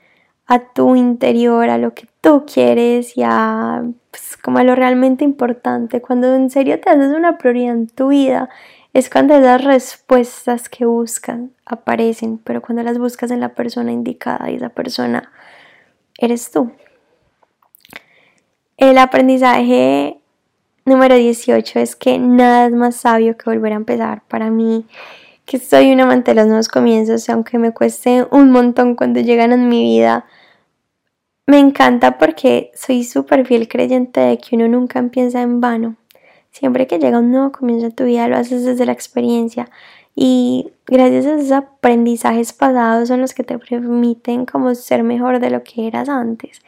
a 0.48 0.60
tu 0.60 0.96
interior, 0.96 1.70
a 1.70 1.78
lo 1.78 1.94
que 1.94 2.08
tú 2.22 2.46
quieres 2.46 3.18
y 3.18 3.24
a 3.24 3.84
pues, 4.12 4.38
como 4.38 4.60
a 4.60 4.64
lo 4.64 4.76
realmente 4.76 5.24
importante. 5.24 6.02
Cuando 6.02 6.34
en 6.36 6.50
serio 6.50 6.80
te 6.80 6.90
haces 6.90 7.14
una 7.14 7.38
prioridad 7.38 7.74
en 7.74 7.88
tu 7.88 8.10
vida, 8.10 8.50
es 8.94 9.10
cuando 9.10 9.36
esas 9.36 9.64
respuestas 9.64 10.70
que 10.70 10.86
buscan 10.86 11.52
aparecen, 11.66 12.38
pero 12.38 12.62
cuando 12.62 12.84
las 12.84 12.98
buscas 12.98 13.32
en 13.32 13.42
la 13.42 13.50
persona 13.50 13.92
indicada 13.92 14.50
y 14.50 14.56
esa 14.56 14.70
persona 14.70 15.32
eres 16.18 16.52
tú. 16.52 16.72
El 18.78 18.98
aprendizaje 18.98 20.20
número 20.86 21.16
18 21.16 21.80
es 21.80 21.96
que 21.96 22.20
nada 22.20 22.68
es 22.68 22.72
más 22.72 22.96
sabio 22.96 23.36
que 23.38 23.50
volver 23.50 23.74
a 23.74 23.78
empezar. 23.78 24.22
Para 24.28 24.50
mí, 24.50 24.86
que 25.46 25.60
soy 25.60 25.92
un 25.92 26.02
amante 26.02 26.32
de 26.32 26.36
los 26.36 26.48
nuevos 26.48 26.68
comienzos, 26.68 27.30
aunque 27.30 27.58
me 27.58 27.72
cueste 27.72 28.26
un 28.32 28.52
montón 28.52 28.96
cuando 28.96 29.20
llegan 29.20 29.54
a 29.54 29.58
mi 29.58 29.84
vida, 29.84 30.26
me 31.48 31.60
encanta 31.60 32.18
porque 32.18 32.72
soy 32.74 33.04
súper 33.04 33.46
fiel 33.46 33.68
creyente 33.68 34.20
de 34.20 34.38
que 34.40 34.56
uno 34.56 34.68
nunca 34.68 34.98
empieza 34.98 35.42
en 35.42 35.62
vano. 35.62 35.96
Siempre 36.50 36.88
que 36.88 36.98
llega 36.98 37.20
un 37.20 37.32
nuevo 37.32 37.52
comienzo 37.52 37.88
a 37.88 37.92
tu 37.92 38.06
vida 38.06 38.28
lo 38.28 38.38
haces 38.38 38.64
desde 38.66 38.86
la 38.86 38.94
experiencia 38.94 39.70
y 40.16 40.72
gracias 40.88 41.26
a 41.26 41.36
esos 41.36 41.52
aprendizajes 41.52 42.54
pasados 42.54 43.10
son 43.10 43.22
los 43.22 43.34
que 43.34 43.44
te 43.44 43.60
permiten 43.60 44.46
como 44.46 44.74
ser 44.74 45.04
mejor 45.04 45.40
de 45.40 45.50
lo 45.50 45.64
que 45.64 45.86
eras 45.86 46.10
antes. 46.10 46.62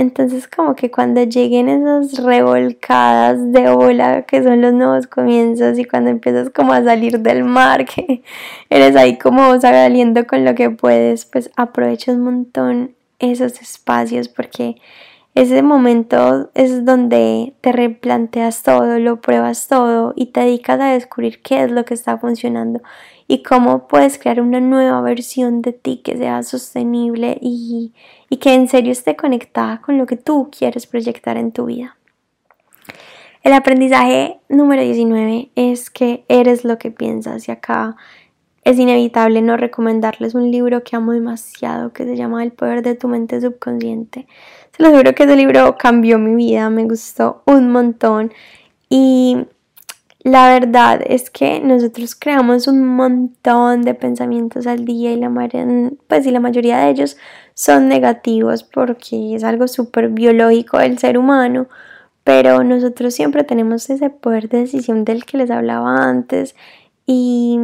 Entonces 0.00 0.48
como 0.48 0.74
que 0.74 0.90
cuando 0.90 1.22
lleguen 1.24 1.68
esas 1.68 2.24
revolcadas 2.24 3.52
de 3.52 3.68
ola 3.68 4.22
que 4.22 4.42
son 4.42 4.62
los 4.62 4.72
nuevos 4.72 5.06
comienzos 5.06 5.78
y 5.78 5.84
cuando 5.84 6.08
empiezas 6.08 6.48
como 6.48 6.72
a 6.72 6.82
salir 6.82 7.20
del 7.20 7.44
mar, 7.44 7.84
que 7.94 8.22
eres 8.70 8.96
ahí 8.96 9.18
como 9.18 9.60
saliendo 9.60 10.26
con 10.26 10.46
lo 10.46 10.54
que 10.54 10.70
puedes, 10.70 11.26
pues 11.26 11.50
aprovecha 11.54 12.12
un 12.12 12.22
montón 12.22 12.94
esos 13.18 13.60
espacios 13.60 14.30
porque 14.30 14.76
ese 15.34 15.60
momento 15.60 16.50
es 16.54 16.86
donde 16.86 17.52
te 17.60 17.70
replanteas 17.70 18.62
todo, 18.62 18.98
lo 18.98 19.20
pruebas 19.20 19.68
todo 19.68 20.14
y 20.16 20.32
te 20.32 20.40
dedicas 20.40 20.80
a 20.80 20.92
descubrir 20.94 21.42
qué 21.42 21.64
es 21.64 21.70
lo 21.70 21.84
que 21.84 21.92
está 21.92 22.16
funcionando 22.16 22.80
y 23.30 23.44
cómo 23.44 23.86
puedes 23.86 24.18
crear 24.18 24.40
una 24.40 24.58
nueva 24.58 25.00
versión 25.02 25.62
de 25.62 25.72
ti 25.72 26.00
que 26.02 26.16
sea 26.16 26.42
sostenible 26.42 27.38
y, 27.40 27.92
que 28.40 28.54
en 28.54 28.66
serio 28.66 28.90
esté 28.90 29.14
conectada 29.14 29.80
con 29.80 29.98
lo 29.98 30.06
que 30.06 30.16
tú 30.16 30.50
quieres 30.50 30.88
proyectar 30.88 31.36
en 31.36 31.52
tu 31.52 31.66
vida. 31.66 31.96
El 33.44 33.52
aprendizaje 33.52 34.40
número 34.48 34.82
19 34.82 35.52
es 35.54 35.90
que 35.90 36.24
eres 36.26 36.64
lo 36.64 36.76
que 36.76 36.90
piensas 36.90 37.46
y 37.46 37.52
acá 37.52 37.94
es 38.64 38.80
inevitable 38.80 39.42
no 39.42 39.56
recomendarles 39.56 40.34
un 40.34 40.50
libro 40.50 40.82
que 40.82 40.96
amo 40.96 41.12
demasiado 41.12 41.92
que 41.92 42.04
se 42.06 42.16
llama 42.16 42.42
El 42.42 42.50
poder 42.50 42.82
de 42.82 42.96
tu 42.96 43.06
mente 43.06 43.40
subconsciente. 43.40 44.26
Se 44.76 44.82
los 44.82 44.92
juro 44.92 45.14
que 45.14 45.22
ese 45.22 45.36
libro 45.36 45.76
cambió 45.78 46.18
mi 46.18 46.34
vida, 46.34 46.68
me 46.68 46.82
gustó 46.82 47.44
un 47.46 47.70
montón 47.70 48.32
y 48.88 49.46
la 50.22 50.48
verdad 50.48 51.00
es 51.06 51.30
que 51.30 51.60
nosotros 51.60 52.14
creamos 52.14 52.68
un 52.68 52.86
montón 52.86 53.82
de 53.82 53.94
pensamientos 53.94 54.66
al 54.66 54.84
día 54.84 55.12
y 55.12 55.16
la, 55.16 55.30
pues, 56.08 56.26
y 56.26 56.30
la 56.30 56.40
mayoría 56.40 56.78
de 56.78 56.90
ellos 56.90 57.16
son 57.54 57.88
negativos 57.88 58.62
porque 58.62 59.34
es 59.34 59.44
algo 59.44 59.66
súper 59.66 60.10
biológico 60.10 60.78
del 60.78 60.98
ser 60.98 61.16
humano, 61.16 61.68
pero 62.22 62.62
nosotros 62.64 63.14
siempre 63.14 63.44
tenemos 63.44 63.88
ese 63.88 64.10
poder 64.10 64.50
de 64.50 64.58
decisión 64.58 65.04
del 65.04 65.24
que 65.24 65.38
les 65.38 65.50
hablaba 65.50 65.96
antes 65.96 66.54
y 67.06 67.58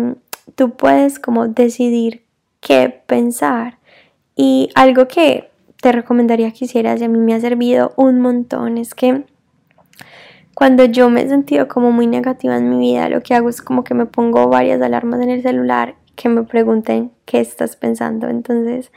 tú 0.54 0.70
puedes 0.70 1.18
como 1.18 1.48
decidir 1.48 2.22
qué 2.60 3.02
pensar. 3.06 3.78
Y 4.34 4.70
algo 4.74 5.08
que 5.08 5.50
te 5.82 5.92
recomendaría 5.92 6.52
que 6.52 6.64
hicieras 6.64 7.00
y 7.00 7.04
a 7.04 7.08
mí 7.08 7.18
me 7.18 7.34
ha 7.34 7.40
servido 7.40 7.92
un 7.96 8.20
montón 8.20 8.78
es 8.78 8.94
que 8.94 9.24
cuando 10.56 10.86
yo 10.86 11.10
me 11.10 11.20
he 11.20 11.28
sentido 11.28 11.68
como 11.68 11.92
muy 11.92 12.06
negativa 12.06 12.56
en 12.56 12.70
mi 12.70 12.78
vida, 12.78 13.10
lo 13.10 13.22
que 13.22 13.34
hago 13.34 13.50
es 13.50 13.60
como 13.60 13.84
que 13.84 13.92
me 13.92 14.06
pongo 14.06 14.48
varias 14.48 14.80
alarmas 14.80 15.20
en 15.20 15.28
el 15.28 15.42
celular 15.42 15.96
que 16.14 16.30
me 16.30 16.44
pregunten 16.44 17.12
qué 17.26 17.40
estás 17.40 17.76
pensando. 17.76 18.26
Entonces, 18.30 18.90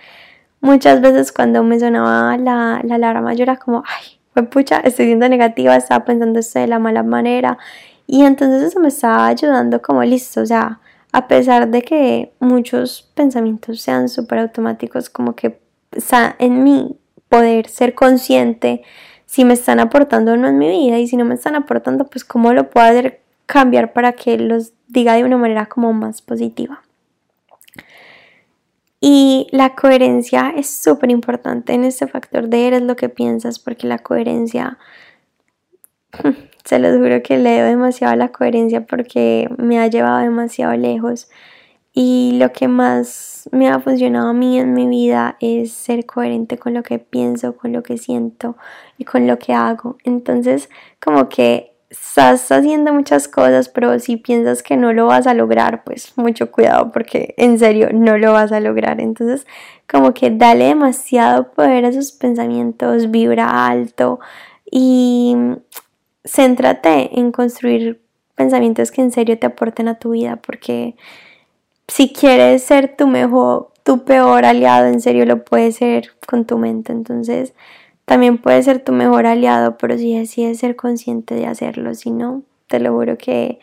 muchas 0.61 1.01
veces 1.01 1.33
cuando 1.33 1.61
me 1.65 1.77
sonaba 1.77 2.37
la, 2.37 2.79
la 2.85 2.95
alarma, 2.95 3.33
yo 3.33 3.43
era 3.43 3.57
como, 3.57 3.83
ay, 3.85 4.19
pues 4.33 4.47
pucha, 4.47 4.77
estoy 4.79 5.07
siendo 5.07 5.27
negativa, 5.27 5.75
estaba 5.75 6.05
pensando 6.05 6.39
esto 6.39 6.59
de 6.59 6.67
la 6.67 6.79
mala 6.79 7.03
manera. 7.03 7.57
Y 8.07 8.23
entonces 8.23 8.63
eso 8.63 8.79
me 8.79 8.87
estaba 8.87 9.27
ayudando 9.27 9.81
como 9.81 10.01
listo, 10.05 10.39
o 10.39 10.45
sea, 10.45 10.79
a 11.11 11.27
pesar 11.27 11.67
de 11.67 11.81
que 11.81 12.31
muchos 12.39 13.11
pensamientos 13.15 13.81
sean 13.81 14.07
súper 14.07 14.39
automáticos, 14.39 15.09
como 15.09 15.35
que 15.35 15.59
está 15.91 16.37
en 16.39 16.63
mí 16.63 16.97
poder 17.27 17.67
ser 17.67 17.95
consciente 17.95 18.81
si 19.29 19.45
me 19.45 19.53
están 19.53 19.79
aportando 19.79 20.33
o 20.33 20.37
no 20.37 20.47
en 20.47 20.57
mi 20.57 20.67
vida 20.67 20.97
y 20.97 21.07
si 21.07 21.15
no 21.15 21.23
me 21.23 21.35
están 21.35 21.55
aportando, 21.55 22.07
pues 22.07 22.25
cómo 22.25 22.51
lo 22.51 22.71
puedo 22.71 22.87
hacer 22.87 23.21
cambiar 23.45 23.93
para 23.93 24.13
que 24.13 24.39
los 24.39 24.73
diga 24.87 25.13
de 25.13 25.23
una 25.23 25.37
manera 25.37 25.67
como 25.67 25.93
más 25.93 26.23
positiva. 26.23 26.81
Y 28.99 29.47
la 29.51 29.75
coherencia 29.75 30.51
es 30.57 30.67
súper 30.67 31.11
importante 31.11 31.73
en 31.73 31.83
este 31.83 32.07
factor 32.07 32.47
de 32.47 32.65
eres 32.65 32.81
lo 32.81 32.95
que 32.95 33.07
piensas, 33.07 33.59
porque 33.59 33.85
la 33.85 33.99
coherencia, 33.99 34.79
se 36.65 36.79
los 36.79 36.97
juro 36.97 37.21
que 37.21 37.37
leo 37.37 37.67
demasiado 37.67 38.13
a 38.13 38.17
la 38.17 38.29
coherencia 38.29 38.87
porque 38.87 39.47
me 39.59 39.77
ha 39.77 39.85
llevado 39.85 40.17
demasiado 40.21 40.75
lejos. 40.75 41.29
Y 41.93 42.37
lo 42.37 42.51
que 42.51 42.67
más 42.67 43.49
me 43.51 43.69
ha 43.69 43.79
funcionado 43.79 44.29
a 44.29 44.33
mí 44.33 44.59
en 44.59 44.73
mi 44.73 44.87
vida 44.87 45.37
es 45.39 45.71
ser 45.71 46.05
coherente 46.05 46.57
con 46.57 46.73
lo 46.73 46.83
que 46.83 46.99
pienso, 46.99 47.57
con 47.57 47.73
lo 47.73 47.83
que 47.83 47.97
siento 47.97 48.55
y 48.97 49.05
con 49.05 49.27
lo 49.27 49.39
que 49.39 49.53
hago. 49.53 49.97
Entonces, 50.03 50.69
como 50.99 51.29
que 51.29 51.73
estás 51.89 52.51
haciendo 52.51 52.93
muchas 52.93 53.27
cosas, 53.27 53.69
pero 53.69 53.97
si 53.99 54.17
piensas 54.17 54.61
que 54.61 54.77
no 54.77 54.93
lo 54.93 55.07
vas 55.07 55.25
a 55.25 55.33
lograr, 55.33 55.83
pues 55.83 56.13
mucho 56.17 56.51
cuidado 56.51 56.91
porque 56.91 57.33
en 57.37 57.57
serio 57.57 57.89
no 57.91 58.17
lo 58.17 58.33
vas 58.33 58.51
a 58.51 58.59
lograr. 58.59 59.01
Entonces, 59.01 59.47
como 59.89 60.13
que 60.13 60.29
dale 60.29 60.65
demasiado 60.65 61.51
poder 61.51 61.85
a 61.85 61.89
esos 61.89 62.11
pensamientos, 62.11 63.09
vibra 63.09 63.67
alto 63.67 64.19
y 64.69 65.35
céntrate 66.23 67.19
en 67.19 67.31
construir 67.31 68.03
pensamientos 68.35 68.91
que 68.91 69.01
en 69.01 69.11
serio 69.11 69.39
te 69.39 69.47
aporten 69.47 69.87
a 69.87 69.97
tu 69.97 70.11
vida 70.11 70.35
porque 70.37 70.95
si 71.89 72.13
quieres 72.13 72.63
ser 72.63 72.95
tu 72.95 73.07
mejor, 73.07 73.71
tu 73.83 74.05
peor 74.05 74.45
aliado, 74.45 74.87
en 74.87 75.01
serio 75.01 75.25
lo 75.25 75.43
puedes 75.43 75.77
ser 75.77 76.11
con 76.27 76.45
tu 76.45 76.57
mente. 76.57 76.91
Entonces, 76.91 77.53
también 78.05 78.37
puede 78.37 78.63
ser 78.63 78.83
tu 78.83 78.91
mejor 78.91 79.25
aliado, 79.25 79.77
pero 79.77 79.97
si 79.97 80.17
decides 80.17 80.59
ser 80.59 80.75
consciente 80.75 81.35
de 81.35 81.47
hacerlo, 81.47 81.93
si 81.95 82.11
no, 82.11 82.43
te 82.67 82.79
lo 82.79 82.93
juro 82.93 83.17
que 83.17 83.59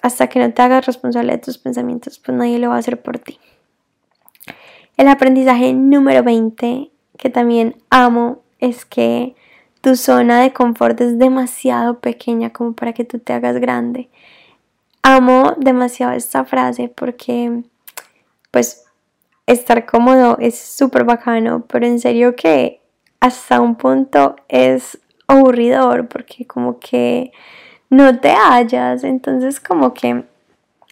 hasta 0.00 0.28
que 0.28 0.38
no 0.38 0.52
te 0.52 0.62
hagas 0.62 0.86
responsable 0.86 1.32
de 1.32 1.38
tus 1.38 1.58
pensamientos, 1.58 2.18
pues 2.18 2.36
nadie 2.38 2.58
lo 2.58 2.68
va 2.70 2.76
a 2.76 2.78
hacer 2.78 3.02
por 3.02 3.18
ti. 3.18 3.38
El 4.96 5.08
aprendizaje 5.08 5.72
número 5.74 6.22
20, 6.22 6.90
que 7.16 7.30
también 7.30 7.76
amo, 7.90 8.42
es 8.60 8.84
que 8.84 9.34
tu 9.80 9.96
zona 9.96 10.40
de 10.40 10.52
confort 10.52 11.00
es 11.00 11.18
demasiado 11.18 12.00
pequeña 12.00 12.52
como 12.52 12.74
para 12.74 12.92
que 12.92 13.04
tú 13.04 13.18
te 13.18 13.32
hagas 13.32 13.58
grande. 13.58 14.08
Amo 15.10 15.54
demasiado 15.56 16.12
esta 16.12 16.44
frase 16.44 16.92
porque 16.94 17.62
pues 18.50 18.84
estar 19.46 19.86
cómodo 19.86 20.36
es 20.38 20.58
súper 20.58 21.04
bacano, 21.04 21.64
pero 21.66 21.86
en 21.86 21.98
serio 21.98 22.36
que 22.36 22.82
hasta 23.18 23.58
un 23.62 23.76
punto 23.76 24.36
es 24.48 24.98
aburridor 25.26 26.08
porque 26.08 26.46
como 26.46 26.78
que 26.78 27.32
no 27.88 28.20
te 28.20 28.34
hallas, 28.34 29.02
entonces 29.02 29.60
como 29.60 29.94
que 29.94 30.24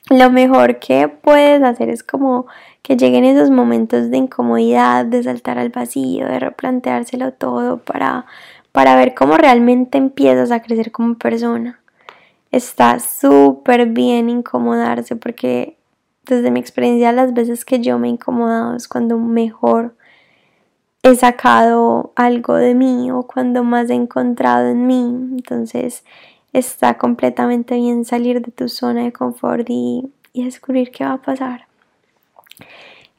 lo 0.08 0.30
mejor 0.30 0.78
que 0.78 1.08
puedes 1.08 1.62
hacer 1.62 1.90
es 1.90 2.02
como 2.02 2.46
que 2.80 2.96
lleguen 2.96 3.26
esos 3.26 3.50
momentos 3.50 4.08
de 4.08 4.16
incomodidad, 4.16 5.04
de 5.04 5.24
saltar 5.24 5.58
al 5.58 5.68
vacío, 5.68 6.26
de 6.26 6.38
replanteárselo 6.38 7.34
todo 7.34 7.80
para, 7.80 8.24
para 8.72 8.96
ver 8.96 9.14
cómo 9.14 9.36
realmente 9.36 9.98
empiezas 9.98 10.52
a 10.52 10.62
crecer 10.62 10.90
como 10.90 11.16
persona 11.18 11.80
está 12.50 12.98
súper 13.00 13.86
bien 13.86 14.28
incomodarse 14.30 15.16
porque 15.16 15.76
desde 16.24 16.50
mi 16.50 16.60
experiencia 16.60 17.12
las 17.12 17.34
veces 17.34 17.64
que 17.64 17.80
yo 17.80 17.98
me 17.98 18.08
he 18.08 18.10
incomodado 18.10 18.76
es 18.76 18.88
cuando 18.88 19.18
mejor 19.18 19.94
he 21.02 21.14
sacado 21.14 22.12
algo 22.16 22.54
de 22.54 22.74
mí 22.74 23.10
o 23.12 23.22
cuando 23.22 23.62
más 23.62 23.90
he 23.90 23.94
encontrado 23.94 24.68
en 24.68 24.86
mí. 24.86 25.04
Entonces 25.04 26.04
está 26.52 26.98
completamente 26.98 27.76
bien 27.76 28.04
salir 28.04 28.42
de 28.42 28.50
tu 28.50 28.68
zona 28.68 29.04
de 29.04 29.12
confort 29.12 29.66
y, 29.68 30.10
y 30.32 30.44
descubrir 30.44 30.90
qué 30.90 31.04
va 31.04 31.12
a 31.12 31.22
pasar. 31.22 31.66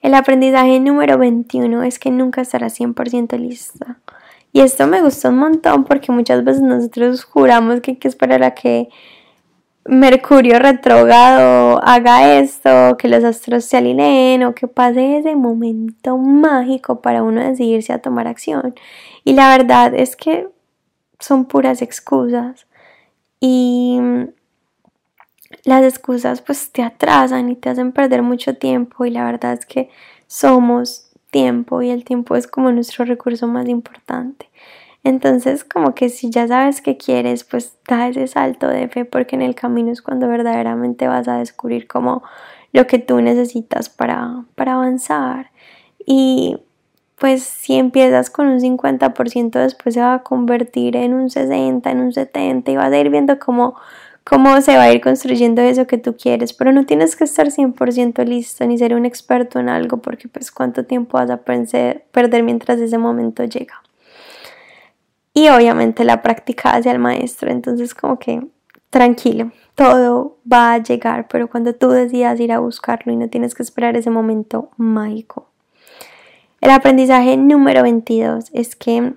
El 0.01 0.13
aprendizaje 0.13 0.79
número 0.79 1.17
21 1.17 1.83
es 1.83 1.97
que 1.97 2.11
nunca 2.11 2.41
estarás 2.41 2.79
100% 2.79 3.37
lista. 3.39 3.99
Y 4.51 4.61
esto 4.61 4.87
me 4.87 5.01
gustó 5.01 5.29
un 5.29 5.37
montón 5.37 5.83
porque 5.83 6.11
muchas 6.11 6.43
veces 6.43 6.61
nosotros 6.61 7.23
juramos 7.23 7.81
que 7.81 7.91
hay 7.91 7.97
que 7.97 8.07
esperar 8.07 8.43
a 8.43 8.53
que 8.53 8.89
Mercurio 9.87 10.59
retrógrado 10.59 11.79
haga 11.83 12.39
esto, 12.39 12.97
que 12.97 13.07
los 13.07 13.23
astros 13.23 13.63
se 13.63 13.77
alineen 13.77 14.43
o 14.43 14.53
que 14.53 14.67
pase 14.67 15.17
ese 15.17 15.35
momento 15.35 16.17
mágico 16.17 17.01
para 17.01 17.23
uno 17.23 17.41
decidirse 17.41 17.93
a 17.93 18.01
tomar 18.01 18.27
acción. 18.27 18.75
Y 19.23 19.33
la 19.33 19.49
verdad 19.49 19.93
es 19.95 20.15
que 20.15 20.49
son 21.19 21.45
puras 21.45 21.81
excusas 21.81 22.67
y 23.39 23.99
las 25.63 25.83
excusas 25.83 26.41
pues 26.41 26.71
te 26.71 26.83
atrasan 26.83 27.49
y 27.49 27.55
te 27.55 27.69
hacen 27.69 27.91
perder 27.91 28.21
mucho 28.23 28.55
tiempo 28.55 29.05
y 29.05 29.11
la 29.11 29.23
verdad 29.23 29.53
es 29.53 29.65
que 29.65 29.89
somos 30.27 31.11
tiempo 31.31 31.81
y 31.81 31.89
el 31.89 32.03
tiempo 32.03 32.35
es 32.35 32.47
como 32.47 32.71
nuestro 32.71 33.05
recurso 33.05 33.47
más 33.47 33.67
importante. 33.69 34.49
Entonces, 35.07 35.63
como 35.63 35.95
que 35.95 36.09
si 36.09 36.29
ya 36.29 36.49
sabes 36.49 36.81
que 36.81 36.97
quieres, 36.97 37.45
pues 37.45 37.77
da 37.87 38.09
ese 38.09 38.27
salto 38.27 38.67
de 38.67 38.89
fe 38.89 39.05
porque 39.05 39.37
en 39.37 39.41
el 39.41 39.55
camino 39.55 39.89
es 39.89 40.01
cuando 40.01 40.27
verdaderamente 40.27 41.07
vas 41.07 41.29
a 41.29 41.37
descubrir 41.37 41.87
como 41.87 42.23
lo 42.73 42.87
que 42.87 42.99
tú 42.99 43.21
necesitas 43.21 43.87
para, 43.87 44.43
para 44.55 44.73
avanzar. 44.73 45.51
Y 46.05 46.57
pues 47.17 47.43
si 47.43 47.75
empiezas 47.75 48.29
con 48.29 48.47
un 48.47 48.59
50%, 48.59 49.51
después 49.51 49.95
se 49.95 50.01
va 50.01 50.15
a 50.15 50.23
convertir 50.23 50.97
en 50.97 51.13
un 51.13 51.29
60, 51.29 51.89
en 51.89 51.99
un 52.01 52.11
70 52.11 52.69
y 52.69 52.75
vas 52.75 52.91
a 52.91 52.97
ir 52.97 53.09
viendo 53.09 53.39
cómo, 53.39 53.75
cómo 54.25 54.59
se 54.59 54.75
va 54.75 54.83
a 54.83 54.91
ir 54.91 54.99
construyendo 54.99 55.61
eso 55.61 55.87
que 55.87 55.97
tú 55.97 56.17
quieres. 56.17 56.51
Pero 56.51 56.73
no 56.73 56.85
tienes 56.85 57.15
que 57.15 57.23
estar 57.23 57.47
100% 57.47 58.25
listo 58.25 58.67
ni 58.67 58.77
ser 58.77 58.93
un 58.93 59.05
experto 59.05 59.57
en 59.59 59.69
algo 59.69 59.99
porque 59.99 60.27
pues 60.27 60.51
cuánto 60.51 60.83
tiempo 60.83 61.17
vas 61.17 61.29
a 61.29 61.37
perder 61.37 62.43
mientras 62.43 62.81
ese 62.81 62.97
momento 62.97 63.45
llega 63.45 63.86
y 65.37 65.49
obviamente 65.49 66.03
la 66.03 66.23
práctica 66.23 66.71
hacia 66.71 66.91
el 66.91 66.97
maestro. 66.97 67.51
Entonces 67.51 67.93
como 67.93 68.17
que 68.17 68.47
tranquilo, 68.89 69.51
todo 69.75 70.39
va 70.51 70.73
a 70.73 70.77
llegar, 70.79 71.27
pero 71.27 71.47
cuando 71.47 71.75
tú 71.75 71.89
decidas 71.89 72.39
ir 72.39 72.51
a 72.51 72.57
buscarlo 72.57 73.13
y 73.13 73.17
no 73.17 73.29
tienes 73.29 73.53
que 73.53 73.61
esperar 73.61 73.95
ese 73.95 74.09
momento 74.09 74.71
mágico. 74.77 75.51
El 76.59 76.71
aprendizaje 76.71 77.37
número 77.37 77.83
22 77.83 78.49
es 78.51 78.75
que 78.75 79.13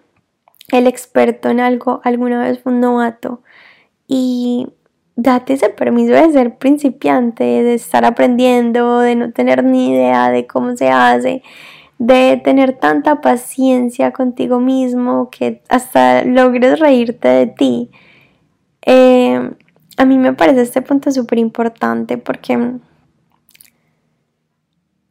el 0.69 0.87
experto 0.87 1.49
en 1.49 1.59
algo 1.59 2.03
alguna 2.05 2.39
vez 2.39 2.61
fue 2.61 2.73
un 2.73 2.81
novato 2.81 3.41
y 4.07 4.69
date 5.17 5.55
ese 5.55 5.71
permiso 5.71 6.13
de 6.13 6.33
ser 6.33 6.59
principiante, 6.59 7.45
de 7.45 7.73
estar 7.73 8.05
aprendiendo, 8.05 8.99
de 8.99 9.17
no 9.17 9.33
tener 9.33 9.65
ni 9.65 9.93
idea 9.93 10.29
de 10.29 10.47
cómo 10.47 10.77
se 10.77 10.91
hace 10.91 11.43
de 12.01 12.41
tener 12.43 12.79
tanta 12.79 13.21
paciencia 13.21 14.11
contigo 14.11 14.59
mismo 14.59 15.29
que 15.29 15.63
hasta 15.69 16.25
logres 16.25 16.81
reírte 16.81 17.29
de 17.29 17.47
ti. 17.47 17.91
Eh, 18.87 19.51
a 19.99 20.05
mí 20.07 20.17
me 20.17 20.33
parece 20.33 20.63
este 20.63 20.81
punto 20.81 21.13
súper 21.13 21.39
importante 21.39 22.17
porque 22.17 22.57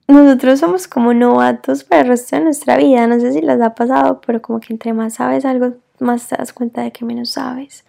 nosotros 0.07 0.59
somos 0.59 0.87
como 0.87 1.13
novatos 1.13 1.83
para 1.83 2.01
el 2.01 2.07
resto 2.07 2.37
de 2.37 2.45
nuestra 2.45 2.75
vida. 2.77 3.05
No 3.05 3.19
sé 3.19 3.33
si 3.33 3.41
les 3.41 3.61
ha 3.61 3.75
pasado, 3.75 4.19
pero 4.25 4.41
como 4.41 4.59
que 4.59 4.73
entre 4.73 4.91
más 4.93 5.13
sabes 5.13 5.45
algo, 5.45 5.75
más 5.99 6.27
te 6.27 6.37
das 6.37 6.53
cuenta 6.53 6.81
de 6.81 6.91
que 6.91 7.05
menos 7.05 7.29
sabes. 7.29 7.85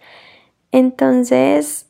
Entonces, 0.71 1.87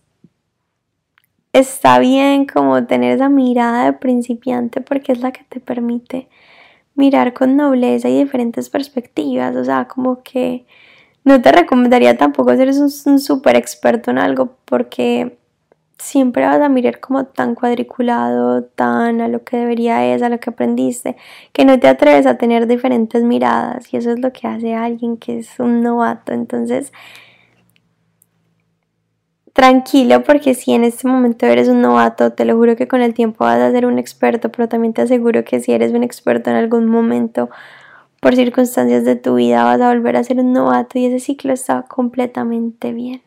está 1.51 1.99
bien 1.99 2.45
como 2.45 2.85
tener 2.85 3.15
esa 3.15 3.27
mirada 3.27 3.83
de 3.83 3.93
principiante 3.93 4.79
porque 4.79 5.11
es 5.11 5.19
la 5.19 5.33
que 5.33 5.43
te 5.43 5.59
permite 5.59 6.29
mirar 6.95 7.33
con 7.33 7.55
nobleza 7.57 8.09
y 8.09 8.19
diferentes 8.19 8.69
perspectivas. 8.69 9.55
O 9.55 9.63
sea, 9.63 9.87
como 9.87 10.23
que 10.23 10.65
no 11.23 11.41
te 11.41 11.51
recomendaría 11.51 12.17
tampoco 12.17 12.55
ser 12.55 12.69
un, 12.69 12.91
un 13.05 13.19
súper 13.19 13.55
experto 13.55 14.11
en 14.11 14.17
algo 14.17 14.57
porque 14.65 15.37
siempre 16.01 16.45
vas 16.45 16.59
a 16.61 16.69
mirar 16.69 16.99
como 16.99 17.25
tan 17.25 17.55
cuadriculado, 17.55 18.63
tan 18.63 19.21
a 19.21 19.27
lo 19.27 19.43
que 19.43 19.57
debería 19.57 20.13
es, 20.13 20.21
a 20.21 20.29
lo 20.29 20.39
que 20.39 20.49
aprendiste, 20.49 21.15
que 21.53 21.63
no 21.65 21.79
te 21.79 21.87
atreves 21.87 22.25
a 22.25 22.37
tener 22.37 22.67
diferentes 22.67 23.23
miradas 23.23 23.93
y 23.93 23.97
eso 23.97 24.11
es 24.11 24.19
lo 24.19 24.33
que 24.33 24.47
hace 24.47 24.73
alguien 24.73 25.17
que 25.17 25.39
es 25.39 25.59
un 25.59 25.81
novato. 25.81 26.33
Entonces, 26.33 26.91
tranquilo 29.53 30.23
porque 30.23 30.53
si 30.53 30.73
en 30.73 30.83
este 30.83 31.07
momento 31.07 31.45
eres 31.45 31.67
un 31.67 31.81
novato, 31.81 32.33
te 32.33 32.45
lo 32.45 32.55
juro 32.55 32.75
que 32.75 32.87
con 32.87 33.01
el 33.01 33.13
tiempo 33.13 33.45
vas 33.45 33.59
a 33.59 33.71
ser 33.71 33.85
un 33.85 33.99
experto, 33.99 34.51
pero 34.51 34.69
también 34.69 34.93
te 34.93 35.01
aseguro 35.01 35.43
que 35.43 35.59
si 35.59 35.71
eres 35.71 35.91
un 35.93 36.03
experto 36.03 36.49
en 36.49 36.55
algún 36.55 36.87
momento, 36.87 37.49
por 38.21 38.35
circunstancias 38.35 39.03
de 39.03 39.15
tu 39.15 39.35
vida, 39.35 39.63
vas 39.63 39.81
a 39.81 39.89
volver 39.89 40.15
a 40.15 40.23
ser 40.23 40.39
un 40.39 40.53
novato 40.53 40.99
y 40.99 41.05
ese 41.05 41.19
ciclo 41.19 41.53
está 41.53 41.83
completamente 41.83 42.93
bien. 42.93 43.21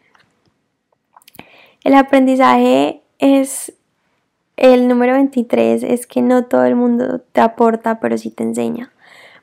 El 1.82 1.94
aprendizaje 1.94 3.02
es 3.18 3.74
el 4.56 4.86
número 4.86 5.14
23, 5.14 5.82
es 5.82 6.06
que 6.06 6.22
no 6.22 6.44
todo 6.44 6.64
el 6.64 6.76
mundo 6.76 7.20
te 7.32 7.40
aporta, 7.40 7.98
pero 7.98 8.16
sí 8.16 8.30
te 8.30 8.44
enseña. 8.44 8.92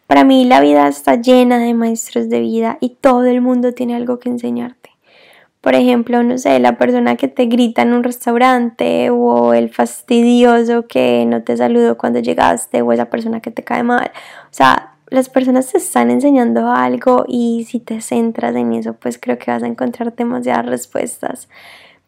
Para 0.07 0.23
mí 0.23 0.45
la 0.45 0.61
vida 0.61 0.87
está 0.87 1.15
llena 1.15 1.59
de 1.59 1.73
maestros 1.73 2.29
de 2.29 2.39
vida 2.39 2.77
y 2.79 2.89
todo 3.01 3.25
el 3.25 3.41
mundo 3.41 3.73
tiene 3.73 3.95
algo 3.95 4.19
que 4.19 4.29
enseñarte. 4.29 4.90
Por 5.61 5.75
ejemplo, 5.75 6.23
no 6.23 6.37
sé, 6.37 6.59
la 6.59 6.77
persona 6.77 7.15
que 7.17 7.27
te 7.27 7.45
grita 7.45 7.83
en 7.83 7.93
un 7.93 8.03
restaurante 8.03 9.09
o 9.11 9.53
el 9.53 9.69
fastidioso 9.69 10.87
que 10.87 11.25
no 11.27 11.43
te 11.43 11.55
saludó 11.57 11.97
cuando 11.97 12.19
llegaste 12.19 12.81
o 12.81 12.91
esa 12.91 13.09
persona 13.09 13.41
que 13.41 13.51
te 13.51 13.63
cae 13.63 13.83
mal. 13.83 14.11
O 14.45 14.53
sea, 14.53 14.95
las 15.07 15.29
personas 15.29 15.71
te 15.71 15.77
están 15.77 16.09
enseñando 16.09 16.71
algo 16.71 17.25
y 17.27 17.65
si 17.69 17.79
te 17.79 18.01
centras 18.01 18.55
en 18.55 18.73
eso, 18.73 18.93
pues 18.95 19.19
creo 19.19 19.37
que 19.37 19.51
vas 19.51 19.63
a 19.63 19.67
encontrar 19.67 20.15
demasiadas 20.15 20.65
respuestas 20.65 21.47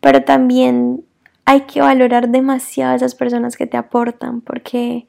pero 0.04 0.22
también 0.26 1.06
hay 1.45 1.62
que 1.62 1.80
valorar 1.80 2.28
demasiado 2.28 2.91
a 2.91 2.95
esas 2.97 3.16
personas 3.16 3.56
que 3.56 3.68
te 3.68 3.78
aportan, 3.78 4.41
porque 4.41 5.08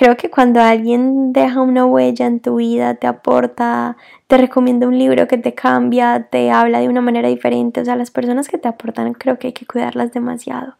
creo 0.00 0.16
que 0.16 0.30
cuando 0.30 0.60
alguien 0.60 1.34
deja 1.34 1.60
una 1.60 1.84
huella 1.84 2.24
en 2.24 2.40
tu 2.40 2.56
vida, 2.56 2.94
te 2.94 3.06
aporta, 3.06 3.98
te 4.28 4.38
recomienda 4.38 4.88
un 4.88 4.98
libro 4.98 5.28
que 5.28 5.36
te 5.36 5.52
cambia, 5.52 6.26
te 6.30 6.50
habla 6.50 6.80
de 6.80 6.88
una 6.88 7.02
manera 7.02 7.28
diferente, 7.28 7.82
o 7.82 7.84
sea, 7.84 7.96
las 7.96 8.10
personas 8.10 8.48
que 8.48 8.56
te 8.56 8.66
aportan 8.66 9.12
creo 9.12 9.38
que 9.38 9.48
hay 9.48 9.52
que 9.52 9.66
cuidarlas 9.66 10.10
demasiado. 10.12 10.76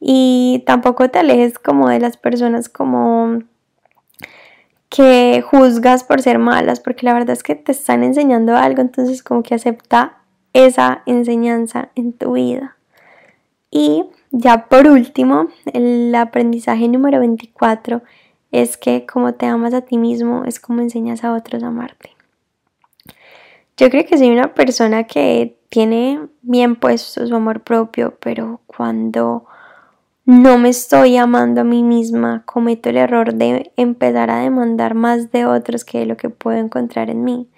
Y 0.00 0.62
tampoco 0.66 1.10
te 1.10 1.18
alejes 1.18 1.58
como 1.58 1.90
de 1.90 2.00
las 2.00 2.16
personas 2.16 2.70
como 2.70 3.40
que 4.88 5.42
juzgas 5.42 6.02
por 6.02 6.22
ser 6.22 6.38
malas, 6.38 6.80
porque 6.80 7.04
la 7.04 7.12
verdad 7.12 7.32
es 7.32 7.42
que 7.42 7.56
te 7.56 7.72
están 7.72 8.02
enseñando 8.02 8.56
algo, 8.56 8.80
entonces 8.80 9.22
como 9.22 9.42
que 9.42 9.54
acepta 9.54 10.20
esa 10.54 11.02
enseñanza 11.04 11.90
en 11.96 12.14
tu 12.14 12.32
vida. 12.32 12.78
Y 13.70 14.06
ya 14.30 14.68
por 14.68 14.88
último, 14.88 15.48
el 15.66 16.14
aprendizaje 16.14 16.88
número 16.88 17.20
24 17.20 18.00
es 18.54 18.76
que 18.76 19.04
como 19.04 19.34
te 19.34 19.46
amas 19.46 19.74
a 19.74 19.80
ti 19.80 19.98
mismo 19.98 20.44
es 20.44 20.60
como 20.60 20.80
enseñas 20.80 21.24
a 21.24 21.34
otros 21.34 21.62
a 21.62 21.68
amarte. 21.68 22.10
Yo 23.76 23.90
creo 23.90 24.06
que 24.06 24.16
soy 24.16 24.30
una 24.30 24.54
persona 24.54 25.04
que 25.04 25.58
tiene 25.68 26.20
bien 26.42 26.76
puesto 26.76 27.26
su 27.26 27.34
amor 27.34 27.62
propio, 27.62 28.16
pero 28.20 28.60
cuando 28.66 29.44
no 30.24 30.56
me 30.58 30.68
estoy 30.68 31.16
amando 31.16 31.62
a 31.62 31.64
mí 31.64 31.82
misma, 31.82 32.44
cometo 32.46 32.90
el 32.90 32.96
error 32.96 33.34
de 33.34 33.72
empezar 33.76 34.30
a 34.30 34.38
demandar 34.38 34.94
más 34.94 35.32
de 35.32 35.46
otros 35.46 35.84
que 35.84 35.98
de 35.98 36.06
lo 36.06 36.16
que 36.16 36.30
puedo 36.30 36.56
encontrar 36.58 37.10
en 37.10 37.24
mí. 37.24 37.48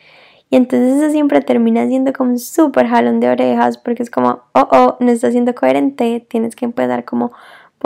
Y 0.49 0.57
entonces 0.57 0.97
eso 0.97 1.11
siempre 1.11 1.42
termina 1.42 1.86
siendo 1.86 2.14
como 2.14 2.30
un 2.30 2.38
súper 2.38 2.86
jalón 2.86 3.20
de 3.20 3.28
orejas 3.28 3.76
porque 3.76 4.03
es 4.03 4.11
como, 4.11 4.44
oh, 4.55 4.68
oh, 4.70 4.97
no 5.01 5.11
estás 5.11 5.32
siendo 5.32 5.55
coherente, 5.55 6.26
tienes 6.26 6.57
que 6.57 6.64
empezar 6.64 7.05
como 7.05 7.32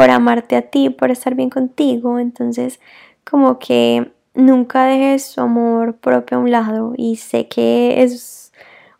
por 0.00 0.08
amarte 0.08 0.56
a 0.56 0.62
ti, 0.62 0.88
por 0.88 1.10
estar 1.10 1.34
bien 1.34 1.50
contigo. 1.50 2.18
Entonces 2.18 2.80
como 3.22 3.58
que 3.58 4.10
nunca 4.32 4.86
dejes 4.86 5.26
su 5.26 5.42
amor 5.42 5.98
propio 5.98 6.38
a 6.38 6.40
un 6.40 6.50
lado 6.50 6.94
y 6.96 7.16
sé 7.16 7.48
que 7.48 8.02
es 8.02 8.50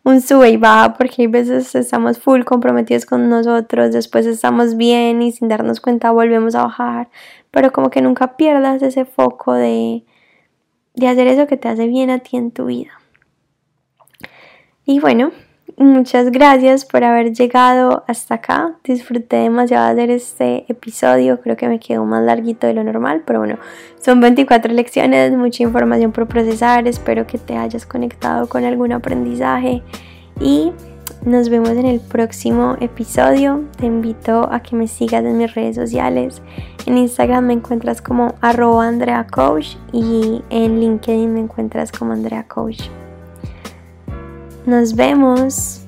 un 0.03 0.21
sube 0.21 0.51
y 0.51 0.57
baja 0.57 0.93
porque 0.93 1.23
hay 1.23 1.27
veces 1.27 1.73
estamos 1.73 2.19
full 2.19 2.43
comprometidos 2.43 3.07
con 3.07 3.29
nosotros, 3.29 3.91
después 3.91 4.27
estamos 4.27 4.77
bien 4.77 5.23
y 5.23 5.31
sin 5.31 5.47
darnos 5.47 5.81
cuenta 5.81 6.11
volvemos 6.11 6.53
a 6.53 6.65
bajar, 6.65 7.09
pero 7.49 7.71
como 7.71 7.89
que 7.89 8.03
nunca 8.03 8.37
pierdas 8.37 8.83
ese 8.83 9.05
foco 9.05 9.55
de, 9.55 10.03
de 10.93 11.07
hacer 11.07 11.25
eso 11.25 11.47
que 11.47 11.57
te 11.57 11.67
hace 11.67 11.87
bien 11.87 12.11
a 12.11 12.19
ti 12.19 12.37
en 12.37 12.51
tu 12.51 12.65
vida. 12.65 12.91
Y 14.85 14.99
bueno, 14.99 15.31
muchas 15.77 16.31
gracias 16.31 16.85
por 16.85 17.03
haber 17.03 17.33
llegado 17.33 18.03
hasta 18.07 18.35
acá. 18.35 18.75
Disfruté 18.83 19.37
demasiado 19.37 19.85
de 19.85 19.91
hacer 19.91 20.11
este 20.11 20.65
episodio. 20.67 21.41
Creo 21.41 21.57
que 21.57 21.67
me 21.67 21.79
quedó 21.79 22.05
más 22.05 22.23
larguito 22.23 22.67
de 22.67 22.73
lo 22.73 22.83
normal, 22.83 23.23
pero 23.25 23.39
bueno, 23.39 23.57
son 23.99 24.21
24 24.21 24.73
lecciones, 24.73 25.31
mucha 25.33 25.63
información 25.63 26.11
por 26.11 26.27
procesar. 26.27 26.87
Espero 26.87 27.27
que 27.27 27.37
te 27.37 27.57
hayas 27.57 27.85
conectado 27.85 28.47
con 28.47 28.63
algún 28.63 28.91
aprendizaje 28.91 29.83
y 30.39 30.71
nos 31.25 31.49
vemos 31.49 31.71
en 31.71 31.85
el 31.85 31.99
próximo 31.99 32.75
episodio. 32.79 33.65
Te 33.77 33.85
invito 33.85 34.49
a 34.51 34.61
que 34.61 34.75
me 34.75 34.87
sigas 34.87 35.23
en 35.23 35.37
mis 35.37 35.53
redes 35.53 35.75
sociales. 35.75 36.41
En 36.85 36.97
Instagram 36.97 37.45
me 37.45 37.53
encuentras 37.53 38.01
como 38.01 38.33
arroba 38.41 38.87
Andrea 38.87 39.27
Coach 39.27 39.75
y 39.93 40.41
en 40.49 40.79
LinkedIn 40.79 41.33
me 41.33 41.41
encuentras 41.41 41.91
como 41.91 42.13
Andrea 42.13 42.47
Coach. 42.47 42.81
Nos 44.65 44.93
vemos. 44.93 45.80